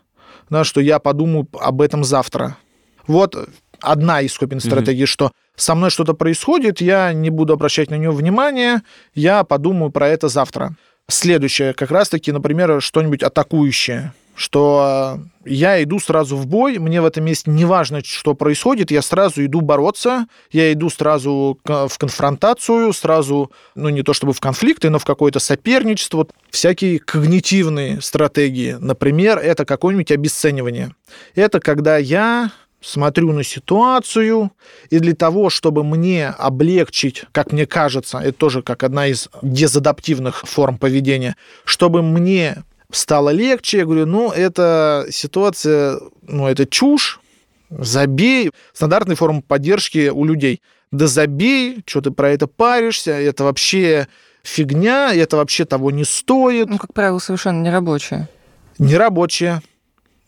да, 0.49 0.65
что 0.65 0.81
я 0.81 0.99
подумаю 0.99 1.47
об 1.61 1.81
этом 1.81 2.03
завтра. 2.03 2.57
Вот 3.07 3.37
одна 3.81 4.21
из 4.21 4.37
копинг-стратегий, 4.37 5.05
uh 5.05 5.07
что 5.07 5.33
со 5.57 5.75
мной 5.75 5.91
что-то 5.91 6.15
происходит, 6.15 6.81
я 6.81 7.13
не 7.13 7.31
буду 7.31 7.53
обращать 7.53 7.91
на 7.91 7.97
нее 7.97 8.11
внимания, 8.11 8.83
я 9.15 9.45
подумаю 9.45 9.91
про 9.91 10.09
это 10.09 10.29
завтра. 10.29 10.77
Следующее, 11.09 11.75
как 11.75 11.91
раз-таки, 11.91 12.33
например, 12.33 12.81
что-нибудь 12.81 13.23
атакующее 13.23 14.13
что 14.41 15.21
я 15.45 15.83
иду 15.83 16.01
сразу 16.01 16.35
в 16.35 16.47
бой, 16.47 16.79
мне 16.79 17.03
в 17.03 17.05
этом 17.05 17.25
месте 17.25 17.51
не 17.51 17.67
важно, 17.67 18.03
что 18.03 18.35
происходит, 18.35 18.91
я 18.91 19.03
сразу 19.03 19.45
иду 19.45 19.61
бороться, 19.61 20.29
я 20.51 20.73
иду 20.73 20.89
сразу 20.89 21.59
в 21.63 21.99
конфронтацию, 21.99 22.95
сразу, 22.95 23.53
ну 23.75 23.91
не 23.91 24.03
то 24.03 24.15
чтобы 24.15 24.33
в 24.33 24.41
конфликты, 24.41 24.89
но 24.89 24.99
в 24.99 25.05
какое-то 25.05 25.41
соперничество, 25.41 26.27
всякие 26.49 27.01
когнитивные 27.01 28.01
стратегии. 28.01 28.79
Например, 28.81 29.37
это 29.37 29.67
какое-нибудь 29.67 30.11
обесценивание. 30.11 30.95
Это 31.35 31.61
когда 31.61 31.99
я 31.99 32.51
смотрю 32.81 33.33
на 33.33 33.45
ситуацию, 33.45 34.53
и 34.89 34.99
для 34.99 35.15
того, 35.15 35.51
чтобы 35.51 35.85
мне 35.85 36.29
облегчить, 36.29 37.25
как 37.33 37.53
мне 37.53 37.67
кажется, 37.67 38.19
это 38.19 38.33
тоже 38.33 38.63
как 38.63 38.83
одна 38.83 39.07
из 39.07 39.29
дезадаптивных 39.43 40.43
форм 40.47 40.79
поведения, 40.79 41.37
чтобы 41.65 42.03
мне 42.03 42.65
стало 42.91 43.31
легче. 43.31 43.79
Я 43.79 43.85
говорю, 43.85 44.07
ну, 44.07 44.31
это 44.31 45.07
ситуация, 45.11 46.01
ну, 46.23 46.49
это 46.49 46.67
чушь, 46.67 47.21
забей. 47.71 48.51
Стандартная 48.73 49.17
форма 49.17 49.43
поддержки 49.43 50.09
у 50.09 50.25
людей. 50.25 50.63
Да 50.91 51.07
забей, 51.07 51.83
что 51.87 52.01
ты 52.01 52.11
про 52.11 52.31
это 52.31 52.47
паришься, 52.49 53.13
это 53.13 53.45
вообще 53.45 54.09
фигня, 54.43 55.15
это 55.15 55.37
вообще 55.37 55.65
того 55.65 55.91
не 55.91 56.05
стоит. 56.05 56.69
Ну, 56.69 56.79
как 56.79 56.93
правило, 56.93 57.19
совершенно 57.19 57.63
нерабочая. 57.63 58.29
Нерабочая, 58.79 59.63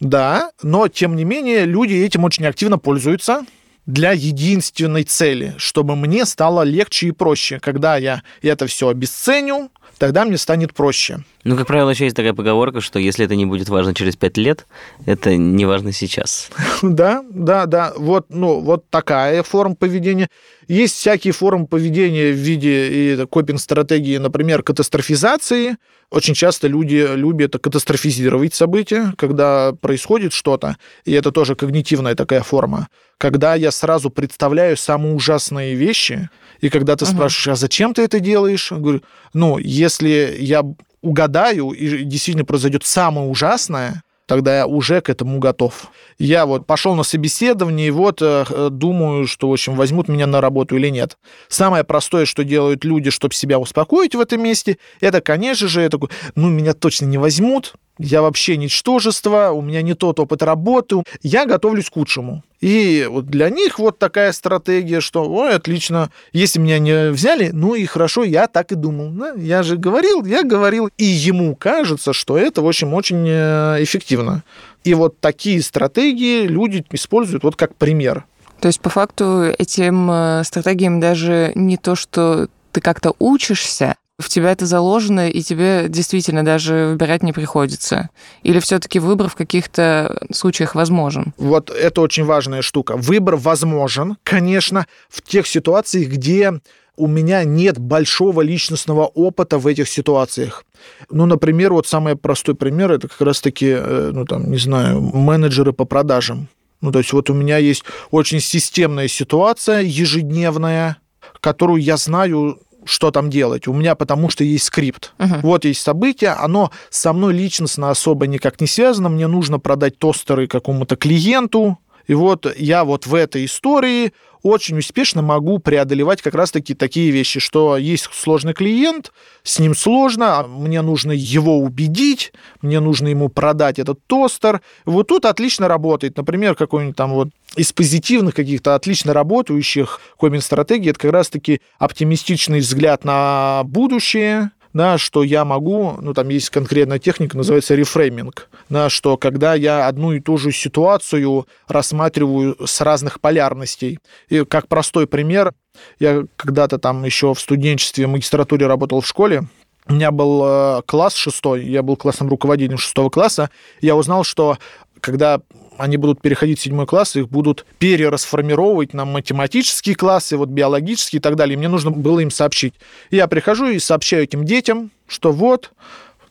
да, 0.02 0.50
но, 0.64 0.88
тем 0.88 1.14
не 1.14 1.22
менее, 1.22 1.64
люди 1.64 1.94
этим 1.94 2.24
очень 2.24 2.44
активно 2.44 2.76
пользуются 2.76 3.46
для 3.86 4.10
единственной 4.10 5.04
цели, 5.04 5.54
чтобы 5.58 5.94
мне 5.94 6.26
стало 6.26 6.62
легче 6.62 7.06
и 7.06 7.10
проще. 7.12 7.60
Когда 7.60 7.96
я 7.96 8.22
это 8.42 8.66
все 8.66 8.88
обесценю, 8.88 9.70
тогда 10.02 10.24
мне 10.24 10.36
станет 10.36 10.74
проще. 10.74 11.22
Ну, 11.44 11.56
как 11.56 11.68
правило, 11.68 11.90
еще 11.90 12.02
есть 12.02 12.16
такая 12.16 12.32
поговорка, 12.32 12.80
что 12.80 12.98
если 12.98 13.24
это 13.24 13.36
не 13.36 13.46
будет 13.46 13.68
важно 13.68 13.94
через 13.94 14.16
пять 14.16 14.36
лет, 14.36 14.66
это 15.06 15.36
не 15.36 15.64
важно 15.64 15.92
сейчас. 15.92 16.50
Да, 16.82 17.24
да, 17.30 17.66
да. 17.66 17.92
Вот, 17.96 18.26
ну, 18.28 18.58
вот 18.58 18.90
такая 18.90 19.44
форма 19.44 19.76
поведения. 19.76 20.28
Есть 20.66 20.96
всякие 20.96 21.32
формы 21.32 21.68
поведения 21.68 22.32
в 22.32 22.36
виде 22.36 23.28
копинг-стратегии, 23.30 24.16
например, 24.16 24.64
катастрофизации. 24.64 25.76
Очень 26.10 26.34
часто 26.34 26.66
люди 26.66 27.08
любят 27.14 27.52
катастрофизировать 27.62 28.54
события, 28.54 29.14
когда 29.16 29.72
происходит 29.72 30.32
что-то, 30.32 30.76
и 31.04 31.12
это 31.12 31.30
тоже 31.30 31.54
когнитивная 31.54 32.16
такая 32.16 32.42
форма. 32.42 32.88
Когда 33.18 33.54
я 33.54 33.70
сразу 33.70 34.10
представляю 34.10 34.76
самые 34.76 35.14
ужасные 35.14 35.76
вещи, 35.76 36.28
и 36.62 36.70
когда 36.70 36.96
ты 36.96 37.04
uh-huh. 37.04 37.12
спрашиваешь, 37.12 37.48
а 37.48 37.56
зачем 37.56 37.92
ты 37.92 38.02
это 38.02 38.20
делаешь? 38.20 38.70
Я 38.70 38.78
говорю, 38.78 39.02
ну, 39.34 39.58
если 39.58 40.34
я 40.38 40.62
угадаю, 41.02 41.70
и 41.70 42.04
действительно 42.04 42.46
произойдет 42.46 42.84
самое 42.84 43.28
ужасное, 43.28 44.02
тогда 44.26 44.58
я 44.58 44.66
уже 44.66 45.00
к 45.00 45.10
этому 45.10 45.40
готов. 45.40 45.90
Я 46.18 46.46
вот 46.46 46.64
пошел 46.64 46.94
на 46.94 47.02
собеседование, 47.02 47.88
и 47.88 47.90
вот 47.90 48.22
э, 48.22 48.68
думаю, 48.70 49.26
что, 49.26 49.50
в 49.50 49.52
общем, 49.52 49.74
возьмут 49.74 50.06
меня 50.06 50.28
на 50.28 50.40
работу 50.40 50.76
или 50.76 50.88
нет. 50.88 51.18
Самое 51.48 51.82
простое, 51.82 52.24
что 52.24 52.44
делают 52.44 52.84
люди, 52.84 53.10
чтобы 53.10 53.34
себя 53.34 53.58
успокоить 53.58 54.14
в 54.14 54.20
этом 54.20 54.42
месте, 54.42 54.78
это, 55.00 55.20
конечно 55.20 55.66
же, 55.66 55.82
это, 55.82 55.98
ну, 56.36 56.48
меня 56.48 56.72
точно 56.72 57.06
не 57.06 57.18
возьмут, 57.18 57.74
я 58.02 58.22
вообще 58.22 58.56
ничтожество, 58.56 59.50
у 59.50 59.62
меня 59.62 59.82
не 59.82 59.94
тот 59.94 60.20
опыт 60.20 60.42
работы, 60.42 61.02
я 61.22 61.46
готовлюсь 61.46 61.90
к 61.90 61.94
худшему. 61.94 62.42
И 62.60 63.08
вот 63.10 63.26
для 63.26 63.50
них 63.50 63.80
вот 63.80 63.98
такая 63.98 64.30
стратегия, 64.30 65.00
что, 65.00 65.28
ой, 65.28 65.54
отлично, 65.54 66.10
если 66.32 66.60
меня 66.60 66.78
не 66.78 67.10
взяли, 67.10 67.50
ну 67.52 67.74
и 67.74 67.84
хорошо, 67.86 68.22
я 68.22 68.46
так 68.46 68.70
и 68.70 68.76
думал. 68.76 69.10
Да? 69.10 69.32
Я 69.36 69.64
же 69.64 69.76
говорил, 69.76 70.24
я 70.24 70.44
говорил. 70.44 70.88
И 70.96 71.04
ему 71.04 71.56
кажется, 71.56 72.12
что 72.12 72.38
это, 72.38 72.62
в 72.62 72.68
общем, 72.68 72.94
очень 72.94 73.24
э, 73.26 73.82
эффективно. 73.82 74.44
И 74.84 74.94
вот 74.94 75.18
такие 75.18 75.60
стратегии 75.60 76.46
люди 76.46 76.84
используют 76.92 77.42
вот 77.42 77.56
как 77.56 77.74
пример. 77.74 78.26
То 78.60 78.68
есть, 78.68 78.80
по 78.80 78.90
факту, 78.90 79.52
этим 79.58 80.08
э, 80.08 80.44
стратегиям 80.44 81.00
даже 81.00 81.50
не 81.56 81.76
то, 81.76 81.96
что 81.96 82.46
ты 82.70 82.80
как-то 82.80 83.12
учишься, 83.18 83.96
в 84.22 84.28
тебя 84.28 84.52
это 84.52 84.66
заложено, 84.66 85.28
и 85.28 85.42
тебе 85.42 85.86
действительно 85.88 86.44
даже 86.44 86.88
выбирать 86.90 87.22
не 87.22 87.32
приходится? 87.32 88.10
Или 88.42 88.60
все-таки 88.60 88.98
выбор 88.98 89.28
в 89.28 89.34
каких-то 89.34 90.26
случаях 90.32 90.74
возможен? 90.74 91.34
Вот 91.36 91.70
это 91.70 92.00
очень 92.00 92.24
важная 92.24 92.62
штука. 92.62 92.96
Выбор 92.96 93.36
возможен, 93.36 94.16
конечно, 94.22 94.86
в 95.08 95.20
тех 95.22 95.46
ситуациях, 95.46 96.08
где 96.08 96.54
у 96.96 97.06
меня 97.06 97.44
нет 97.44 97.78
большого 97.78 98.42
личностного 98.42 99.06
опыта 99.06 99.58
в 99.58 99.66
этих 99.66 99.88
ситуациях. 99.88 100.64
Ну, 101.10 101.26
например, 101.26 101.72
вот 101.72 101.86
самый 101.86 102.16
простой 102.16 102.54
пример, 102.54 102.92
это 102.92 103.08
как 103.08 103.20
раз-таки, 103.20 103.68
э, 103.68 104.10
ну, 104.12 104.24
там, 104.24 104.50
не 104.50 104.58
знаю, 104.58 105.00
менеджеры 105.00 105.72
по 105.72 105.84
продажам. 105.84 106.48
Ну, 106.80 106.90
то 106.92 106.98
есть 106.98 107.12
вот 107.12 107.30
у 107.30 107.34
меня 107.34 107.58
есть 107.58 107.84
очень 108.10 108.40
системная 108.40 109.08
ситуация, 109.08 109.80
ежедневная, 109.80 110.96
которую 111.40 111.80
я 111.80 111.96
знаю 111.96 112.58
что 112.84 113.10
там 113.10 113.30
делать. 113.30 113.68
У 113.68 113.72
меня 113.72 113.94
потому 113.94 114.30
что 114.30 114.44
есть 114.44 114.64
скрипт. 114.64 115.12
Мгм. 115.18 115.40
Вот 115.42 115.64
есть 115.64 115.82
событие, 115.82 116.30
оно 116.30 116.70
со 116.90 117.12
мной 117.12 117.34
личностно 117.34 117.90
особо 117.90 118.26
никак 118.26 118.60
не 118.60 118.66
связано. 118.66 119.08
Мне 119.08 119.26
нужно 119.26 119.58
продать 119.58 119.98
тостеры 119.98 120.46
какому-то 120.46 120.96
клиенту. 120.96 121.78
И 122.06 122.14
вот 122.14 122.52
я 122.58 122.84
вот 122.84 123.06
в 123.06 123.14
этой 123.14 123.44
истории 123.44 124.12
очень 124.42 124.78
успешно 124.78 125.22
могу 125.22 125.58
преодолевать 125.58 126.20
как 126.20 126.34
раз-таки 126.34 126.74
такие 126.74 127.10
вещи, 127.10 127.38
что 127.38 127.76
есть 127.76 128.08
сложный 128.12 128.54
клиент, 128.54 129.12
с 129.44 129.58
ним 129.60 129.74
сложно, 129.74 130.40
а 130.40 130.46
мне 130.46 130.82
нужно 130.82 131.12
его 131.12 131.58
убедить, 131.58 132.32
мне 132.60 132.80
нужно 132.80 133.08
ему 133.08 133.28
продать 133.28 133.78
этот 133.78 134.04
тостер. 134.06 134.60
Вот 134.84 135.08
тут 135.08 135.26
отлично 135.26 135.68
работает. 135.68 136.16
Например, 136.16 136.56
какой-нибудь 136.56 136.96
там 136.96 137.12
вот 137.12 137.28
из 137.56 137.72
позитивных 137.72 138.34
каких-то 138.34 138.74
отлично 138.74 139.12
работающих 139.12 140.00
копинг-стратегий, 140.16 140.90
это 140.90 140.98
как 140.98 141.12
раз-таки 141.12 141.60
оптимистичный 141.78 142.60
взгляд 142.60 143.04
на 143.04 143.62
будущее, 143.64 144.52
да, 144.72 144.96
что 144.96 145.22
я 145.22 145.44
могу, 145.44 145.96
ну, 146.00 146.14
там 146.14 146.28
есть 146.30 146.50
конкретная 146.50 146.98
техника, 146.98 147.36
называется 147.36 147.74
рефрейминг, 147.74 148.48
да, 148.70 148.88
что 148.88 149.16
когда 149.16 149.54
я 149.54 149.86
одну 149.86 150.12
и 150.12 150.20
ту 150.20 150.38
же 150.38 150.50
ситуацию 150.50 151.46
рассматриваю 151.68 152.56
с 152.64 152.80
разных 152.80 153.20
полярностей. 153.20 153.98
И 154.28 154.44
как 154.44 154.68
простой 154.68 155.06
пример, 155.06 155.52
я 155.98 156.24
когда-то 156.36 156.78
там 156.78 157.04
еще 157.04 157.34
в 157.34 157.40
студенчестве, 157.40 158.06
в 158.06 158.10
магистратуре 158.10 158.66
работал 158.66 159.00
в 159.02 159.06
школе, 159.06 159.44
у 159.88 159.94
меня 159.94 160.10
был 160.10 160.42
э, 160.44 160.82
класс 160.86 161.14
шестой, 161.16 161.64
я 161.64 161.82
был 161.82 161.96
классным 161.96 162.28
руководителем 162.28 162.78
шестого 162.78 163.10
класса, 163.10 163.50
я 163.80 163.96
узнал, 163.96 164.22
что 164.24 164.58
когда 165.00 165.40
они 165.78 165.96
будут 165.96 166.20
переходить 166.20 166.58
в 166.58 166.62
седьмой 166.62 166.86
класс, 166.86 167.16
их 167.16 167.28
будут 167.28 167.66
перерасформировать 167.78 168.94
на 168.94 169.04
математические 169.04 169.94
классы, 169.94 170.36
вот 170.36 170.48
биологические 170.48 171.18
и 171.18 171.22
так 171.22 171.36
далее. 171.36 171.54
И 171.54 171.58
мне 171.58 171.68
нужно 171.68 171.90
было 171.90 172.20
им 172.20 172.30
сообщить. 172.30 172.74
Я 173.10 173.26
прихожу 173.26 173.68
и 173.68 173.78
сообщаю 173.78 174.24
этим 174.24 174.44
детям, 174.44 174.90
что 175.06 175.32
вот 175.32 175.72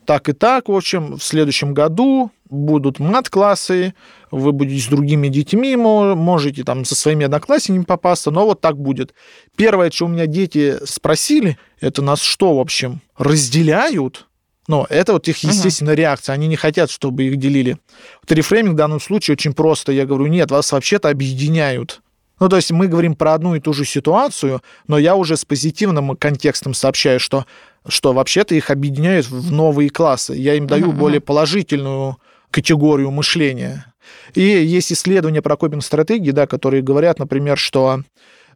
так 0.06 0.30
и 0.30 0.34
так, 0.34 0.68
в 0.68 0.76
общем, 0.76 1.18
в 1.18 1.24
следующем 1.24 1.74
году 1.74 2.32
будут 2.50 3.00
мат-классы, 3.00 3.94
вы 4.30 4.52
будете 4.52 4.82
с 4.82 4.88
другими 4.88 5.28
детьми, 5.28 5.76
мо- 5.76 6.16
можете 6.16 6.64
там 6.64 6.86
со 6.86 6.96
своими 6.96 7.26
одноклассниками 7.26 7.84
попасться, 7.84 8.32
но 8.32 8.46
вот 8.46 8.62
так 8.62 8.78
будет. 8.78 9.14
Первое, 9.56 9.92
что 9.92 10.06
у 10.06 10.10
меня 10.10 10.26
дети 10.26 10.78
спросили, 10.86 11.58
это 11.80 12.02
нас 12.02 12.22
что, 12.22 12.56
в 12.56 12.60
общем, 12.60 13.02
разделяют? 13.18 14.28
Но 14.72 14.88
это 14.90 15.12
вот 15.12 15.28
их 15.28 15.40
естественная 15.40 15.96
реакция. 15.96 16.32
Они 16.32 16.48
не 16.48 16.56
хотят, 16.56 16.90
чтобы 16.90 17.24
их 17.24 17.36
делили. 17.36 17.78
Вот 18.22 18.32
рефрейминг 18.32 18.76
в 18.76 18.78
данном 18.78 19.02
случае 19.02 19.34
очень 19.34 19.52
просто. 19.52 19.92
Я 19.92 20.06
говорю, 20.06 20.28
нет, 20.28 20.50
вас 20.50 20.72
вообще-то 20.72 21.10
объединяют. 21.10 22.00
Ну, 22.40 22.48
то 22.48 22.56
есть 22.56 22.72
мы 22.72 22.88
говорим 22.88 23.16
про 23.16 23.34
одну 23.34 23.54
и 23.54 23.60
ту 23.60 23.74
же 23.74 23.84
ситуацию, 23.84 24.62
но 24.88 24.98
я 24.98 25.18
уже 25.18 25.36
с 25.36 25.44
позитивным 25.44 26.16
контекстом 26.16 26.74
сообщаю, 26.74 27.20
что, 27.20 27.46
что 27.86 28.14
вообще-то 28.14 28.56
их 28.56 28.70
объединяют 28.70 29.30
в 29.30 29.52
новые 29.52 29.90
классы. 29.90 30.36
Я 30.36 30.54
им 30.54 30.68
даю 30.68 30.88
мгм. 30.88 30.98
более 30.98 31.20
положительную 31.20 32.16
категорию 32.50 33.12
мышления. 33.12 33.94
И 34.36 34.42
есть 34.42 34.94
исследования 34.94 35.42
про 35.42 35.58
копинг-стратегии, 35.58 36.32
да, 36.32 36.48
которые 36.48 36.82
говорят, 36.82 37.20
например, 37.20 37.58
что 37.58 38.04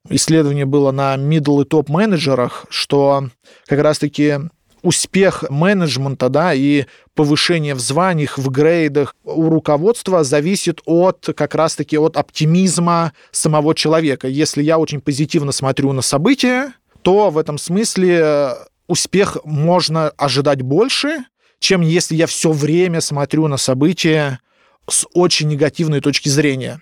исследование 0.10 0.66
было 0.66 0.92
на 0.92 1.16
middle 1.18 1.64
и 1.64 1.66
топ 1.66 1.90
менеджерах, 1.90 2.68
что 2.70 3.28
как 3.68 3.80
раз-таки 3.80 4.40
успех 4.86 5.44
менеджмента, 5.50 6.30
да, 6.30 6.54
и 6.54 6.86
повышение 7.16 7.74
в 7.74 7.80
званиях, 7.80 8.38
в 8.38 8.50
грейдах 8.52 9.16
у 9.24 9.50
руководства 9.50 10.24
зависит 10.24 10.80
от 10.86 11.28
как 11.36 11.56
раз-таки 11.56 11.98
от 11.98 12.16
оптимизма 12.18 13.14
самого 13.32 13.74
человека. 13.74 14.28
Если 14.28 14.62
я 14.62 14.78
очень 14.78 15.02
позитивно 15.02 15.52
смотрю 15.52 15.92
на 15.92 16.04
события, 16.04 16.72
то 17.02 17.32
в 17.32 17.40
этом 17.40 17.58
смысле 17.58 18.20
э, 18.22 18.54
успех 18.88 19.38
можно 19.44 20.10
ожидать 20.10 20.62
больше, 20.62 21.26
чем 21.60 21.82
если 21.82 22.16
я 22.16 22.28
все 22.28 22.52
время 22.52 23.02
смотрю 23.02 23.48
на 23.48 23.58
события 23.58 24.40
с 24.88 25.08
очень 25.16 25.48
негативной 25.48 26.00
точки 26.00 26.30
зрения. 26.30 26.80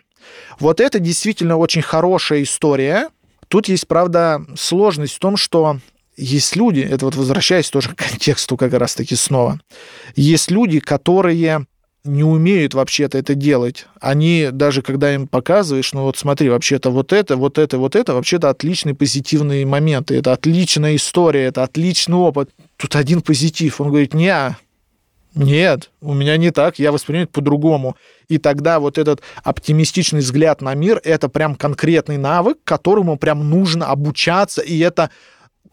Вот 0.60 0.82
это 0.82 1.00
действительно 1.00 1.56
очень 1.56 1.82
хорошая 1.82 2.44
история. 2.44 3.10
Тут 3.48 3.70
есть, 3.70 3.88
правда, 3.88 4.42
сложность 4.58 5.16
в 5.16 5.20
том, 5.20 5.38
что 5.38 5.78
есть 6.16 6.56
люди, 6.56 6.80
это 6.80 7.06
вот 7.06 7.16
возвращаясь 7.16 7.70
тоже 7.70 7.90
к 7.90 7.96
контексту 7.96 8.58
как 8.58 8.74
раз-таки 8.74 9.16
снова, 9.16 9.60
есть 10.16 10.52
люди, 10.52 10.80
которые 10.80 11.66
не 12.06 12.24
умеют 12.24 12.74
вообще-то 12.74 13.18
это 13.18 13.34
делать. 13.34 13.88
Они 14.02 14.50
даже 14.52 14.82
когда 14.82 15.14
им 15.14 15.28
показываешь, 15.28 15.94
ну 15.94 16.04
вот 16.04 16.18
смотри, 16.18 16.50
вообще-то 16.50 16.90
вот 16.90 17.14
это, 17.14 17.38
вот 17.38 17.58
это, 17.58 17.78
вот 17.78 17.96
это, 17.96 18.14
вообще-то 18.14 18.50
отличные 18.50 18.94
позитивные 18.94 19.66
моменты, 19.66 20.18
это 20.18 20.34
отличная 20.34 20.98
история, 20.98 21.46
это 21.46 21.64
отличный 21.64 22.18
опыт. 22.18 22.50
Тут 22.76 22.98
один 22.98 23.22
позитив. 23.22 23.80
Он 23.80 23.88
говорит, 23.88 24.14
не, 24.14 24.58
нет, 25.36 25.92
у 26.02 26.14
меня 26.14 26.36
не 26.36 26.52
так, 26.52 26.78
я 26.78 26.92
воспринимаю 26.92 27.26
это 27.26 27.34
по-другому. 27.34 27.96
И 28.28 28.38
тогда 28.38 28.80
вот 28.80 28.98
этот 28.98 29.22
оптимистичный 29.44 30.20
взгляд 30.20 30.62
на 30.62 30.74
мир, 30.76 31.00
это 31.04 31.30
прям 31.30 31.56
конкретный 31.56 32.18
навык, 32.18 32.58
которому 32.64 33.18
прям 33.18 33.50
нужно 33.50 33.88
обучаться, 33.88 34.62
и 34.62 34.78
это 34.80 35.10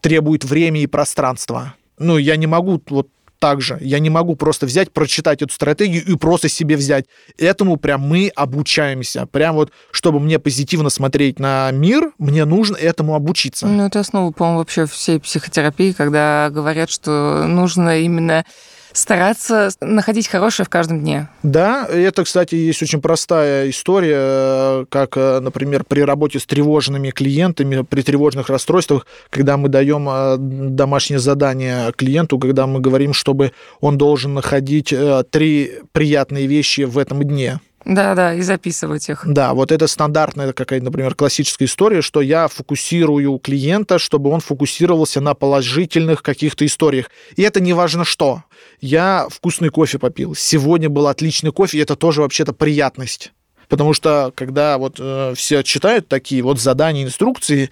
требует 0.01 0.43
времени 0.43 0.83
и 0.83 0.87
пространства. 0.87 1.75
Ну, 1.97 2.17
я 2.17 2.35
не 2.35 2.47
могу 2.47 2.81
вот 2.89 3.07
так 3.41 3.59
же. 3.59 3.79
Я 3.81 3.97
не 3.97 4.11
могу 4.11 4.35
просто 4.35 4.67
взять, 4.67 4.91
прочитать 4.93 5.41
эту 5.41 5.51
стратегию 5.51 6.05
и 6.05 6.15
просто 6.15 6.47
себе 6.47 6.77
взять. 6.77 7.05
Этому 7.39 7.77
прям 7.77 8.01
мы 8.01 8.31
обучаемся. 8.35 9.25
Прям 9.25 9.55
вот, 9.55 9.71
чтобы 9.89 10.19
мне 10.19 10.37
позитивно 10.37 10.91
смотреть 10.91 11.39
на 11.39 11.71
мир, 11.71 12.11
мне 12.19 12.45
нужно 12.45 12.77
этому 12.77 13.15
обучиться. 13.15 13.65
Ну, 13.65 13.87
это 13.87 13.99
основа, 13.99 14.31
по-моему, 14.31 14.59
вообще 14.59 14.85
всей 14.85 15.19
психотерапии, 15.19 15.91
когда 15.91 16.49
говорят, 16.51 16.91
что 16.91 17.45
нужно 17.47 17.99
именно 18.01 18.45
стараться 18.93 19.69
находить 19.81 20.27
хорошее 20.27 20.65
в 20.65 20.69
каждом 20.69 20.99
дне. 20.99 21.27
Да, 21.43 21.85
это, 21.85 22.23
кстати, 22.23 22.55
есть 22.55 22.81
очень 22.81 23.01
простая 23.01 23.69
история, 23.69 24.85
как, 24.89 25.17
э, 25.17 25.39
например, 25.39 25.83
при 25.87 26.01
работе 26.01 26.39
с 26.39 26.45
тревожными 26.45 27.09
клиентами, 27.11 27.83
при 27.83 28.01
тревожных 28.01 28.49
расстройствах, 28.49 29.05
когда 29.29 29.57
мы 29.57 29.69
даем 29.69 30.07
э, 30.09 30.35
домашнее 30.37 31.19
задание 31.19 31.91
клиенту, 31.93 32.39
когда 32.39 32.67
мы 32.67 32.79
говорим, 32.79 33.13
чтобы 33.13 33.51
он 33.79 33.97
должен 33.97 34.33
находить 34.33 34.93
э, 34.93 35.23
три 35.29 35.71
приятные 35.91 36.47
вещи 36.47 36.81
в 36.81 36.97
этом 36.97 37.23
дне. 37.23 37.59
Да-да, 37.85 38.33
и 38.33 38.41
записывать 38.41 39.09
их. 39.09 39.23
Да, 39.25 39.53
вот 39.53 39.71
это 39.71 39.87
стандартная 39.87 40.53
какая-то, 40.53 40.85
например, 40.85 41.15
классическая 41.15 41.65
история, 41.65 42.01
что 42.01 42.21
я 42.21 42.47
фокусирую 42.47 43.37
клиента, 43.39 43.97
чтобы 43.97 44.29
он 44.29 44.39
фокусировался 44.39 45.21
на 45.21 45.33
положительных 45.33 46.21
каких-то 46.21 46.65
историях. 46.65 47.09
И 47.35 47.41
это 47.41 47.59
не 47.59 47.73
важно 47.73 48.05
что. 48.05 48.43
Я 48.79 49.27
вкусный 49.29 49.69
кофе 49.69 49.97
попил. 49.99 50.35
Сегодня 50.35 50.89
был 50.89 51.07
отличный 51.07 51.51
кофе, 51.51 51.77
и 51.79 51.81
это 51.81 51.95
тоже 51.95 52.21
вообще-то 52.21 52.53
приятность. 52.53 53.31
Потому 53.67 53.93
что 53.93 54.33
когда 54.35 54.77
вот 54.77 54.97
э, 54.99 55.33
все 55.35 55.63
читают 55.63 56.09
такие 56.09 56.41
вот 56.43 56.59
задания, 56.59 57.05
инструкции, 57.05 57.69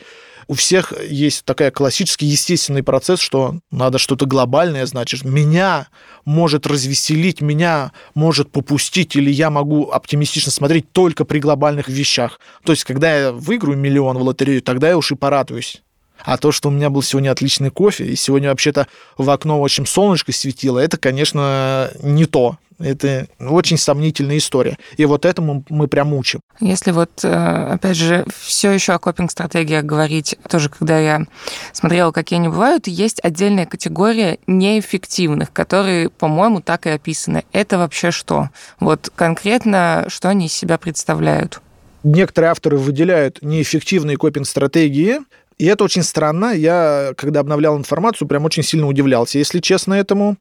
у 0.49 0.55
всех 0.55 0.91
есть 1.07 1.45
такая 1.45 1.69
классический 1.69 2.25
естественный 2.25 2.81
процесс, 2.81 3.19
что 3.19 3.59
надо 3.69 3.99
что-то 3.99 4.25
глобальное, 4.25 4.87
значит, 4.87 5.23
меня 5.23 5.89
может 6.25 6.65
развеселить, 6.65 7.39
меня 7.39 7.91
может 8.15 8.51
попустить, 8.51 9.15
или 9.15 9.29
я 9.29 9.51
могу 9.51 9.91
оптимистично 9.91 10.51
смотреть 10.51 10.91
только 10.91 11.23
при 11.23 11.37
глобальных 11.37 11.87
вещах. 11.87 12.39
То 12.63 12.71
есть, 12.71 12.83
когда 12.83 13.15
я 13.15 13.31
выиграю 13.31 13.77
миллион 13.77 14.17
в 14.17 14.23
лотерею, 14.23 14.63
тогда 14.63 14.89
я 14.89 14.97
уж 14.97 15.11
и 15.11 15.15
порадуюсь. 15.15 15.83
А 16.17 16.35
то, 16.37 16.51
что 16.51 16.69
у 16.69 16.71
меня 16.71 16.89
был 16.89 17.03
сегодня 17.03 17.29
отличный 17.29 17.69
кофе, 17.69 18.05
и 18.05 18.15
сегодня 18.15 18.49
вообще-то 18.49 18.87
в 19.19 19.29
окно 19.29 19.61
очень 19.61 19.85
солнышко 19.85 20.31
светило, 20.31 20.79
это, 20.79 20.97
конечно, 20.97 21.91
не 22.01 22.25
то. 22.25 22.57
Это 22.79 23.27
очень 23.39 23.77
сомнительная 23.77 24.37
история. 24.37 24.77
И 24.97 25.05
вот 25.05 25.25
этому 25.25 25.63
мы 25.69 25.87
прям 25.87 26.13
учим. 26.13 26.39
Если 26.61 26.91
вот, 26.91 27.09
э, 27.23 27.73
опять 27.73 27.97
же, 27.97 28.25
все 28.39 28.71
еще 28.71 28.93
о 28.93 28.99
копинг-стратегиях 28.99 29.83
говорить, 29.83 30.37
тоже 30.49 30.69
когда 30.69 30.97
я 30.97 31.21
смотрела, 31.73 32.11
какие 32.11 32.39
они 32.39 32.47
бывают, 32.47 32.87
есть 32.87 33.19
отдельная 33.21 33.65
категория 33.65 34.39
неэффективных, 34.47 35.51
которые, 35.51 36.09
по-моему, 36.09 36.61
так 36.61 36.87
и 36.87 36.89
описаны. 36.89 37.43
Это 37.51 37.77
вообще 37.77 38.11
что? 38.11 38.49
Вот 38.79 39.11
конкретно, 39.13 40.05
что 40.07 40.29
они 40.29 40.45
из 40.45 40.53
себя 40.53 40.77
представляют? 40.77 41.61
Некоторые 42.03 42.51
авторы 42.51 42.77
выделяют 42.77 43.39
неэффективные 43.41 44.15
копинг-стратегии, 44.15 45.19
и 45.57 45.65
это 45.65 45.83
очень 45.83 46.03
странно. 46.03 46.53
Я, 46.53 47.11
когда 47.17 47.41
обновлял 47.41 47.77
информацию, 47.77 48.27
прям 48.27 48.45
очень 48.45 48.63
сильно 48.63 48.87
удивлялся, 48.87 49.37
если 49.37 49.59
честно, 49.59 49.93
этому. 49.95 50.37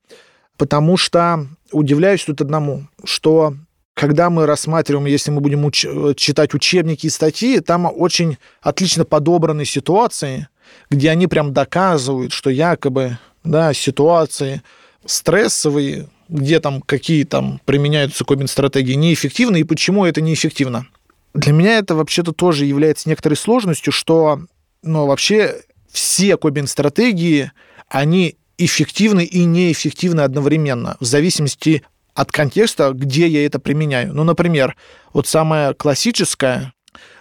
Потому 0.59 0.97
что 0.97 1.47
удивляюсь 1.73 2.25
тут 2.25 2.41
одному, 2.43 2.89
что 3.05 3.55
когда 3.95 4.29
мы 4.29 4.45
рассматриваем, 4.45 5.07
если 5.07 5.31
мы 5.31 5.41
будем 5.41 5.67
уч- 5.67 6.15
читать 6.17 6.53
учебники 6.53 7.07
и 7.07 7.11
статьи, 7.11 7.61
там 7.61 7.91
очень 7.93 8.37
отлично 8.61 9.05
подобраны 9.05 9.65
ситуации, 9.65 10.49
где 10.91 11.11
они 11.11 11.29
прям 11.29 11.53
доказывают, 11.53 12.33
что 12.33 12.51
якобы 12.51 13.19
да, 13.45 13.73
ситуации 13.73 14.63
стрессовые, 15.07 16.09
где 16.29 16.61
там 16.61 16.83
какие 16.83 17.25
там 17.25 17.61
применяются 17.65 18.25
копинг-стратегии, 18.25 18.95
неэффективны, 18.95 19.61
и 19.61 19.65
почему 19.65 20.05
это 20.05 20.21
неэффективно. 20.21 20.87
Для 21.35 21.53
меня 21.53 21.79
это 21.79 21.95
вообще-то 21.95 22.33
тоже 22.33 22.65
является 22.67 23.09
некоторой 23.09 23.37
сложностью, 23.37 23.93
что 23.93 24.41
ну, 24.83 25.07
вообще 25.07 25.63
все 25.91 26.37
копинг-стратегии, 26.37 27.53
они 27.89 28.37
эффективны 28.59 29.25
и 29.25 29.45
неэффективны 29.45 30.21
одновременно, 30.21 30.97
в 31.01 31.05
зависимости 31.05 31.83
от 32.15 32.33
контекста, 32.33 32.93
где 32.93 33.29
я 33.29 33.47
это 33.47 33.61
применяю. 33.61 34.13
Ну, 34.13 34.25
например, 34.25 34.77
вот 35.13 35.29
самая 35.29 35.73
классическая, 35.73 36.73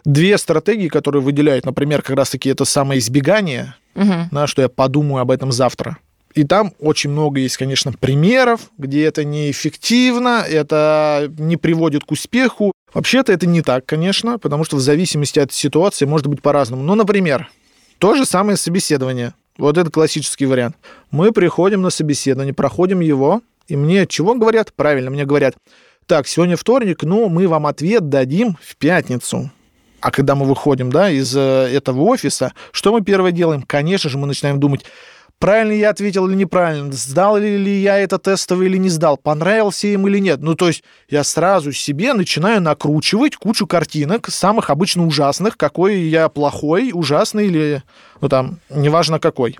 две 0.04 0.38
стратегии, 0.38 0.88
которые 0.88 1.22
выделяют, 1.22 1.66
например, 1.66 2.02
как 2.02 2.18
раз-таки 2.18 2.50
это 2.50 2.66
самое 2.66 3.00
избегание, 3.00 3.76
угу. 3.96 4.14
да, 4.32 4.48
что 4.48 4.64
я 4.64 4.70
подумаю 4.70 5.22
об 5.22 5.32
этом 5.32 5.52
завтра. 5.52 5.98
И 6.34 6.44
там 6.44 6.74
очень 6.80 7.10
много 7.10 7.40
есть, 7.40 7.58
конечно, 7.58 7.92
примеров, 7.94 8.70
где 8.78 9.06
это 9.06 9.24
неэффективно, 9.24 10.46
это 10.48 11.32
не 11.38 11.58
приводит 11.58 12.04
к 12.04 12.12
успеху. 12.12 12.72
Вообще-то 12.94 13.34
это 13.34 13.48
не 13.48 13.62
так, 13.62 13.86
конечно, 13.86 14.40
потому 14.40 14.64
что 14.64 14.78
в 14.78 14.80
зависимости 14.80 15.40
от 15.40 15.52
ситуации 15.52 16.06
может 16.06 16.28
быть 16.28 16.42
по-разному. 16.42 16.84
Ну, 16.84 16.96
например, 16.96 17.50
то 17.98 18.16
же 18.16 18.26
самое 18.26 18.58
собеседование. 18.58 19.34
Вот 19.58 19.78
это 19.78 19.90
классический 19.90 20.46
вариант. 20.46 20.76
Мы 21.12 21.32
приходим 21.32 21.82
на 21.82 21.90
собеседование, 21.90 22.54
проходим 22.54 23.00
его, 23.00 23.42
и 23.68 23.76
мне 23.76 24.06
чего 24.08 24.36
говорят? 24.36 24.74
Правильно, 24.74 25.10
мне 25.10 25.26
говорят, 25.26 25.56
так, 26.06 26.28
сегодня 26.28 26.56
вторник, 26.56 27.04
ну, 27.04 27.28
мы 27.28 27.48
вам 27.48 27.68
ответ 27.68 28.10
дадим 28.10 28.58
в 28.62 28.76
пятницу. 28.78 29.52
А 30.00 30.12
когда 30.12 30.36
мы 30.36 30.46
выходим, 30.46 30.92
да, 30.92 31.10
из 31.10 31.36
э, 31.36 31.40
этого 31.40 32.02
офиса, 32.02 32.54
что 32.72 32.94
мы 32.94 33.02
первое 33.02 33.32
делаем? 33.32 33.64
Конечно 33.64 34.10
же, 34.10 34.18
мы 34.18 34.28
начинаем 34.28 34.60
думать, 34.60 34.86
правильно 35.40 35.74
я 35.74 35.90
ответил 35.90 36.28
или 36.28 36.36
неправильно, 36.36 36.92
сдал 36.92 37.38
ли 37.38 37.82
я 37.82 37.98
это 37.98 38.18
тестовый 38.18 38.68
или 38.68 38.78
не 38.78 38.90
сдал, 38.90 39.18
понравился 39.18 39.88
им 39.88 40.08
или 40.08 40.20
нет. 40.20 40.42
Ну, 40.42 40.56
то 40.56 40.68
есть 40.68 40.84
я 41.10 41.24
сразу 41.24 41.72
себе 41.72 42.14
начинаю 42.14 42.62
накручивать 42.62 43.36
кучу 43.36 43.68
картинок, 43.68 44.30
самых 44.30 44.70
обычно 44.70 45.06
ужасных, 45.06 45.58
какой 45.58 46.00
я 46.00 46.30
плохой, 46.30 46.92
ужасный 46.94 47.48
или, 47.48 47.84
ну, 48.22 48.30
там, 48.30 48.60
неважно 48.70 49.20
какой. 49.20 49.58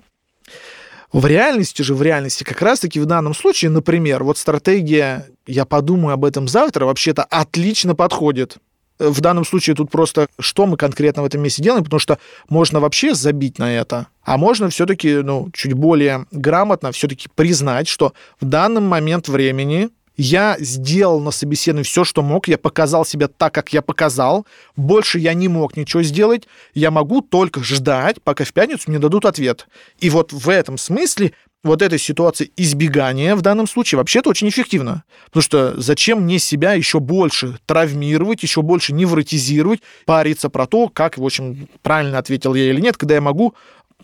В 1.12 1.24
реальности 1.24 1.80
же, 1.80 1.94
в 1.94 2.02
реальности, 2.02 2.44
как 2.44 2.60
раз-таки 2.60 3.00
в 3.00 3.06
данном 3.06 3.34
случае, 3.34 3.70
например, 3.70 4.24
вот 4.24 4.36
стратегия 4.36 5.26
«я 5.46 5.64
подумаю 5.64 6.12
об 6.14 6.24
этом 6.24 6.48
завтра» 6.48 6.84
вообще-то 6.84 7.24
отлично 7.24 7.94
подходит 7.94 8.58
в 8.98 9.20
данном 9.20 9.44
случае 9.44 9.76
тут 9.76 9.90
просто 9.90 10.28
что 10.38 10.66
мы 10.66 10.76
конкретно 10.76 11.22
в 11.22 11.26
этом 11.26 11.40
месте 11.42 11.62
делаем, 11.62 11.84
потому 11.84 12.00
что 12.00 12.18
можно 12.48 12.80
вообще 12.80 13.14
забить 13.14 13.58
на 13.58 13.72
это, 13.72 14.08
а 14.22 14.36
можно 14.36 14.68
все-таки 14.68 15.16
ну, 15.16 15.50
чуть 15.52 15.72
более 15.72 16.26
грамотно 16.30 16.92
все-таки 16.92 17.28
признать, 17.34 17.88
что 17.88 18.12
в 18.40 18.44
данный 18.44 18.80
момент 18.80 19.28
времени 19.28 19.90
я 20.18 20.56
сделал 20.58 21.20
на 21.20 21.30
собеседовании 21.30 21.84
все, 21.84 22.02
что 22.02 22.22
мог, 22.22 22.48
я 22.48 22.58
показал 22.58 23.04
себя 23.04 23.28
так, 23.28 23.54
как 23.54 23.72
я 23.72 23.82
показал, 23.82 24.46
больше 24.76 25.20
я 25.20 25.32
не 25.32 25.46
мог 25.46 25.76
ничего 25.76 26.02
сделать, 26.02 26.48
я 26.74 26.90
могу 26.90 27.22
только 27.22 27.62
ждать, 27.62 28.20
пока 28.22 28.44
в 28.44 28.52
пятницу 28.52 28.84
мне 28.88 28.98
дадут 28.98 29.24
ответ. 29.24 29.68
И 30.00 30.10
вот 30.10 30.32
в 30.32 30.48
этом 30.48 30.76
смысле 30.76 31.32
вот 31.64 31.82
этой 31.82 31.98
ситуации 31.98 32.50
избегания 32.56 33.34
в 33.34 33.42
данном 33.42 33.66
случае 33.66 33.98
вообще-то 33.98 34.30
очень 34.30 34.48
эффективно. 34.48 35.04
Потому 35.26 35.42
что 35.42 35.80
зачем 35.80 36.22
мне 36.22 36.38
себя 36.38 36.72
еще 36.74 37.00
больше 37.00 37.58
травмировать, 37.66 38.42
еще 38.42 38.62
больше 38.62 38.92
невротизировать, 38.92 39.80
париться 40.06 40.48
про 40.48 40.66
то, 40.66 40.88
как, 40.88 41.18
в 41.18 41.24
общем, 41.24 41.68
правильно 41.82 42.18
ответил 42.18 42.54
я 42.54 42.70
или 42.70 42.80
нет, 42.80 42.96
когда 42.96 43.16
я 43.16 43.20
могу 43.20 43.54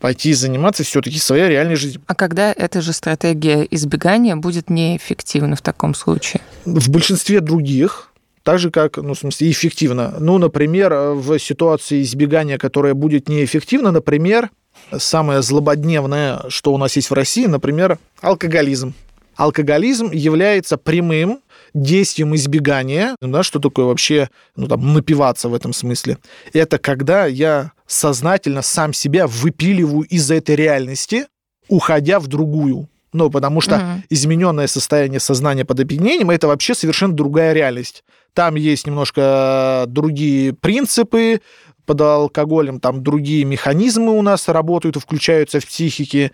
пойти 0.01 0.33
заниматься 0.33 0.83
все-таки 0.83 1.19
своей 1.19 1.49
реальной 1.49 1.77
жизнью. 1.77 2.03
А 2.07 2.15
когда 2.15 2.53
эта 2.53 2.81
же 2.81 2.93
стратегия 2.93 3.67
избегания 3.71 4.37
будет 4.37 4.69
неэффективна 4.69 5.57
в 5.57 5.63
таком 5.63 5.95
случае? 5.95 6.43
В 6.65 6.91
большинстве 6.91 7.41
других 7.41 8.11
так 8.45 8.59
же, 8.59 8.71
как, 8.71 8.99
ну, 8.99 9.15
в 9.15 9.19
смысле, 9.19 9.51
эффективно. 9.51 10.15
Ну, 10.21 10.39
например, 10.39 10.93
в 10.93 11.39
ситуации 11.39 12.03
избегания, 12.03 12.59
которая 12.59 12.95
будет 12.95 13.29
неэффективна, 13.29 13.91
например, 13.91 14.51
самое 14.97 15.43
злободневное, 15.43 16.43
что 16.49 16.73
у 16.73 16.79
нас 16.79 16.95
есть 16.95 17.11
в 17.11 17.15
России, 17.15 17.47
например, 17.47 17.99
алкоголизм. 18.21 18.95
Алкоголизм 19.37 20.11
является 20.13 20.77
прямым 20.77 21.41
действием 21.73 22.35
избегания, 22.37 23.17
да, 23.21 23.43
что 23.43 23.59
такое 23.59 23.87
вообще 23.87 24.29
ну, 24.55 24.69
там, 24.69 24.93
напиваться 24.93 25.49
в 25.49 25.55
этом 25.55 25.73
смысле. 25.73 26.19
Это 26.53 26.79
когда 26.79 27.27
я 27.27 27.73
сознательно 27.87 28.63
сам 28.63 28.93
себя 28.93 29.27
выпиливаю 29.27 30.03
из 30.03 30.31
этой 30.31 30.55
реальности, 30.55 31.27
уходя 31.69 32.21
в 32.21 32.29
другую. 32.29 32.89
Ну, 33.15 33.31
потому 33.31 33.63
что 33.63 33.77
mm 33.77 33.95
измененное 34.11 34.67
состояние 34.67 35.21
сознания 35.21 35.65
под 35.65 35.81
опьянением 35.81 36.31
это 36.31 36.47
вообще 36.47 36.75
совершенно 36.75 37.15
другая 37.15 37.53
реальность. 37.53 38.05
Там 38.35 38.57
есть 38.57 38.87
немножко 38.87 39.85
другие 39.87 40.53
принципы, 40.53 41.41
под 41.87 42.01
алкоголем 42.01 42.81
там 42.81 43.03
другие 43.03 43.45
механизмы 43.45 44.17
у 44.17 44.23
нас 44.23 44.49
работают 44.49 44.97
и 44.97 45.01
включаются 45.01 45.61
в 45.61 45.67
психике. 45.67 46.33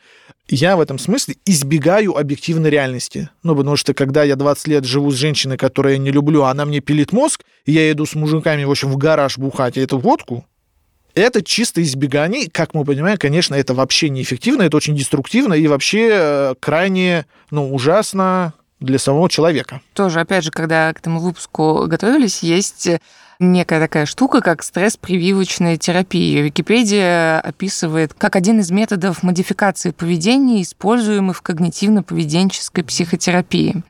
Я 0.48 0.76
в 0.76 0.80
этом 0.80 0.98
смысле 0.98 1.36
избегаю 1.44 2.16
объективной 2.16 2.70
реальности. 2.70 3.30
Ну, 3.42 3.54
потому 3.54 3.76
что 3.76 3.94
когда 3.94 4.22
я 4.22 4.36
20 4.36 4.68
лет 4.68 4.84
живу 4.84 5.10
с 5.10 5.14
женщиной, 5.14 5.56
которую 5.56 5.94
я 5.94 5.98
не 5.98 6.10
люблю, 6.10 6.44
она 6.44 6.64
мне 6.64 6.80
пилит 6.80 7.12
мозг, 7.12 7.44
и 7.66 7.72
я 7.72 7.90
иду 7.90 8.06
с 8.06 8.14
мужиками, 8.14 8.64
в 8.64 8.70
общем, 8.70 8.90
в 8.90 8.96
гараж 8.96 9.38
бухать 9.38 9.76
эту 9.76 9.98
водку, 9.98 10.44
это 11.14 11.42
чисто 11.42 11.82
избегание. 11.82 12.48
Как 12.50 12.74
мы 12.74 12.84
понимаем, 12.84 13.18
конечно, 13.18 13.54
это 13.54 13.74
вообще 13.74 14.08
неэффективно, 14.08 14.62
это 14.62 14.76
очень 14.76 14.96
деструктивно 14.96 15.54
и 15.54 15.66
вообще 15.66 16.08
э, 16.12 16.54
крайне 16.60 17.26
ну, 17.50 17.72
ужасно 17.74 18.54
для 18.80 18.98
самого 18.98 19.28
человека. 19.28 19.80
Тоже, 19.94 20.20
опять 20.20 20.44
же, 20.44 20.50
когда 20.50 20.92
к 20.92 20.98
этому 21.00 21.20
выпуску 21.20 21.86
готовились, 21.86 22.42
есть 22.42 22.88
некая 23.38 23.80
такая 23.80 24.06
штука, 24.06 24.40
как 24.40 24.62
стресс-прививочная 24.62 25.76
терапия. 25.76 26.42
Википедия 26.42 27.40
описывает 27.40 28.14
как 28.14 28.36
один 28.36 28.60
из 28.60 28.70
методов 28.70 29.22
модификации 29.22 29.90
поведения, 29.90 30.62
используемый 30.62 31.34
в 31.34 31.42
когнитивно-поведенческой 31.42 32.84
психотерапии. 32.84 33.82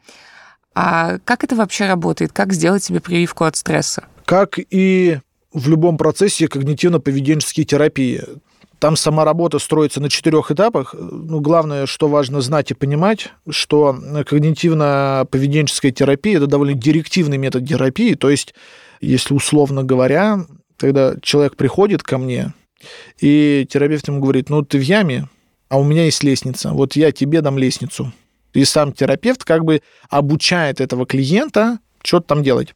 А 0.75 1.19
как 1.25 1.45
это 1.45 1.57
вообще 1.57 1.87
работает? 1.87 2.33
Как 2.33 2.53
сделать 2.53 2.85
себе 2.85 3.01
прививку 3.01 3.45
от 3.45 3.57
стресса? 3.57 4.05
Как 4.25 4.59
и 4.59 5.21
в 5.53 5.69
любом 5.69 5.97
процессе 5.97 6.47
когнитивно-поведенческой 6.47 7.65
терапии. 7.65 8.23
Там 8.79 8.97
сама 8.97 9.25
работа 9.25 9.59
строится 9.59 10.01
на 10.01 10.09
четырех 10.09 10.51
этапах. 10.51 10.95
Ну, 10.99 11.41
главное, 11.41 11.87
что 11.87 12.09
важно 12.09 12.41
знать 12.41 12.71
и 12.71 12.75
понимать, 12.75 13.29
что 13.49 13.95
когнитивно-поведенческая 13.95 15.91
терапия– 15.91 16.37
это 16.39 16.47
довольно 16.47 16.75
директивный 16.75 17.37
метод 17.37 17.69
терапии, 17.69 18.15
то 18.15 18.31
есть 18.31 18.55
если 19.01 19.35
условно 19.35 19.83
говоря, 19.83 20.47
когда 20.79 21.15
человек 21.23 21.57
приходит 21.57 22.03
ко 22.03 22.19
мне, 22.19 22.55
и 23.19 23.67
терапевт 23.69 24.09
ему 24.09 24.21
говорит, 24.21 24.49
ну, 24.49 24.63
ты 24.63 24.79
в 24.79 24.83
яме, 24.83 25.29
а 25.69 25.79
у 25.79 25.85
меня 25.85 26.05
есть 26.05 26.23
лестница, 26.23 26.71
вот 26.71 26.97
я 26.97 27.13
тебе 27.13 27.43
дам 27.43 27.59
лестницу. 27.59 28.13
И 28.55 28.65
сам 28.65 28.93
терапевт 28.93 29.45
как 29.45 29.65
бы 29.65 29.83
обучает 30.09 30.81
этого 30.81 31.07
клиента 31.07 31.79
что-то 32.03 32.29
там 32.29 32.43
делать. 32.43 32.75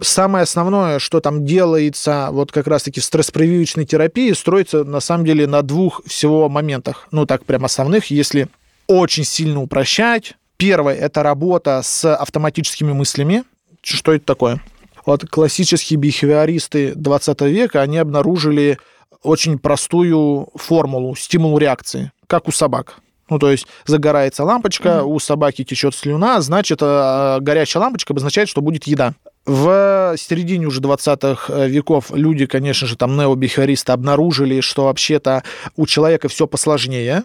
Самое 0.00 0.44
основное, 0.44 0.98
что 0.98 1.20
там 1.20 1.44
делается 1.44 2.28
вот 2.32 2.52
как 2.52 2.66
раз-таки 2.66 3.00
в 3.00 3.04
стресс-прививочной 3.04 3.84
терапии, 3.84 4.32
строится 4.32 4.84
на 4.84 5.00
самом 5.00 5.26
деле 5.26 5.46
на 5.46 5.62
двух 5.62 6.02
всего 6.06 6.48
моментах. 6.48 7.06
Ну, 7.10 7.26
так 7.26 7.44
прям 7.44 7.64
основных, 7.64 8.06
если 8.06 8.48
очень 8.86 9.24
сильно 9.24 9.60
упрощать. 9.60 10.34
Первое– 10.56 10.94
это 10.96 11.22
работа 11.22 11.80
с 11.82 12.14
автоматическими 12.14 12.92
мыслями. 12.92 13.44
Что 13.82 14.12
это 14.12 14.24
такое? 14.24 14.62
Вот 15.06 15.28
классические 15.28 15.98
бихевиористы 15.98 16.94
20 16.94 17.40
века, 17.42 17.82
они 17.82 17.98
обнаружили 17.98 18.78
очень 19.22 19.58
простую 19.58 20.48
формулу 20.54 21.14
стимул 21.14 21.58
реакции, 21.58 22.12
как 22.26 22.48
у 22.48 22.52
собак. 22.52 22.96
Ну, 23.28 23.38
то 23.38 23.50
есть 23.50 23.66
загорается 23.86 24.44
лампочка, 24.44 24.88
mm-hmm. 24.88 25.04
у 25.04 25.18
собаки 25.20 25.62
течет 25.62 25.94
слюна, 25.94 26.40
значит, 26.40 26.80
э, 26.82 27.38
горячая 27.40 27.82
лампочка 27.82 28.12
обозначает, 28.12 28.48
что 28.48 28.60
будет 28.60 28.84
еда. 28.84 29.14
В 29.46 30.14
середине 30.18 30.66
уже 30.66 30.80
20-х 30.80 31.66
веков 31.66 32.10
люди, 32.12 32.46
конечно 32.46 32.86
же, 32.86 32.96
там 32.96 33.16
необихевиористы 33.16 33.92
обнаружили, 33.92 34.60
что 34.60 34.84
вообще-то 34.84 35.42
у 35.76 35.86
человека 35.86 36.28
все 36.28 36.46
посложнее, 36.46 37.24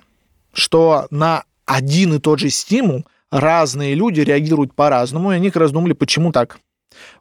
что 0.54 1.08
на 1.12 1.44
один 1.66 2.14
и 2.14 2.20
тот 2.20 2.40
же 2.40 2.50
стимул 2.50 3.06
разные 3.32 3.96
люди 3.96 4.22
реагируют 4.22 4.74
по-разному, 4.74 5.32
и 5.32 5.36
они 5.36 5.52
раздумали, 5.54 5.94
почему 5.94 6.32
так. 6.32 6.58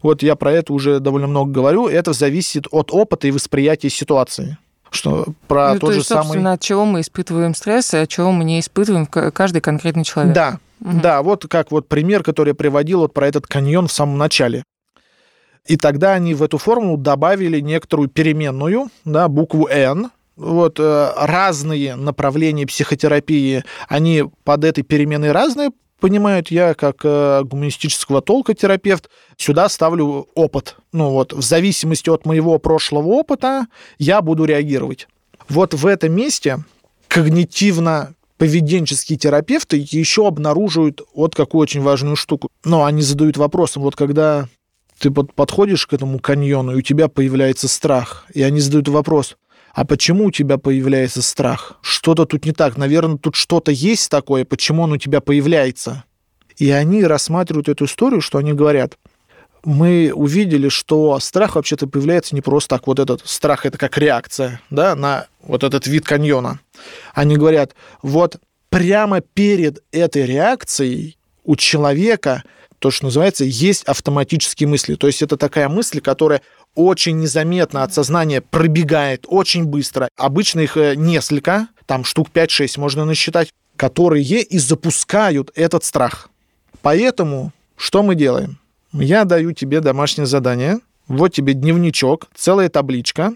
Вот 0.03 0.23
я 0.23 0.37
про 0.37 0.53
это 0.53 0.73
уже 0.73 1.01
довольно 1.01 1.27
много 1.27 1.51
говорю. 1.51 1.89
Это 1.89 2.13
зависит 2.13 2.67
от 2.71 2.93
опыта 2.93 3.27
и 3.27 3.33
восприятия 3.33 3.91
ситуации 3.91 4.59
что 4.95 5.27
про 5.49 5.75
ну, 5.75 5.81
тот 5.81 5.89
то 5.89 5.93
же 5.93 5.99
есть, 5.99 6.09
собственно, 6.09 6.43
самый... 6.43 6.55
от 6.55 6.61
чего 6.61 6.85
мы 6.85 7.01
испытываем 7.01 7.55
стресс 7.57 7.93
и 7.95 7.97
от 7.97 8.09
чего 8.09 8.31
мы 8.31 8.45
не 8.45 8.61
испытываем 8.61 9.07
каждый 9.07 9.61
конкретный 9.61 10.05
человек. 10.05 10.33
Да, 10.33 10.61
угу. 10.81 11.01
да, 11.03 11.23
вот 11.23 11.47
как 11.49 11.73
вот 11.73 11.89
пример, 11.89 12.23
который 12.23 12.51
я 12.51 12.55
приводил 12.55 13.01
вот 13.01 13.13
про 13.13 13.27
этот 13.27 13.49
каньон 13.49 13.89
в 13.89 13.93
самом 13.93 14.19
начале. 14.19 14.63
И 15.67 15.77
тогда 15.77 16.13
они 16.13 16.35
в 16.35 16.43
эту 16.43 16.59
формулу 16.59 16.97
добавили 16.97 17.61
некоторую 17.61 18.09
переменную, 18.09 18.89
да, 19.05 19.29
букву 19.29 19.67
N, 19.67 20.11
вот 20.37 20.79
э, 20.79 21.13
разные 21.17 21.97
направления 21.97 22.67
психотерапии, 22.67 23.65
они 23.89 24.25
под 24.45 24.65
этой 24.65 24.83
переменной 24.83 25.33
разные, 25.33 25.71
понимают, 26.01 26.51
я 26.51 26.75
как 26.75 26.97
э, 27.05 27.43
гуманистического 27.45 28.21
толка 28.21 28.53
терапевт 28.53 29.09
сюда 29.39 29.71
ставлю 29.71 30.29
опыт. 30.35 30.77
Ну 30.93 31.11
вот, 31.11 31.33
в 31.33 31.41
зависимости 31.41 32.11
от 32.11 32.27
моего 32.27 32.59
прошлого 32.59 33.09
опыта 33.09 33.67
я 33.99 34.21
буду 34.21 34.45
реагировать. 34.45 35.09
Вот 35.49 35.73
в 35.73 35.87
этом 35.87 36.13
месте 36.13 36.63
когнитивно-поведенческие 37.09 39.17
терапевты 39.17 39.87
еще 39.91 40.27
обнаруживают 40.27 41.01
вот 41.15 41.35
какую 41.35 41.63
очень 41.63 41.81
важную 41.81 42.17
штуку. 42.17 42.51
Но 42.65 42.85
они 42.85 43.01
задают 43.01 43.39
вопрос, 43.39 43.77
вот 43.77 43.97
когда 43.97 44.47
ты 44.99 45.11
подходишь 45.11 45.87
к 45.87 45.93
этому 45.93 46.19
каньону, 46.19 46.73
и 46.73 46.77
у 46.77 46.83
тебя 46.83 47.09
появляется 47.09 47.69
страх, 47.69 48.27
и 48.33 48.43
они 48.43 48.61
задают 48.61 48.89
вопрос, 48.89 49.37
а 49.75 49.85
почему 49.85 50.27
у 50.27 50.31
тебя 50.31 50.57
появляется 50.57 51.21
страх? 51.21 51.79
Что-то 51.83 52.27
тут 52.27 52.47
не 52.47 52.53
так. 52.53 52.77
Наверное, 52.77 53.19
тут 53.19 53.35
что-то 53.35 53.73
есть 53.73 54.09
такое, 54.09 54.45
почему 54.45 54.83
он 54.83 54.93
у 54.93 54.99
тебя 54.99 55.21
появляется. 55.21 56.05
И 56.57 56.71
они 56.71 57.03
рассматривают 57.03 57.69
эту 57.69 57.87
историю, 57.87 58.21
что 58.21 58.39
они 58.39 58.53
говорят, 58.53 58.97
мы 59.65 60.13
увидели, 60.15 60.69
что 60.69 61.19
страх 61.19 61.57
вообще-то 61.57 61.89
появляется 61.89 62.35
не 62.37 62.41
просто 62.41 62.77
так. 62.77 62.87
Вот 62.87 63.01
этот 63.01 63.27
страх– 63.27 63.67
это 63.67 63.79
как 63.79 63.99
реакция 63.99 64.61
да, 64.71 64.95
на 64.95 65.27
вот 65.43 65.65
этот 65.65 65.87
вид 65.89 66.05
каньона. 66.05 66.61
Они 67.13 67.37
говорят, 67.37 67.75
вот 68.03 68.37
прямо 68.69 69.21
перед 69.21 69.83
этой 69.91 70.27
реакцией 70.27 71.17
у 71.45 71.57
человека 71.57 72.45
то, 72.85 72.91
что 72.91 73.07
называется, 73.07 73.47
есть 73.47 73.85
автоматические 73.85 74.69
мысли. 74.69 74.95
То 74.95 75.07
есть 75.07 75.23
это 75.23 75.39
такая 75.39 75.71
мысль, 75.71 76.03
которая 76.03 76.43
очень 76.75 77.19
незаметно 77.19 77.83
от 77.83 77.95
сознания 77.95 78.43
пробегает 78.43 79.25
очень 79.27 79.65
быстро. 79.65 80.11
Обычно 80.19 80.61
их 80.61 80.77
э, 80.77 80.95
несколько, 80.95 81.69
там 81.87 82.05
штук 82.05 82.29
5-6 82.35 82.79
можно 82.79 83.07
насчитать, 83.07 83.55
которые 83.77 84.23
и 84.23 84.59
запускают 84.59 85.51
этот 85.55 85.83
страх. 85.85 86.29
Поэтому 86.83 87.53
что 87.75 88.03
мы 88.03 88.17
делаем? 88.17 88.59
Я 88.93 89.25
даю 89.25 89.53
тебе 89.53 89.81
домашнее 89.81 90.27
задание, 90.27 90.81
вот 91.09 91.33
тебе 91.33 91.55
дневничок, 91.55 92.27
целая 92.35 92.69
табличка. 92.69 93.33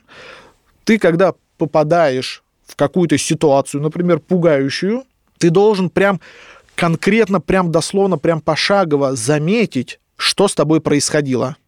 Ты, 0.85 0.99
когда 0.99 1.33
попадаешь 1.57 2.43
в 2.67 2.77
какую-то 2.77 3.17
ситуацию, 3.17 3.83
например, 3.83 4.19
пугающую, 4.19 5.05
ты 5.39 5.49
должен 5.49 5.89
прям 5.89 6.21
конкретно, 6.79 7.41
прям 7.41 7.72
дословно, 7.72 8.18
прям 8.18 8.41
пошагово 8.41 9.16
заметить, 9.16 9.99
что 10.16 10.49
с 10.49 10.55
тобой 10.55 10.81
происходило– 10.81 11.57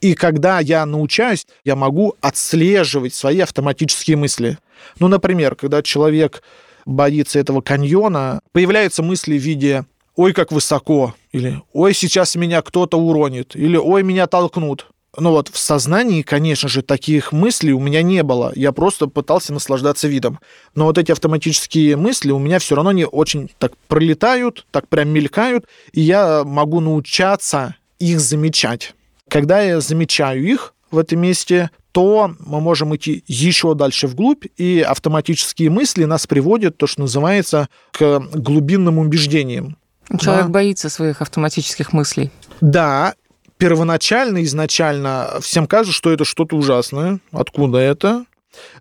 и 0.00 0.14
когда 0.14 0.60
я 0.60 0.86
научаюсь, 0.86 1.46
я 1.64 1.76
могу 1.76 2.14
отслеживать 2.20 3.14
свои 3.14 3.40
автоматические 3.40 4.16
мысли. 4.16 4.58
Ну, 4.98 5.08
например, 5.08 5.56
когда 5.56 5.82
человек 5.82 6.42
боится 6.86 7.38
этого 7.38 7.60
каньона, 7.60 8.40
появляются 8.52 9.02
мысли 9.02 9.38
в 9.38 9.42
виде 9.42 9.84
«Ой, 10.16 10.32
как 10.32 10.52
высоко», 10.52 11.14
или 11.32 11.62
«Ой, 11.72 11.92
сейчас 11.92 12.34
меня 12.34 12.62
кто-то 12.62 12.98
уронит», 12.98 13.54
или 13.54 13.76
«Ой, 13.76 14.02
меня 14.02 14.26
толкнут». 14.26 14.86
Ну 15.18 15.30
вот 15.30 15.48
в 15.48 15.58
сознании, 15.58 16.22
конечно 16.22 16.68
же, 16.68 16.82
таких 16.82 17.32
мыслей 17.32 17.72
у 17.72 17.80
меня 17.80 18.02
не 18.02 18.22
было. 18.22 18.52
Я 18.54 18.72
просто 18.72 19.08
пытался 19.08 19.52
наслаждаться 19.52 20.06
видом. 20.06 20.38
Но 20.74 20.84
вот 20.84 20.98
эти 20.98 21.10
автоматические 21.10 21.96
мысли 21.96 22.30
у 22.30 22.38
меня 22.38 22.60
все 22.60 22.76
равно 22.76 22.92
не 22.92 23.06
очень 23.06 23.50
так 23.58 23.72
пролетают, 23.88 24.66
так 24.70 24.88
прям 24.88 25.08
мелькают, 25.08 25.66
и 25.92 26.00
я 26.00 26.44
могу 26.44 26.80
научаться 26.80 27.74
их 27.98 28.20
замечать. 28.20 28.94
Когда 29.28 29.60
я 29.60 29.80
замечаю 29.80 30.44
их 30.44 30.74
в 30.90 30.98
этом 30.98 31.20
месте, 31.20 31.70
то 31.92 32.32
мы 32.38 32.60
можем 32.60 32.94
идти 32.94 33.24
еще 33.26 33.74
дальше 33.74 34.06
вглубь, 34.06 34.44
и 34.56 34.80
автоматические 34.80 35.70
мысли 35.70 36.04
нас 36.04 36.26
приводят, 36.26 36.76
то, 36.76 36.86
что 36.86 37.02
называется, 37.02 37.68
к 37.90 38.20
глубинным 38.32 38.98
убеждениям. 38.98 39.76
Человек 40.18 40.46
да. 40.46 40.50
боится 40.50 40.88
своих 40.88 41.22
автоматических 41.22 41.92
мыслей. 41.92 42.30
Да, 42.60 43.14
первоначально, 43.60 44.42
изначально 44.42 45.38
всем 45.42 45.66
кажется, 45.66 45.94
что 45.94 46.10
это 46.10 46.24
что-то 46.24 46.56
ужасное. 46.56 47.20
Откуда 47.30 47.78
это? 47.78 48.24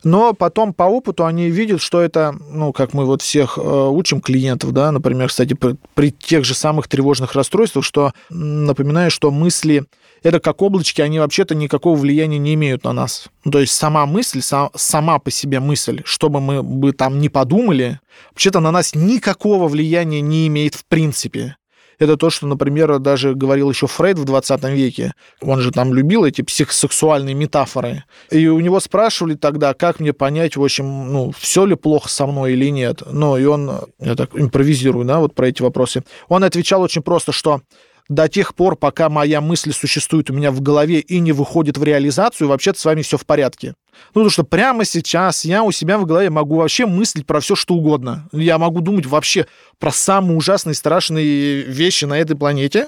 Но 0.04 0.34
потом 0.34 0.74
по 0.74 0.84
опыту 0.84 1.26
они 1.26 1.50
видят, 1.50 1.82
что 1.82 2.02
это, 2.02 2.36
ну, 2.50 2.74
как 2.74 2.94
мы 2.94 3.06
вот 3.06 3.22
всех 3.22 3.58
э, 3.58 3.62
учим 3.62 4.20
клиентов, 4.20 4.72
да, 4.72 4.92
например, 4.92 5.28
кстати, 5.28 5.54
при, 5.54 5.76
при 5.94 6.12
тех 6.12 6.44
же 6.44 6.56
самых 6.56 6.88
тревожных 6.88 7.36
расстройствах, 7.36 7.86
что 7.86 8.14
напоминаю, 8.30 9.12
что 9.12 9.30
мысли 9.30 9.86
это 10.24 10.40
как 10.40 10.62
облачки, 10.62 11.02
они 11.02 11.20
вообще-то 11.20 11.56
никакого 11.56 11.96
влияния 11.96 12.40
не 12.40 12.56
имеют 12.56 12.84
на 12.84 12.94
нас. 12.94 13.28
Ну, 13.44 13.52
то 13.52 13.60
есть 13.60 13.74
сама 13.74 14.06
мысль, 14.06 14.42
сам, 14.42 14.70
сама 14.76 15.20
по 15.20 15.30
себе 15.30 15.60
мысль, 15.60 16.02
что 16.04 16.30
бы 16.30 16.42
мы 16.42 16.64
бы 16.64 16.92
там 16.94 17.20
не 17.20 17.30
подумали, 17.30 18.00
вообще-то 18.32 18.60
на 18.60 18.72
нас 18.72 18.96
никакого 18.96 19.68
влияния 19.68 20.22
не 20.22 20.48
имеет 20.48 20.76
в 20.76 20.86
принципе 20.86 21.56
это 22.00 22.16
то, 22.18 22.30
что, 22.30 22.48
например, 22.48 22.98
даже 23.00 23.36
говорил 23.36 23.70
еще 23.70 23.86
Фрейд 23.86 24.18
в 24.18 24.26
20 24.26 24.64
веке. 24.70 25.14
Он 25.42 25.60
же 25.60 25.72
там 25.72 25.94
любил 25.94 26.24
эти 26.24 26.42
психосексуальные 26.42 27.36
метафоры. 27.36 28.06
И 28.32 28.48
у 28.48 28.60
него 28.62 28.80
спрашивали 28.80 29.36
тогда, 29.36 29.74
как 29.74 30.00
мне 30.00 30.14
понять, 30.14 30.56
в 30.56 30.64
общем, 30.64 31.12
ну, 31.12 31.32
все 31.38 31.66
ли 31.66 31.76
плохо 31.76 32.10
со 32.10 32.26
мной 32.26 32.54
или 32.54 32.70
нет. 32.72 33.04
Ну, 33.06 33.38
и 33.38 33.46
он, 33.46 33.72
я 34.00 34.16
так 34.16 34.30
импровизирую, 34.34 35.06
да, 35.06 35.20
вот 35.20 35.36
про 35.36 35.50
эти 35.50 35.62
вопросы. 35.62 36.04
Он 36.30 36.44
отвечал 36.44 36.82
очень 36.82 37.02
просто, 37.02 37.34
что 37.34 37.62
до 38.10 38.28
тех 38.28 38.56
пор, 38.56 38.76
пока 38.76 39.08
моя 39.08 39.40
мысль 39.40 39.72
существует 39.72 40.30
у 40.32 40.34
меня 40.34 40.52
в 40.52 40.62
голове 40.62 41.00
и 41.00 41.20
не 41.20 41.32
выходит 41.32 41.78
в 41.78 41.84
реализацию, 41.84 42.48
вообще-то 42.48 42.80
с 42.80 42.86
вами 42.86 43.04
все 43.04 43.18
в 43.18 43.26
порядке. 43.26 43.76
Ну, 44.10 44.22
потому 44.22 44.30
что 44.32 44.44
прямо 44.44 44.84
сейчас 44.84 45.46
я 45.46 45.64
у 45.64 45.72
себя 45.72 46.00
в 46.00 46.06
голове 46.06 46.30
могу 46.30 46.56
вообще 46.56 46.86
мыслить 46.88 47.28
про 47.28 47.40
все, 47.40 47.56
что 47.56 47.76
угодно. 47.76 48.28
Я 48.32 48.58
могу 48.58 48.82
думать 48.82 49.06
вообще 49.06 49.46
про 49.78 49.92
самые 49.92 50.38
ужасные, 50.38 50.74
страшные 50.74 51.62
вещи 51.62 52.06
на 52.06 52.18
этой 52.18 52.36
планете. 52.36 52.88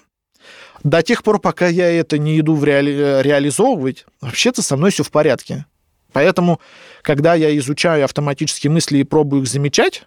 До 0.84 1.04
тех 1.04 1.22
пор, 1.22 1.40
пока 1.40 1.68
я 1.68 1.92
это 1.92 2.18
не 2.18 2.40
иду 2.40 2.56
в 2.56 2.64
реали- 2.66 3.22
реализовывать, 3.22 4.06
вообще-то 4.20 4.64
со 4.64 4.76
мной 4.76 4.90
все 4.90 5.04
в 5.04 5.12
порядке. 5.12 5.66
Поэтому, 6.14 6.60
когда 7.02 7.34
я 7.34 7.56
изучаю 7.58 8.06
автоматические 8.06 8.72
мысли 8.72 9.00
и 9.00 9.04
пробую 9.04 9.44
их 9.44 9.48
замечать, 9.48 10.04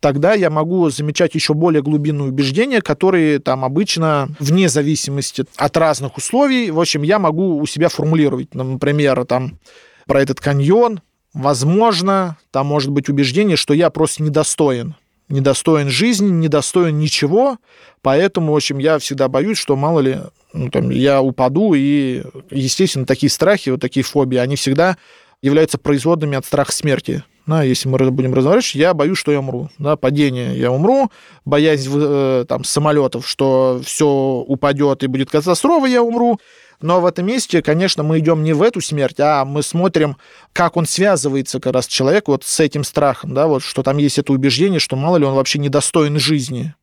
тогда 0.00 0.34
я 0.34 0.50
могу 0.50 0.88
замечать 0.90 1.34
еще 1.34 1.54
более 1.54 1.82
глубинные 1.82 2.28
убеждения, 2.28 2.80
которые 2.80 3.38
там 3.38 3.64
обычно 3.64 4.28
вне 4.38 4.68
зависимости 4.68 5.44
от 5.56 5.76
разных 5.76 6.16
условий, 6.16 6.70
в 6.70 6.80
общем, 6.80 7.02
я 7.02 7.18
могу 7.18 7.58
у 7.58 7.66
себя 7.66 7.88
формулировать. 7.88 8.54
Например, 8.54 9.24
там 9.24 9.58
про 10.06 10.22
этот 10.22 10.40
каньон, 10.40 11.00
возможно, 11.34 12.38
там 12.50 12.66
может 12.66 12.90
быть 12.90 13.08
убеждение, 13.08 13.56
что 13.56 13.74
я 13.74 13.90
просто 13.90 14.22
недостоин 14.22 14.94
недостоин 15.28 15.88
жизни, 15.88 16.30
недостоин 16.30 16.98
ничего, 16.98 17.58
поэтому, 18.02 18.52
в 18.52 18.56
общем, 18.56 18.78
я 18.78 18.98
всегда 18.98 19.28
боюсь, 19.28 19.58
что, 19.58 19.76
мало 19.76 20.00
ли, 20.00 20.18
ну, 20.52 20.70
там, 20.70 20.90
я 20.90 21.20
упаду, 21.20 21.74
и, 21.74 22.22
естественно, 22.50 23.06
такие 23.06 23.30
страхи, 23.30 23.70
вот 23.70 23.80
такие 23.80 24.04
фобии, 24.04 24.38
они 24.38 24.56
всегда 24.56 24.96
являются 25.42 25.78
производными 25.78 26.36
от 26.36 26.44
страха 26.44 26.72
смерти. 26.72 27.24
Да, 27.46 27.62
если 27.62 27.88
мы 27.88 27.98
будем 28.10 28.34
разговаривать, 28.34 28.74
я 28.74 28.92
боюсь, 28.92 29.16
что 29.16 29.32
я 29.32 29.38
умру. 29.38 29.70
Да, 29.78 29.96
падение 29.96 30.58
я 30.58 30.70
умру, 30.70 31.10
боязнь 31.46 31.90
э, 31.94 32.44
там, 32.46 32.62
самолетов, 32.62 33.26
что 33.26 33.80
все 33.82 34.06
упадет 34.06 35.02
и 35.02 35.06
будет 35.06 35.30
катастрофа, 35.30 35.86
я 35.86 36.02
умру. 36.02 36.38
Но 36.82 37.00
в 37.00 37.06
этом 37.06 37.26
месте, 37.26 37.62
конечно, 37.62 38.02
мы 38.02 38.18
идем 38.18 38.44
не 38.44 38.52
в 38.52 38.62
эту 38.62 38.82
смерть, 38.82 39.18
а 39.18 39.46
мы 39.46 39.62
смотрим, 39.62 40.16
как 40.52 40.76
он 40.76 40.86
связывается 40.86 41.58
как 41.58 41.72
раз 41.72 41.86
человек 41.86 42.28
вот 42.28 42.44
с 42.44 42.60
этим 42.60 42.84
страхом, 42.84 43.32
да, 43.32 43.46
вот 43.46 43.62
что 43.62 43.82
там 43.82 43.96
есть 43.96 44.18
это 44.18 44.32
убеждение, 44.32 44.78
что 44.78 44.94
мало 44.94 45.16
ли 45.16 45.24
он 45.24 45.34
вообще 45.34 45.58
недостоин 45.58 46.18
жизни. 46.18 46.74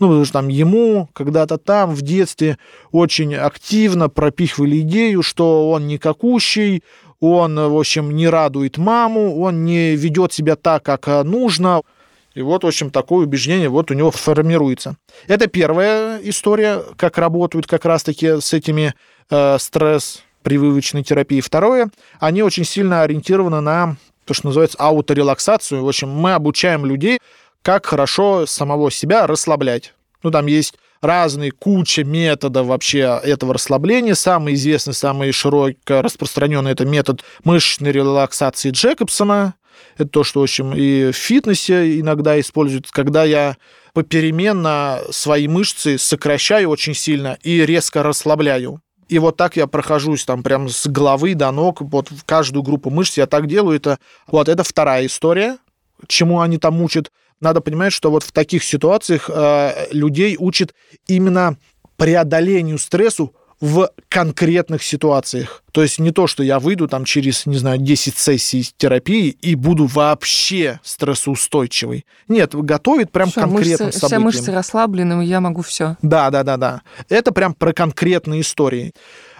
Ну, 0.00 0.08
потому 0.08 0.24
что 0.24 0.34
там 0.34 0.48
ему 0.48 1.08
когда-то 1.12 1.58
там 1.58 1.94
в 1.94 2.02
детстве 2.02 2.58
очень 2.92 3.34
активно 3.34 4.08
пропихивали 4.08 4.80
идею, 4.80 5.22
что 5.22 5.70
он 5.70 5.86
никакущий, 5.86 6.82
он, 7.20 7.56
в 7.56 7.76
общем, 7.78 8.14
не 8.14 8.28
радует 8.28 8.78
маму, 8.78 9.40
он 9.40 9.64
не 9.64 9.96
ведет 9.96 10.32
себя 10.32 10.56
так, 10.56 10.84
как 10.84 11.08
э, 11.08 11.22
нужно. 11.22 11.82
И 12.34 12.42
вот, 12.42 12.62
в 12.62 12.66
общем, 12.66 12.90
такое 12.90 13.26
убеждение 13.26 13.68
вот 13.68 13.90
у 13.90 13.94
него 13.94 14.10
формируется. 14.10 14.96
Это 15.26 15.48
первая 15.48 16.20
история, 16.22 16.82
как 16.96 17.18
работают 17.18 17.66
как 17.66 17.84
раз-таки 17.84 18.40
с 18.40 18.52
этими 18.52 18.94
э, 19.30 19.58
стресс 19.58 20.22
прививочной 20.42 21.02
терапией. 21.02 21.40
Второе, 21.40 21.90
они 22.20 22.42
очень 22.42 22.64
сильно 22.64 23.02
ориентированы 23.02 23.60
на 23.60 23.96
то, 24.24 24.34
что 24.34 24.46
называется 24.46 24.78
ауторелаксацию. 24.78 25.84
В 25.84 25.88
общем, 25.88 26.10
мы 26.10 26.34
обучаем 26.34 26.86
людей, 26.86 27.18
как 27.62 27.86
хорошо 27.86 28.46
самого 28.46 28.90
себя 28.90 29.26
расслаблять. 29.26 29.94
Ну, 30.22 30.30
там 30.30 30.46
есть 30.46 30.74
разные 31.00 31.50
куча 31.50 32.04
методов 32.04 32.66
вообще 32.66 33.20
этого 33.22 33.54
расслабления. 33.54 34.14
Самый 34.14 34.54
известный, 34.54 34.94
самый 34.94 35.32
широко 35.32 36.02
распространенный 36.02 36.72
это 36.72 36.84
метод 36.84 37.22
мышечной 37.44 37.92
релаксации 37.92 38.70
Джекобсона. 38.70 39.54
Это 39.96 40.08
то, 40.08 40.24
что, 40.24 40.40
в 40.40 40.42
общем, 40.44 40.74
и 40.74 41.10
в 41.10 41.16
фитнесе 41.16 42.00
иногда 42.00 42.38
используют, 42.38 42.90
когда 42.90 43.24
я 43.24 43.56
попеременно 43.94 45.00
свои 45.10 45.48
мышцы 45.48 45.98
сокращаю 45.98 46.68
очень 46.70 46.94
сильно 46.94 47.38
и 47.42 47.64
резко 47.64 48.02
расслабляю. 48.02 48.80
И 49.08 49.18
вот 49.18 49.36
так 49.36 49.56
я 49.56 49.66
прохожусь 49.66 50.24
там 50.24 50.42
прям 50.42 50.68
с 50.68 50.86
головы 50.86 51.34
до 51.34 51.50
ног, 51.50 51.80
вот 51.80 52.10
в 52.10 52.24
каждую 52.24 52.62
группу 52.62 52.90
мышц 52.90 53.16
я 53.16 53.26
так 53.26 53.46
делаю. 53.46 53.76
Это, 53.76 53.98
вот 54.26 54.48
это 54.48 54.62
вторая 54.62 55.06
история, 55.06 55.58
чему 56.06 56.40
они 56.40 56.58
там 56.58 56.80
учат 56.82 57.10
надо 57.40 57.60
понимать, 57.60 57.92
что 57.92 58.10
вот 58.10 58.22
в 58.22 58.32
таких 58.32 58.64
ситуациях 58.64 59.30
э, 59.32 59.86
людей 59.92 60.36
учат 60.38 60.74
именно 61.06 61.56
преодолению 61.96 62.78
стрессу 62.78 63.34
в 63.60 63.90
конкретных 64.08 64.84
ситуациях. 64.84 65.64
То 65.72 65.82
есть 65.82 65.98
не 65.98 66.12
то, 66.12 66.28
что 66.28 66.44
я 66.44 66.60
выйду 66.60 66.86
там 66.86 67.04
через, 67.04 67.44
не 67.44 67.56
знаю, 67.56 67.78
10 67.78 68.16
сессий 68.16 68.70
терапии 68.76 69.30
и 69.30 69.56
буду 69.56 69.86
вообще 69.86 70.78
стрессоустойчивый. 70.84 72.06
Нет, 72.28 72.54
готовит 72.54 73.10
прям 73.10 73.30
Всё, 73.30 73.40
конкретным 73.40 73.88
мышцы, 73.88 73.98
событиям. 73.98 74.30
Все 74.30 74.38
мышцы 74.38 74.52
расслаблены, 74.52 75.24
я 75.24 75.40
могу 75.40 75.62
все. 75.62 75.96
Да, 76.02 76.30
да, 76.30 76.44
да, 76.44 76.56
да. 76.56 76.82
Это 77.08 77.32
прям 77.32 77.52
про 77.52 77.72
конкретные 77.72 78.42
истории. 78.42 78.92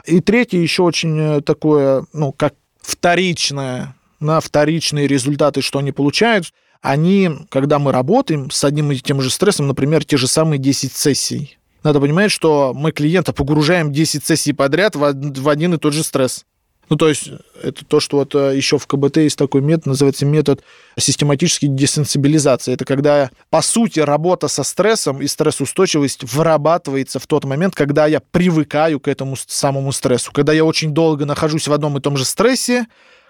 И 0.05 0.21
третье 0.21 0.59
еще 0.59 0.83
очень 0.83 1.19
э, 1.19 1.41
такое, 1.41 2.05
ну, 2.13 2.33
как 2.33 2.55
вторичное, 2.81 3.95
на 4.19 4.41
вторичные 4.41 5.07
результаты, 5.07 5.63
что 5.63 5.79
они 5.79 5.93
получают, 5.93 6.53
они, 6.81 7.31
когда 7.51 7.79
мы 7.79 7.93
работаем 7.93 8.51
с 8.51 8.65
одним 8.65 8.93
и 8.93 8.97
тем 8.97 9.21
же 9.21 9.31
стрессом, 9.31 9.67
например, 9.67 10.05
те 10.05 10.17
же 10.17 10.27
самые 10.27 10.59
10 10.59 10.93
сессий, 10.93 11.59
надо 11.83 12.01
понимать, 12.01 12.31
что 12.31 12.73
мы 12.75 12.93
клиента 12.93 13.33
погружаем 13.33 13.93
10 13.93 14.25
сессий 14.25 14.53
подряд 14.53 14.97
в 14.97 15.49
один 15.49 15.75
и 15.75 15.79
тот 15.79 15.93
же 15.93 16.03
стресс. 16.03 16.45
Ну, 16.89 16.97
то 16.97 17.09
есть 17.09 17.31
это 17.63 17.85
то, 17.85 18.01
что 18.01 18.19
вот 18.19 18.35
э, 18.35 18.57
еще 18.57 18.79
в 18.79 18.87
КБТ 18.87 19.19
есть 19.19 19.37
такой 19.37 19.61
метод, 19.61 19.87
называется 19.87 20.25
метод 20.25 20.63
систематической 20.99 21.69
десенсибилизации. 21.69 22.73
Это 22.73 22.85
когда, 22.87 23.31
по 23.51 23.61
сути, 23.61 24.01
работа 24.01 24.49
со 24.49 24.63
стрессом 24.63 25.21
и 25.21 25.27
стрессоустойчивость 25.27 26.25
вырабатывается 26.33 27.19
в 27.19 27.27
тот 27.27 27.45
момент, 27.45 27.75
когда 27.75 28.07
я 28.07 28.21
привыкаю 28.21 29.01
к 29.01 29.09
этому 29.09 29.37
самому 29.37 29.93
стрессу. 29.93 30.33
Когда 30.33 30.53
я 30.53 30.65
очень 30.65 30.95
долго 30.95 31.27
нахожусь 31.27 31.69
в 31.69 31.73
одном 31.73 31.99
и 31.99 32.01
том 32.01 32.17
же 32.17 32.25
стрессе, 32.25 32.87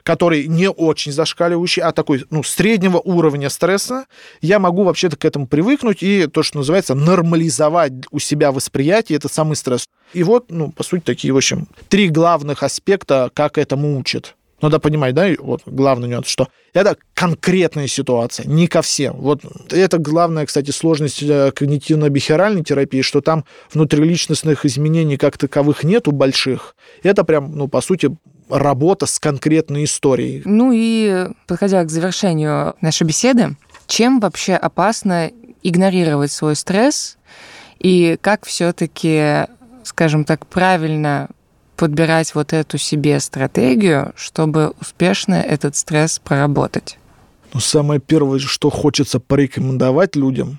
который 0.08 0.46
не 0.48 0.70
очень 0.70 1.12
зашкаливающий, 1.12 1.82
а 1.82 1.92
такой, 1.92 2.24
ну, 2.30 2.42
среднего 2.42 2.96
уровня 2.96 3.50
стресса, 3.50 4.06
я 4.40 4.58
могу 4.58 4.84
вообще-то 4.84 5.16
к 5.16 5.26
этому 5.26 5.46
привыкнуть 5.46 6.02
и 6.02 6.26
то, 6.28 6.42
что 6.42 6.56
называется, 6.56 6.94
нормализовать 6.94 7.92
у 8.10 8.18
себя 8.18 8.50
восприятие, 8.50 9.18
этот 9.18 9.30
самый 9.30 9.54
стресс. 9.54 9.84
И 10.14 10.22
вот, 10.22 10.46
ну, 10.48 10.72
по 10.72 10.82
сути, 10.82 11.02
такие, 11.02 11.34
в 11.34 11.36
общем, 11.36 11.68
три 11.90 12.08
главных 12.08 12.62
аспекта, 12.62 13.30
как 13.34 13.58
этому 13.58 13.98
учат. 13.98 14.34
Надо 14.60 14.80
понимать, 14.80 15.14
да, 15.14 15.28
вот 15.38 15.62
главный 15.66 16.08
нюанс, 16.08 16.26
что 16.26 16.48
это 16.72 16.96
конкретная 17.14 17.86
ситуация, 17.86 18.46
не 18.46 18.66
ко 18.66 18.82
всем. 18.82 19.16
Вот 19.16 19.42
это 19.70 19.98
главная, 19.98 20.46
кстати, 20.46 20.72
сложность 20.72 21.22
э, 21.22 21.52
когнитивно-бихеральной 21.54 22.64
терапии, 22.64 23.02
что 23.02 23.20
там 23.20 23.44
внутриличностных 23.72 24.66
изменений 24.66 25.16
как 25.16 25.38
таковых 25.38 25.84
нету 25.84 26.10
больших. 26.10 26.74
Это 27.02 27.22
прям, 27.22 27.56
ну, 27.56 27.68
по 27.68 27.80
сути, 27.80 28.16
работа 28.50 29.06
с 29.06 29.18
конкретной 29.20 29.84
историей. 29.84 30.42
Ну 30.44 30.72
и, 30.74 31.28
подходя 31.46 31.84
к 31.84 31.90
завершению 31.90 32.74
нашей 32.80 33.06
беседы, 33.06 33.56
чем 33.86 34.20
вообще 34.20 34.54
опасно 34.54 35.30
игнорировать 35.62 36.32
свой 36.32 36.56
стресс 36.56 37.16
и 37.78 38.18
как 38.20 38.44
все-таки, 38.46 39.46
скажем 39.84 40.24
так, 40.24 40.46
правильно 40.46 41.28
подбирать 41.78 42.34
вот 42.34 42.52
эту 42.52 42.76
себе 42.76 43.20
стратегию, 43.20 44.12
чтобы 44.16 44.74
успешно 44.80 45.34
этот 45.34 45.76
стресс 45.76 46.18
проработать? 46.18 46.98
Ну, 47.54 47.60
самое 47.60 48.00
первое, 48.00 48.40
что 48.40 48.68
хочется 48.68 49.20
порекомендовать 49.20 50.16
людям, 50.16 50.58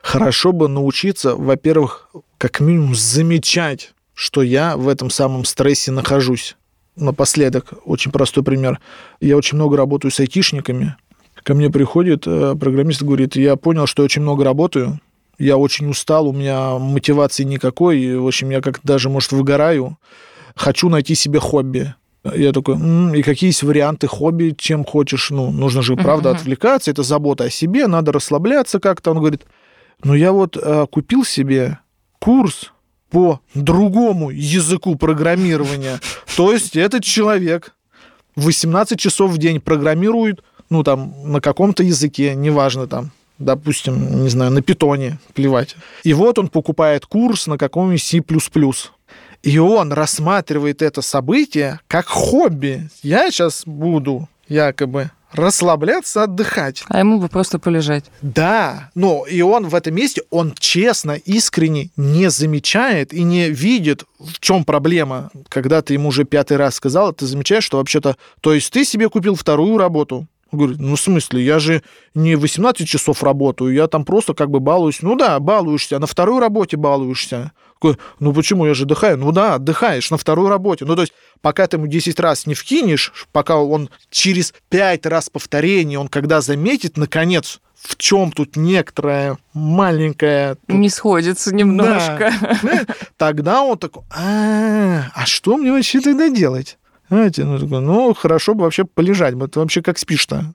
хорошо 0.00 0.52
бы 0.52 0.68
научиться, 0.68 1.34
во-первых, 1.34 2.08
как 2.38 2.60
минимум 2.60 2.94
замечать, 2.94 3.92
что 4.14 4.40
я 4.42 4.76
в 4.76 4.88
этом 4.88 5.10
самом 5.10 5.44
стрессе 5.44 5.90
нахожусь. 5.90 6.56
Напоследок, 6.94 7.72
очень 7.84 8.12
простой 8.12 8.44
пример. 8.44 8.78
Я 9.20 9.36
очень 9.36 9.56
много 9.56 9.76
работаю 9.76 10.12
с 10.12 10.20
айтишниками. 10.20 10.94
Ко 11.42 11.54
мне 11.54 11.70
приходит 11.70 12.24
э, 12.26 12.54
программист 12.58 13.02
говорит, 13.02 13.34
я 13.34 13.56
понял, 13.56 13.86
что 13.86 14.02
я 14.02 14.04
очень 14.04 14.22
много 14.22 14.44
работаю, 14.44 15.00
я 15.38 15.56
очень 15.56 15.88
устал, 15.88 16.28
у 16.28 16.32
меня 16.32 16.78
мотивации 16.78 17.42
никакой, 17.42 17.98
и, 17.98 18.14
в 18.14 18.26
общем, 18.26 18.50
я 18.50 18.60
как 18.60 18.80
даже, 18.84 19.08
может, 19.08 19.32
выгораю, 19.32 19.98
хочу 20.56 20.88
найти 20.88 21.14
себе 21.14 21.38
хобби. 21.40 21.94
Я 22.34 22.52
такой, 22.52 22.76
М, 22.76 23.14
и 23.14 23.22
какие 23.22 23.48
есть 23.50 23.62
варианты 23.64 24.06
хобби, 24.06 24.54
чем 24.56 24.84
хочешь, 24.84 25.30
ну, 25.30 25.50
нужно 25.50 25.82
же, 25.82 25.96
правда, 25.96 26.30
Мгм. 26.30 26.38
отвлекаться, 26.38 26.90
это 26.90 27.02
забота 27.02 27.44
о 27.44 27.50
себе, 27.50 27.86
надо 27.88 28.12
расслабляться 28.12 28.78
как-то. 28.78 29.10
Он 29.10 29.18
говорит, 29.18 29.42
ну, 30.04 30.14
я 30.14 30.30
вот 30.32 30.56
э, 30.56 30.86
купил 30.90 31.24
себе 31.24 31.78
курс 32.20 32.72
по 33.10 33.40
другому 33.54 34.30
языку 34.30 34.94
программирования. 34.96 35.98
То 36.36 36.52
есть 36.52 36.76
этот 36.76 37.02
человек 37.02 37.74
18 38.36 38.98
часов 39.00 39.32
в 39.32 39.38
день 39.38 39.60
программирует, 39.60 40.42
ну, 40.70 40.82
там, 40.84 41.12
на 41.24 41.40
каком-то 41.40 41.82
языке, 41.82 42.34
неважно, 42.34 42.86
там, 42.86 43.10
допустим, 43.38 44.22
не 44.22 44.28
знаю, 44.30 44.52
на 44.52 44.62
питоне, 44.62 45.18
плевать. 45.34 45.76
И 46.04 46.14
вот 46.14 46.38
он 46.38 46.48
покупает 46.48 47.04
курс 47.06 47.46
на 47.48 47.58
каком-нибудь 47.58 48.02
C++. 48.02 48.22
И 49.42 49.58
он 49.58 49.92
рассматривает 49.92 50.82
это 50.82 51.02
событие 51.02 51.80
как 51.88 52.06
хобби. 52.06 52.88
Я 53.02 53.30
сейчас 53.30 53.62
буду 53.66 54.28
якобы 54.48 55.10
расслабляться, 55.32 56.24
отдыхать. 56.24 56.84
А 56.88 56.98
ему 56.98 57.18
бы 57.18 57.28
просто 57.28 57.58
полежать. 57.58 58.04
Да, 58.20 58.90
но 58.94 59.24
и 59.26 59.40
он 59.40 59.66
в 59.66 59.74
этом 59.74 59.94
месте, 59.94 60.22
он 60.30 60.54
честно, 60.58 61.12
искренне 61.12 61.90
не 61.96 62.30
замечает 62.30 63.12
и 63.12 63.22
не 63.22 63.48
видит, 63.48 64.04
в 64.18 64.40
чем 64.40 64.64
проблема. 64.64 65.30
Когда 65.48 65.82
ты 65.82 65.94
ему 65.94 66.08
уже 66.08 66.24
пятый 66.24 66.56
раз 66.56 66.74
сказал, 66.76 67.12
ты 67.12 67.26
замечаешь, 67.26 67.64
что 67.64 67.78
вообще-то, 67.78 68.16
то 68.40 68.52
есть 68.52 68.70
ты 68.72 68.84
себе 68.84 69.08
купил 69.08 69.34
вторую 69.34 69.78
работу. 69.78 70.26
Он 70.52 70.58
Говорит, 70.58 70.78
ну 70.80 70.96
в 70.96 71.00
смысле, 71.00 71.42
я 71.42 71.58
же 71.58 71.82
не 72.14 72.36
18 72.36 72.86
часов 72.86 73.22
работаю, 73.22 73.72
я 73.72 73.86
там 73.88 74.04
просто 74.04 74.34
как 74.34 74.50
бы 74.50 74.60
балуюсь. 74.60 75.00
Ну 75.00 75.16
да, 75.16 75.40
балуешься, 75.40 75.98
на 75.98 76.06
второй 76.06 76.40
работе 76.40 76.76
балуешься. 76.76 77.52
Такой, 77.74 77.96
ну 78.20 78.32
почему, 78.32 78.66
я 78.66 78.74
же 78.74 78.84
отдыхаю. 78.84 79.18
Ну 79.18 79.32
да, 79.32 79.54
отдыхаешь 79.54 80.10
на 80.10 80.18
второй 80.18 80.48
работе. 80.48 80.84
Ну 80.84 80.94
то 80.94 81.00
есть 81.00 81.14
пока 81.40 81.66
ты 81.66 81.78
ему 81.78 81.88
10 81.88 82.20
раз 82.20 82.46
не 82.46 82.54
вкинешь, 82.54 83.12
пока 83.32 83.56
он 83.56 83.88
через 84.10 84.54
5 84.68 85.06
раз 85.06 85.30
повторения, 85.30 85.98
он 85.98 86.08
когда 86.08 86.40
заметит, 86.42 86.96
наконец, 86.96 87.60
в 87.74 87.96
чем 87.96 88.30
тут 88.30 88.54
некоторая 88.56 89.38
маленькая... 89.54 90.54
тут 90.54 90.76
Не 90.76 90.88
сходится 90.90 91.52
немножко. 91.52 92.32
да, 92.62 92.86
тогда 93.16 93.62
он 93.62 93.78
такой, 93.78 94.04
а, 94.10 95.10
а 95.14 95.26
что 95.26 95.56
мне 95.56 95.72
вообще 95.72 96.00
тогда 96.00 96.28
делать? 96.28 96.78
Знаете, 97.12 97.44
ну, 97.44 97.58
такой, 97.58 97.82
ну, 97.82 98.14
хорошо 98.14 98.54
бы 98.54 98.64
вообще 98.64 98.84
полежать, 98.84 99.34
вот 99.34 99.54
вообще 99.56 99.82
как 99.82 99.98
спишь-то. 99.98 100.54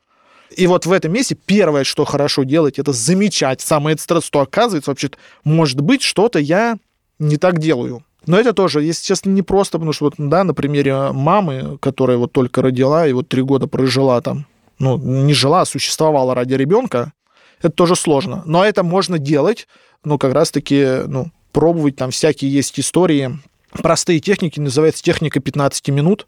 И 0.55 0.65
вот 0.65 0.87
в 0.87 0.91
этом 0.91 1.11
месте 1.11 1.37
первое, 1.45 1.83
что 1.83 2.03
хорошо 2.03 2.45
делать, 2.45 2.79
это 2.79 2.93
замечать 2.93 3.63
этот 3.63 4.01
стресс, 4.01 4.23
что 4.23 4.39
оказывается, 4.39 4.89
вообще 4.89 5.11
может 5.43 5.81
быть, 5.81 6.01
что-то 6.01 6.39
я 6.39 6.77
не 7.19 7.37
так 7.37 7.59
делаю. 7.59 8.03
Но 8.25 8.39
это 8.39 8.53
тоже, 8.53 8.81
если 8.81 9.05
честно, 9.05 9.29
не 9.29 9.43
просто, 9.43 9.77
потому 9.77 9.93
что, 9.93 10.05
вот, 10.05 10.15
да, 10.17 10.43
на 10.43 10.55
примере 10.55 11.11
мамы, 11.11 11.77
которая 11.79 12.17
вот 12.17 12.31
только 12.31 12.63
родила 12.63 13.05
и 13.05 13.13
вот 13.13 13.29
три 13.29 13.43
года 13.43 13.67
прожила 13.67 14.19
там, 14.21 14.47
ну, 14.79 14.97
не 14.97 15.35
жила, 15.35 15.61
а 15.61 15.65
существовала 15.65 16.33
ради 16.33 16.55
ребенка, 16.55 17.13
это 17.59 17.69
тоже 17.69 17.95
сложно. 17.95 18.41
Но 18.47 18.65
это 18.65 18.81
можно 18.81 19.19
делать, 19.19 19.67
ну, 20.03 20.17
как 20.17 20.33
раз-таки, 20.33 21.03
ну, 21.05 21.27
пробовать, 21.51 21.97
там 21.97 22.09
всякие 22.09 22.51
есть 22.51 22.79
истории. 22.79 23.37
Простые 23.69 24.19
техники, 24.19 24.59
называется 24.59 25.03
техника 25.03 25.39
15 25.39 25.89
минут. 25.89 26.25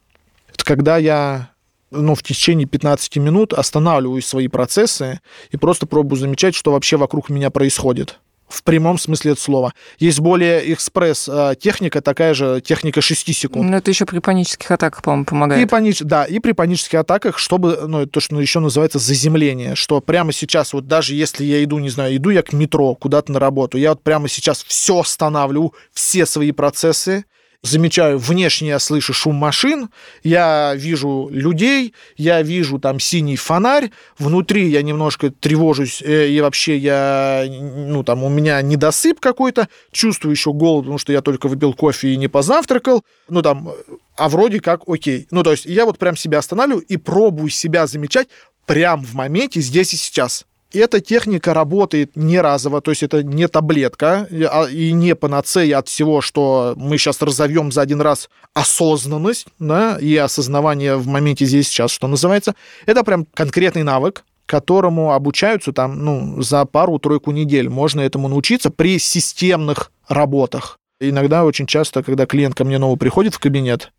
Когда 0.64 0.96
я 0.96 1.50
ну, 1.90 2.14
в 2.14 2.22
течение 2.22 2.66
15 2.66 3.16
минут 3.16 3.52
останавливаю 3.52 4.22
свои 4.22 4.48
процессы 4.48 5.20
и 5.50 5.56
просто 5.56 5.86
пробую 5.86 6.18
замечать, 6.18 6.54
что 6.54 6.72
вообще 6.72 6.96
вокруг 6.96 7.28
меня 7.28 7.50
происходит. 7.50 8.18
В 8.48 8.64
прямом 8.64 8.98
смысле 8.98 9.32
этого 9.32 9.44
слова. 9.44 9.74
Есть 10.00 10.18
более 10.18 10.72
экспресс-техника, 10.72 12.00
такая 12.00 12.34
же 12.34 12.60
техника 12.60 13.00
6 13.00 13.32
секунд. 13.32 13.70
Но 13.70 13.76
это 13.76 13.92
еще 13.92 14.06
при 14.06 14.18
панических 14.18 14.68
атаках, 14.72 15.02
по-моему, 15.02 15.22
И, 15.22 15.26
помогает. 15.26 15.70
панич... 15.70 16.00
да, 16.00 16.24
и 16.24 16.40
при 16.40 16.50
панических 16.50 16.98
атаках, 16.98 17.38
чтобы, 17.38 17.78
ну, 17.86 18.06
то, 18.06 18.18
что 18.18 18.40
еще 18.40 18.58
называется 18.58 18.98
заземление, 18.98 19.76
что 19.76 20.00
прямо 20.00 20.32
сейчас, 20.32 20.72
вот 20.72 20.88
даже 20.88 21.14
если 21.14 21.44
я 21.44 21.62
иду, 21.62 21.78
не 21.78 21.90
знаю, 21.90 22.16
иду 22.16 22.30
я 22.30 22.42
к 22.42 22.52
метро, 22.52 22.96
куда-то 22.96 23.30
на 23.30 23.38
работу, 23.38 23.78
я 23.78 23.90
вот 23.90 24.02
прямо 24.02 24.28
сейчас 24.28 24.64
все 24.64 24.98
останавливаю, 24.98 25.72
все 25.92 26.26
свои 26.26 26.50
процессы, 26.50 27.24
замечаю, 27.62 28.18
внешне 28.18 28.68
я 28.68 28.78
слышу 28.78 29.12
шум 29.12 29.36
машин, 29.36 29.90
я 30.22 30.72
вижу 30.74 31.28
людей, 31.30 31.94
я 32.16 32.42
вижу 32.42 32.78
там 32.78 32.98
синий 33.00 33.36
фонарь, 33.36 33.90
внутри 34.18 34.68
я 34.68 34.82
немножко 34.82 35.30
тревожусь, 35.30 36.02
э, 36.02 36.28
и 36.28 36.40
вообще 36.40 36.76
я, 36.76 37.44
ну, 37.48 38.02
там, 38.02 38.24
у 38.24 38.28
меня 38.28 38.62
недосып 38.62 39.20
какой-то, 39.20 39.68
чувствую 39.92 40.32
еще 40.32 40.52
голод, 40.52 40.84
потому 40.84 40.98
что 40.98 41.12
я 41.12 41.20
только 41.20 41.48
выпил 41.48 41.74
кофе 41.74 42.14
и 42.14 42.16
не 42.16 42.28
позавтракал, 42.28 43.04
ну, 43.28 43.42
там, 43.42 43.70
а 44.16 44.28
вроде 44.28 44.60
как 44.60 44.82
окей. 44.86 45.26
Ну, 45.30 45.42
то 45.42 45.52
есть 45.52 45.66
я 45.66 45.84
вот 45.84 45.98
прям 45.98 46.16
себя 46.16 46.38
останавливаю 46.38 46.82
и 46.82 46.96
пробую 46.96 47.50
себя 47.50 47.86
замечать 47.86 48.28
прям 48.66 49.04
в 49.04 49.14
моменте, 49.14 49.60
здесь 49.60 49.92
и 49.92 49.96
сейчас. 49.96 50.46
Эта 50.72 51.00
техника 51.00 51.52
работает 51.52 52.14
не 52.14 52.40
разово, 52.40 52.80
то 52.80 52.90
есть 52.92 53.02
это 53.02 53.22
не 53.22 53.48
таблетка 53.48 54.28
а- 54.30 54.66
и 54.66 54.92
не 54.92 55.16
панацея 55.16 55.78
от 55.78 55.88
всего, 55.88 56.20
что 56.20 56.74
мы 56.76 56.96
сейчас 56.96 57.20
разовьем 57.22 57.72
за 57.72 57.82
один 57.82 58.00
раз 58.00 58.30
осознанность 58.54 59.46
да, 59.58 59.98
и 60.00 60.16
осознавание 60.16 60.96
в 60.96 61.06
моменте 61.08 61.44
здесь 61.44 61.68
сейчас, 61.68 61.90
что 61.90 62.06
называется. 62.06 62.54
Это 62.86 63.02
прям 63.02 63.26
конкретный 63.34 63.82
навык, 63.82 64.24
которому 64.46 65.12
обучаются 65.12 65.72
там, 65.72 66.04
ну, 66.04 66.42
за 66.42 66.64
пару-тройку 66.64 67.30
недель. 67.30 67.68
Можно 67.68 68.00
этому 68.00 68.28
научиться 68.28 68.70
при 68.70 68.98
системных 68.98 69.92
работах. 70.08 70.78
Иногда 71.00 71.44
очень 71.44 71.66
часто, 71.66 72.02
когда 72.02 72.26
клиент 72.26 72.54
ко 72.54 72.64
мне 72.64 72.78
новый 72.78 72.98
приходит 72.98 73.34
в 73.34 73.38
кабинет, 73.38 73.92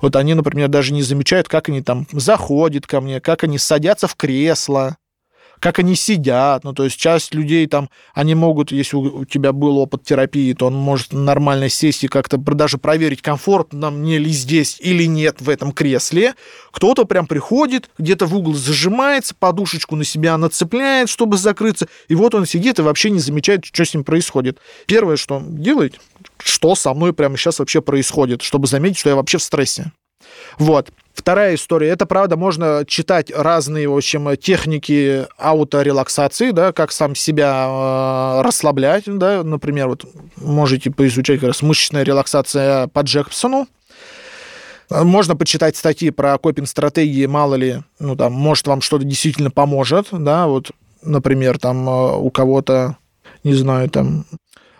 вот 0.00 0.16
они, 0.16 0.34
например, 0.34 0.68
даже 0.68 0.92
не 0.92 1.02
замечают, 1.02 1.48
как 1.48 1.68
они 1.68 1.82
там 1.82 2.06
заходят 2.12 2.86
ко 2.86 3.00
мне, 3.00 3.20
как 3.20 3.44
они 3.44 3.58
садятся 3.58 4.08
в 4.08 4.14
кресло, 4.16 4.96
как 5.60 5.78
они 5.78 5.94
сидят. 5.94 6.64
Ну, 6.64 6.72
то 6.72 6.84
есть 6.84 6.96
часть 6.96 7.34
людей 7.34 7.66
там, 7.66 7.90
они 8.14 8.34
могут, 8.34 8.72
если 8.72 8.96
у 8.96 9.24
тебя 9.24 9.52
был 9.52 9.78
опыт 9.78 10.04
терапии, 10.04 10.52
то 10.52 10.66
он 10.66 10.74
может 10.74 11.12
нормально 11.12 11.68
сесть 11.68 12.04
и 12.04 12.08
как-то 12.08 12.36
даже 12.36 12.78
проверить, 12.78 13.22
комфортно 13.22 13.90
мне 13.90 14.18
ли 14.18 14.30
здесь 14.30 14.78
или 14.80 15.04
нет 15.04 15.40
в 15.40 15.48
этом 15.48 15.72
кресле. 15.72 16.34
Кто-то 16.72 17.04
прям 17.04 17.26
приходит, 17.26 17.90
где-то 17.98 18.26
в 18.26 18.36
угол 18.36 18.54
зажимается, 18.54 19.34
подушечку 19.34 19.96
на 19.96 20.04
себя 20.04 20.36
нацепляет, 20.36 21.08
чтобы 21.08 21.36
закрыться, 21.36 21.88
и 22.08 22.14
вот 22.14 22.34
он 22.34 22.46
сидит 22.46 22.78
и 22.78 22.82
вообще 22.82 23.10
не 23.10 23.20
замечает, 23.20 23.64
что 23.64 23.84
с 23.84 23.94
ним 23.94 24.04
происходит. 24.04 24.58
Первое, 24.86 25.16
что 25.16 25.42
делает, 25.44 26.00
что 26.38 26.74
со 26.74 26.94
мной 26.94 27.12
прямо 27.12 27.36
сейчас 27.36 27.58
вообще 27.58 27.80
происходит, 27.82 28.42
чтобы 28.42 28.66
заметить, 28.66 28.98
что 28.98 29.10
я 29.10 29.16
вообще 29.16 29.38
в 29.38 29.42
стрессе. 29.42 29.92
Вот. 30.58 30.90
Вторая 31.18 31.56
история. 31.56 31.88
Это, 31.88 32.06
правда, 32.06 32.36
можно 32.36 32.84
читать 32.86 33.32
разные, 33.34 33.88
в 33.88 33.96
общем, 33.96 34.36
техники 34.36 35.26
ауторелаксации, 35.36 36.52
да, 36.52 36.72
как 36.72 36.92
сам 36.92 37.16
себя 37.16 37.66
э, 37.68 38.42
расслаблять, 38.42 39.02
да, 39.06 39.42
например, 39.42 39.88
вот 39.88 40.04
можете 40.36 40.92
поизучать 40.92 41.40
как 41.40 41.48
раз 41.48 41.60
мышечная 41.62 42.04
релаксация 42.04 42.86
по 42.86 43.00
Джексону, 43.00 43.66
можно 44.90 45.34
почитать 45.34 45.76
статьи 45.76 46.10
про 46.10 46.38
копинг-стратегии, 46.38 47.26
мало 47.26 47.56
ли, 47.56 47.82
ну, 47.98 48.14
там, 48.14 48.32
может, 48.32 48.68
вам 48.68 48.80
что-то 48.80 49.04
действительно 49.04 49.50
поможет, 49.50 50.06
да, 50.12 50.46
вот, 50.46 50.70
например, 51.02 51.58
там, 51.58 51.88
э, 51.88 52.16
у 52.16 52.30
кого-то, 52.30 52.96
не 53.42 53.54
знаю, 53.54 53.90
там, 53.90 54.24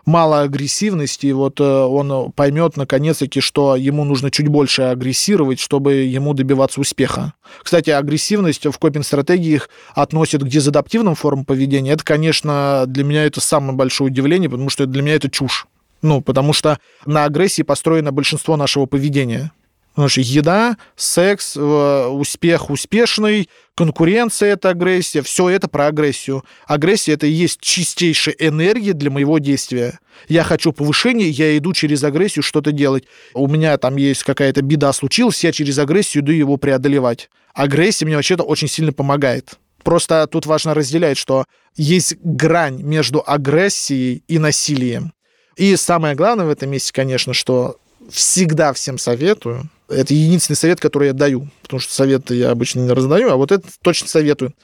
мало 0.08 0.40
агрессивности, 0.40 1.26
и 1.26 1.32
вот 1.32 1.60
э, 1.60 1.64
он 1.64 2.32
поймет 2.32 2.76
наконец-таки, 2.76 3.40
что 3.40 3.76
ему 3.76 4.04
нужно 4.04 4.30
чуть 4.30 4.48
больше 4.48 4.82
агрессировать, 4.82 5.60
чтобы 5.60 5.94
ему 5.96 6.34
добиваться 6.34 6.80
успеха. 6.80 7.34
Кстати, 7.62 7.90
агрессивность 7.90 8.66
в 8.66 8.78
копинг-стратегиях 8.78 9.68
относят 9.94 10.42
к 10.42 10.48
дезадаптивным 10.48 11.14
формам 11.14 11.44
поведения. 11.44 11.92
Это, 11.92 12.04
конечно, 12.04 12.84
для 12.86 13.04
меня 13.04 13.24
это 13.24 13.40
самое 13.40 13.74
большое 13.74 14.10
удивление, 14.10 14.48
потому 14.48 14.70
что 14.70 14.86
для 14.86 15.02
меня 15.02 15.14
это 15.14 15.30
чушь. 15.30 15.66
Ну, 16.00 16.22
потому 16.22 16.52
что 16.52 16.78
на 17.04 17.24
агрессии 17.24 17.62
построено 17.62 18.10
большинство 18.10 18.56
нашего 18.56 18.86
поведения. 18.86 19.52
Потому 19.98 20.10
что 20.10 20.20
еда, 20.20 20.76
секс, 20.94 21.56
э, 21.56 22.06
успех 22.06 22.70
успешный, 22.70 23.48
конкуренция– 23.74 24.52
это 24.52 24.68
агрессия, 24.68 25.22
все 25.22 25.48
это 25.48 25.66
про 25.66 25.88
агрессию. 25.88 26.44
Агрессия– 26.68 27.12
это 27.14 27.26
и 27.26 27.32
есть 27.32 27.60
чистейшая 27.60 28.36
энергия 28.38 28.92
для 28.92 29.10
моего 29.10 29.40
действия. 29.40 29.98
Я 30.28 30.44
хочу 30.44 30.70
повышения, 30.70 31.28
я 31.28 31.58
иду 31.58 31.72
через 31.72 32.04
агрессию 32.04 32.44
что-то 32.44 32.70
делать. 32.70 33.06
У 33.34 33.48
меня 33.48 33.76
там 33.76 33.96
есть 33.96 34.22
какая-то 34.22 34.62
беда 34.62 34.92
случилась, 34.92 35.42
я 35.42 35.50
через 35.50 35.80
агрессию 35.80 36.22
иду 36.22 36.30
его 36.30 36.58
преодолевать. 36.58 37.28
Агрессия 37.52 38.04
мне 38.04 38.14
вообще-то 38.14 38.44
очень 38.44 38.68
сильно 38.68 38.92
помогает. 38.92 39.58
Просто 39.82 40.28
тут 40.28 40.46
важно 40.46 40.74
разделять, 40.74 41.18
что 41.18 41.44
есть 41.74 42.18
грань 42.22 42.84
между 42.84 43.20
агрессией 43.26 44.22
и 44.28 44.38
насилием. 44.38 45.12
И 45.56 45.74
самое 45.74 46.14
главное 46.14 46.46
в 46.46 46.50
этом 46.50 46.70
месте, 46.70 46.92
конечно, 46.92 47.34
что 47.34 47.80
всегда 48.08 48.72
всем 48.72 48.96
советую, 48.96 49.68
это 49.88 50.14
единственный 50.14 50.56
совет, 50.56 50.80
который 50.80 51.08
я 51.08 51.12
даю, 51.14 51.48
потому 51.62 51.80
что 51.80 51.92
советы 51.92 52.34
я 52.34 52.50
обычно 52.50 52.80
не 52.80 52.90
раздаю, 52.90 53.30
а 53.30 53.36
вот 53.36 53.52
это 53.52 53.66
точно 53.82 54.08
советую. 54.08 54.54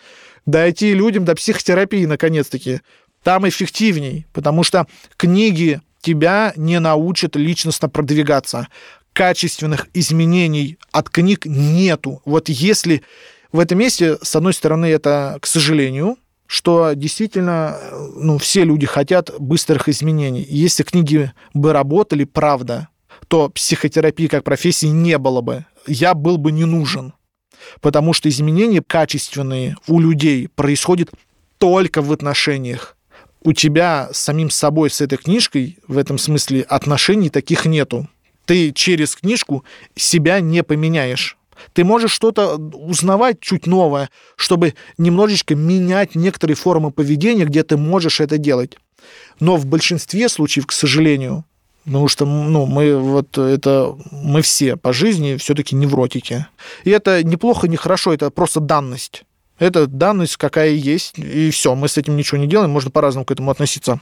Дойти 0.47 0.93
людям 0.93 1.25
до 1.25 1.35
психотерапии, 1.35 2.05
наконец-таки. 2.05 2.81
Там 3.23 3.49
эффективней, 3.49 4.27
потому 4.35 4.63
что 4.63 4.87
книги 5.17 5.81
тебя 6.03 6.53
не 6.57 6.79
научат 6.79 7.37
личностно 7.37 7.89
продвигаться. 7.89 8.69
Качественных 9.15 9.89
изменений 9.95 10.77
от 10.93 11.09
книг 11.09 11.47
нету. 11.47 12.21
Вот 12.27 12.51
если 12.51 13.03
в 13.53 13.61
этом 13.61 13.79
месте, 13.79 14.19
с 14.21 14.37
одной 14.37 14.53
стороны, 14.53 14.87
это, 14.87 15.39
к 15.41 15.47
сожалению, 15.47 16.19
что 16.47 16.93
действительно 16.93 17.79
ну, 18.17 18.37
все 18.39 18.65
люди 18.65 18.87
хотят 18.87 19.33
быстрых 19.39 19.89
изменений. 19.89 20.45
Если 20.47 20.83
книги 20.83 21.33
бы 21.55 21.73
работали, 21.73 22.25
правда, 22.25 22.89
то 23.29 23.49
психотерапии 23.49 24.27
как 24.27 24.45
профессии 24.45 24.87
не 24.87 25.19
было 25.19 25.41
бы. 25.41 25.67
Я 25.87 26.15
был 26.15 26.39
бы 26.39 26.53
не 26.53 26.65
нужен. 26.65 27.13
Потому 27.81 28.13
что 28.13 28.29
изменения 28.29 28.83
качественные 28.83 29.77
у 29.87 30.01
людей 30.01 30.49
происходят 30.49 31.11
только 31.59 32.03
в 32.03 32.13
отношениях. 32.13 32.97
У 33.43 33.53
тебя 33.53 34.09
с 34.13 34.19
самим 34.19 34.51
собой, 34.51 34.91
с 34.91 35.01
этой 35.01 35.19
книжкой, 35.19 35.79
в 35.87 35.99
этом 35.99 36.19
смысле, 36.19 36.63
отношений 36.63 37.31
таких 37.31 37.67
нету. 37.67 38.09
Ты 38.47 38.73
через 38.73 39.17
книжку 39.17 39.65
себя 39.95 40.41
не 40.41 40.63
поменяешь. 40.63 41.37
Ты 41.73 41.85
можешь 41.85 42.13
что-то 42.13 42.57
узнавать 42.57 43.41
чуть 43.41 43.67
новое, 43.67 44.11
чтобы 44.37 44.75
немножечко 44.99 45.55
менять 45.55 46.15
некоторые 46.15 46.57
формы 46.57 46.91
поведения, 46.91 47.45
где 47.45 47.63
ты 47.63 47.77
можешь 47.77 48.21
это 48.21 48.39
делать. 48.39 48.77
Но 49.41 49.57
в 49.57 49.67
большинстве 49.67 50.29
случаев, 50.29 50.67
к 50.67 50.73
сожалению, 50.73 51.45
Потому 51.85 52.09
что 52.09 52.25
ну, 52.25 52.67
мы 52.67 52.97
вот 52.97 53.37
это 53.37 53.95
мы 54.11 54.43
все 54.43 54.77
по 54.77 54.93
жизни 54.93 55.37
все-таки 55.37 55.75
невротики. 55.77 56.47
И 56.85 56.91
это 56.91 57.23
неплохо, 57.23 57.69
не 57.69 57.77
хорошо, 57.77 58.15
это 58.15 58.31
просто 58.31 58.61
данность. 58.61 59.25
Это 59.59 59.87
данность, 59.87 60.37
какая 60.37 60.71
есть, 60.71 61.19
и 61.19 61.51
все, 61.51 61.75
мы 61.75 61.89
с 61.89 61.97
этим 61.97 62.17
ничего 62.17 62.39
не 62.39 62.49
делаем, 62.49 62.71
можно 62.71 62.91
по-разному 62.91 63.25
к 63.25 63.31
этому 63.31 63.51
относиться. 63.51 64.01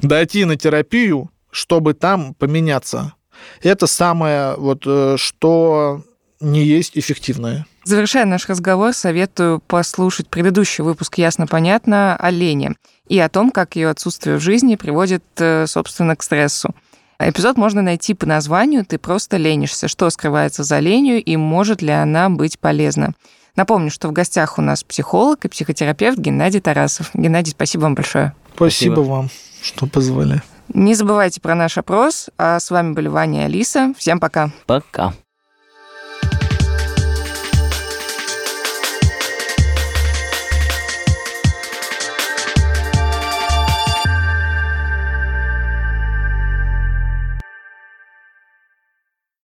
Дойти 0.00 0.44
на 0.44 0.56
терапию, 0.56 1.30
чтобы 1.50 1.94
там 1.94 2.34
поменяться. 2.34 3.14
Это 3.62 3.86
самое, 3.86 4.54
вот, 4.56 4.84
э, 4.86 5.16
что 5.18 6.02
не 6.40 6.62
есть 6.62 6.96
эффективное. 6.96 7.66
Завершая 7.84 8.26
наш 8.26 8.48
разговор, 8.48 8.92
советую 8.92 9.60
послушать 9.60 10.28
предыдущий 10.28 10.84
выпуск 10.84 11.18
«Ясно-понятно» 11.18 12.16
о 12.16 12.30
Лене 12.30 12.74
и 13.08 13.18
о 13.18 13.28
том, 13.28 13.50
как 13.50 13.74
ее 13.74 13.88
отсутствие 13.88 14.36
в 14.36 14.40
жизни 14.40 14.76
приводит, 14.76 15.24
э, 15.38 15.66
собственно, 15.66 16.14
к 16.14 16.22
стрессу. 16.22 16.74
Эпизод 17.18 17.56
можно 17.56 17.82
найти 17.82 18.14
по 18.14 18.26
названию 18.26 18.84
«Ты 18.84 18.98
просто 18.98 19.36
ленишься», 19.36 19.88
что 19.88 20.10
скрывается 20.10 20.64
за 20.64 20.78
ленью 20.80 21.22
и 21.22 21.36
может 21.36 21.82
ли 21.82 21.90
она 21.90 22.28
быть 22.30 22.58
полезна. 22.58 23.14
Напомню, 23.54 23.90
что 23.90 24.08
в 24.08 24.12
гостях 24.12 24.58
у 24.58 24.62
нас 24.62 24.82
психолог 24.82 25.44
и 25.44 25.48
психотерапевт 25.48 26.18
Геннадий 26.18 26.60
Тарасов. 26.60 27.10
Геннадий, 27.14 27.52
спасибо 27.52 27.82
вам 27.82 27.94
большое. 27.94 28.34
Спасибо, 28.54 28.94
спасибо. 28.94 29.00
вам, 29.00 29.30
что 29.62 29.86
позвали. 29.86 30.42
Не 30.72 30.94
забывайте 30.94 31.40
про 31.40 31.54
наш 31.54 31.76
опрос. 31.76 32.30
А 32.38 32.58
с 32.58 32.70
вами 32.70 32.92
были 32.92 33.08
Ваня 33.08 33.42
и 33.42 33.44
Алиса. 33.44 33.92
Всем 33.98 34.20
пока. 34.20 34.50
Пока. 34.66 35.12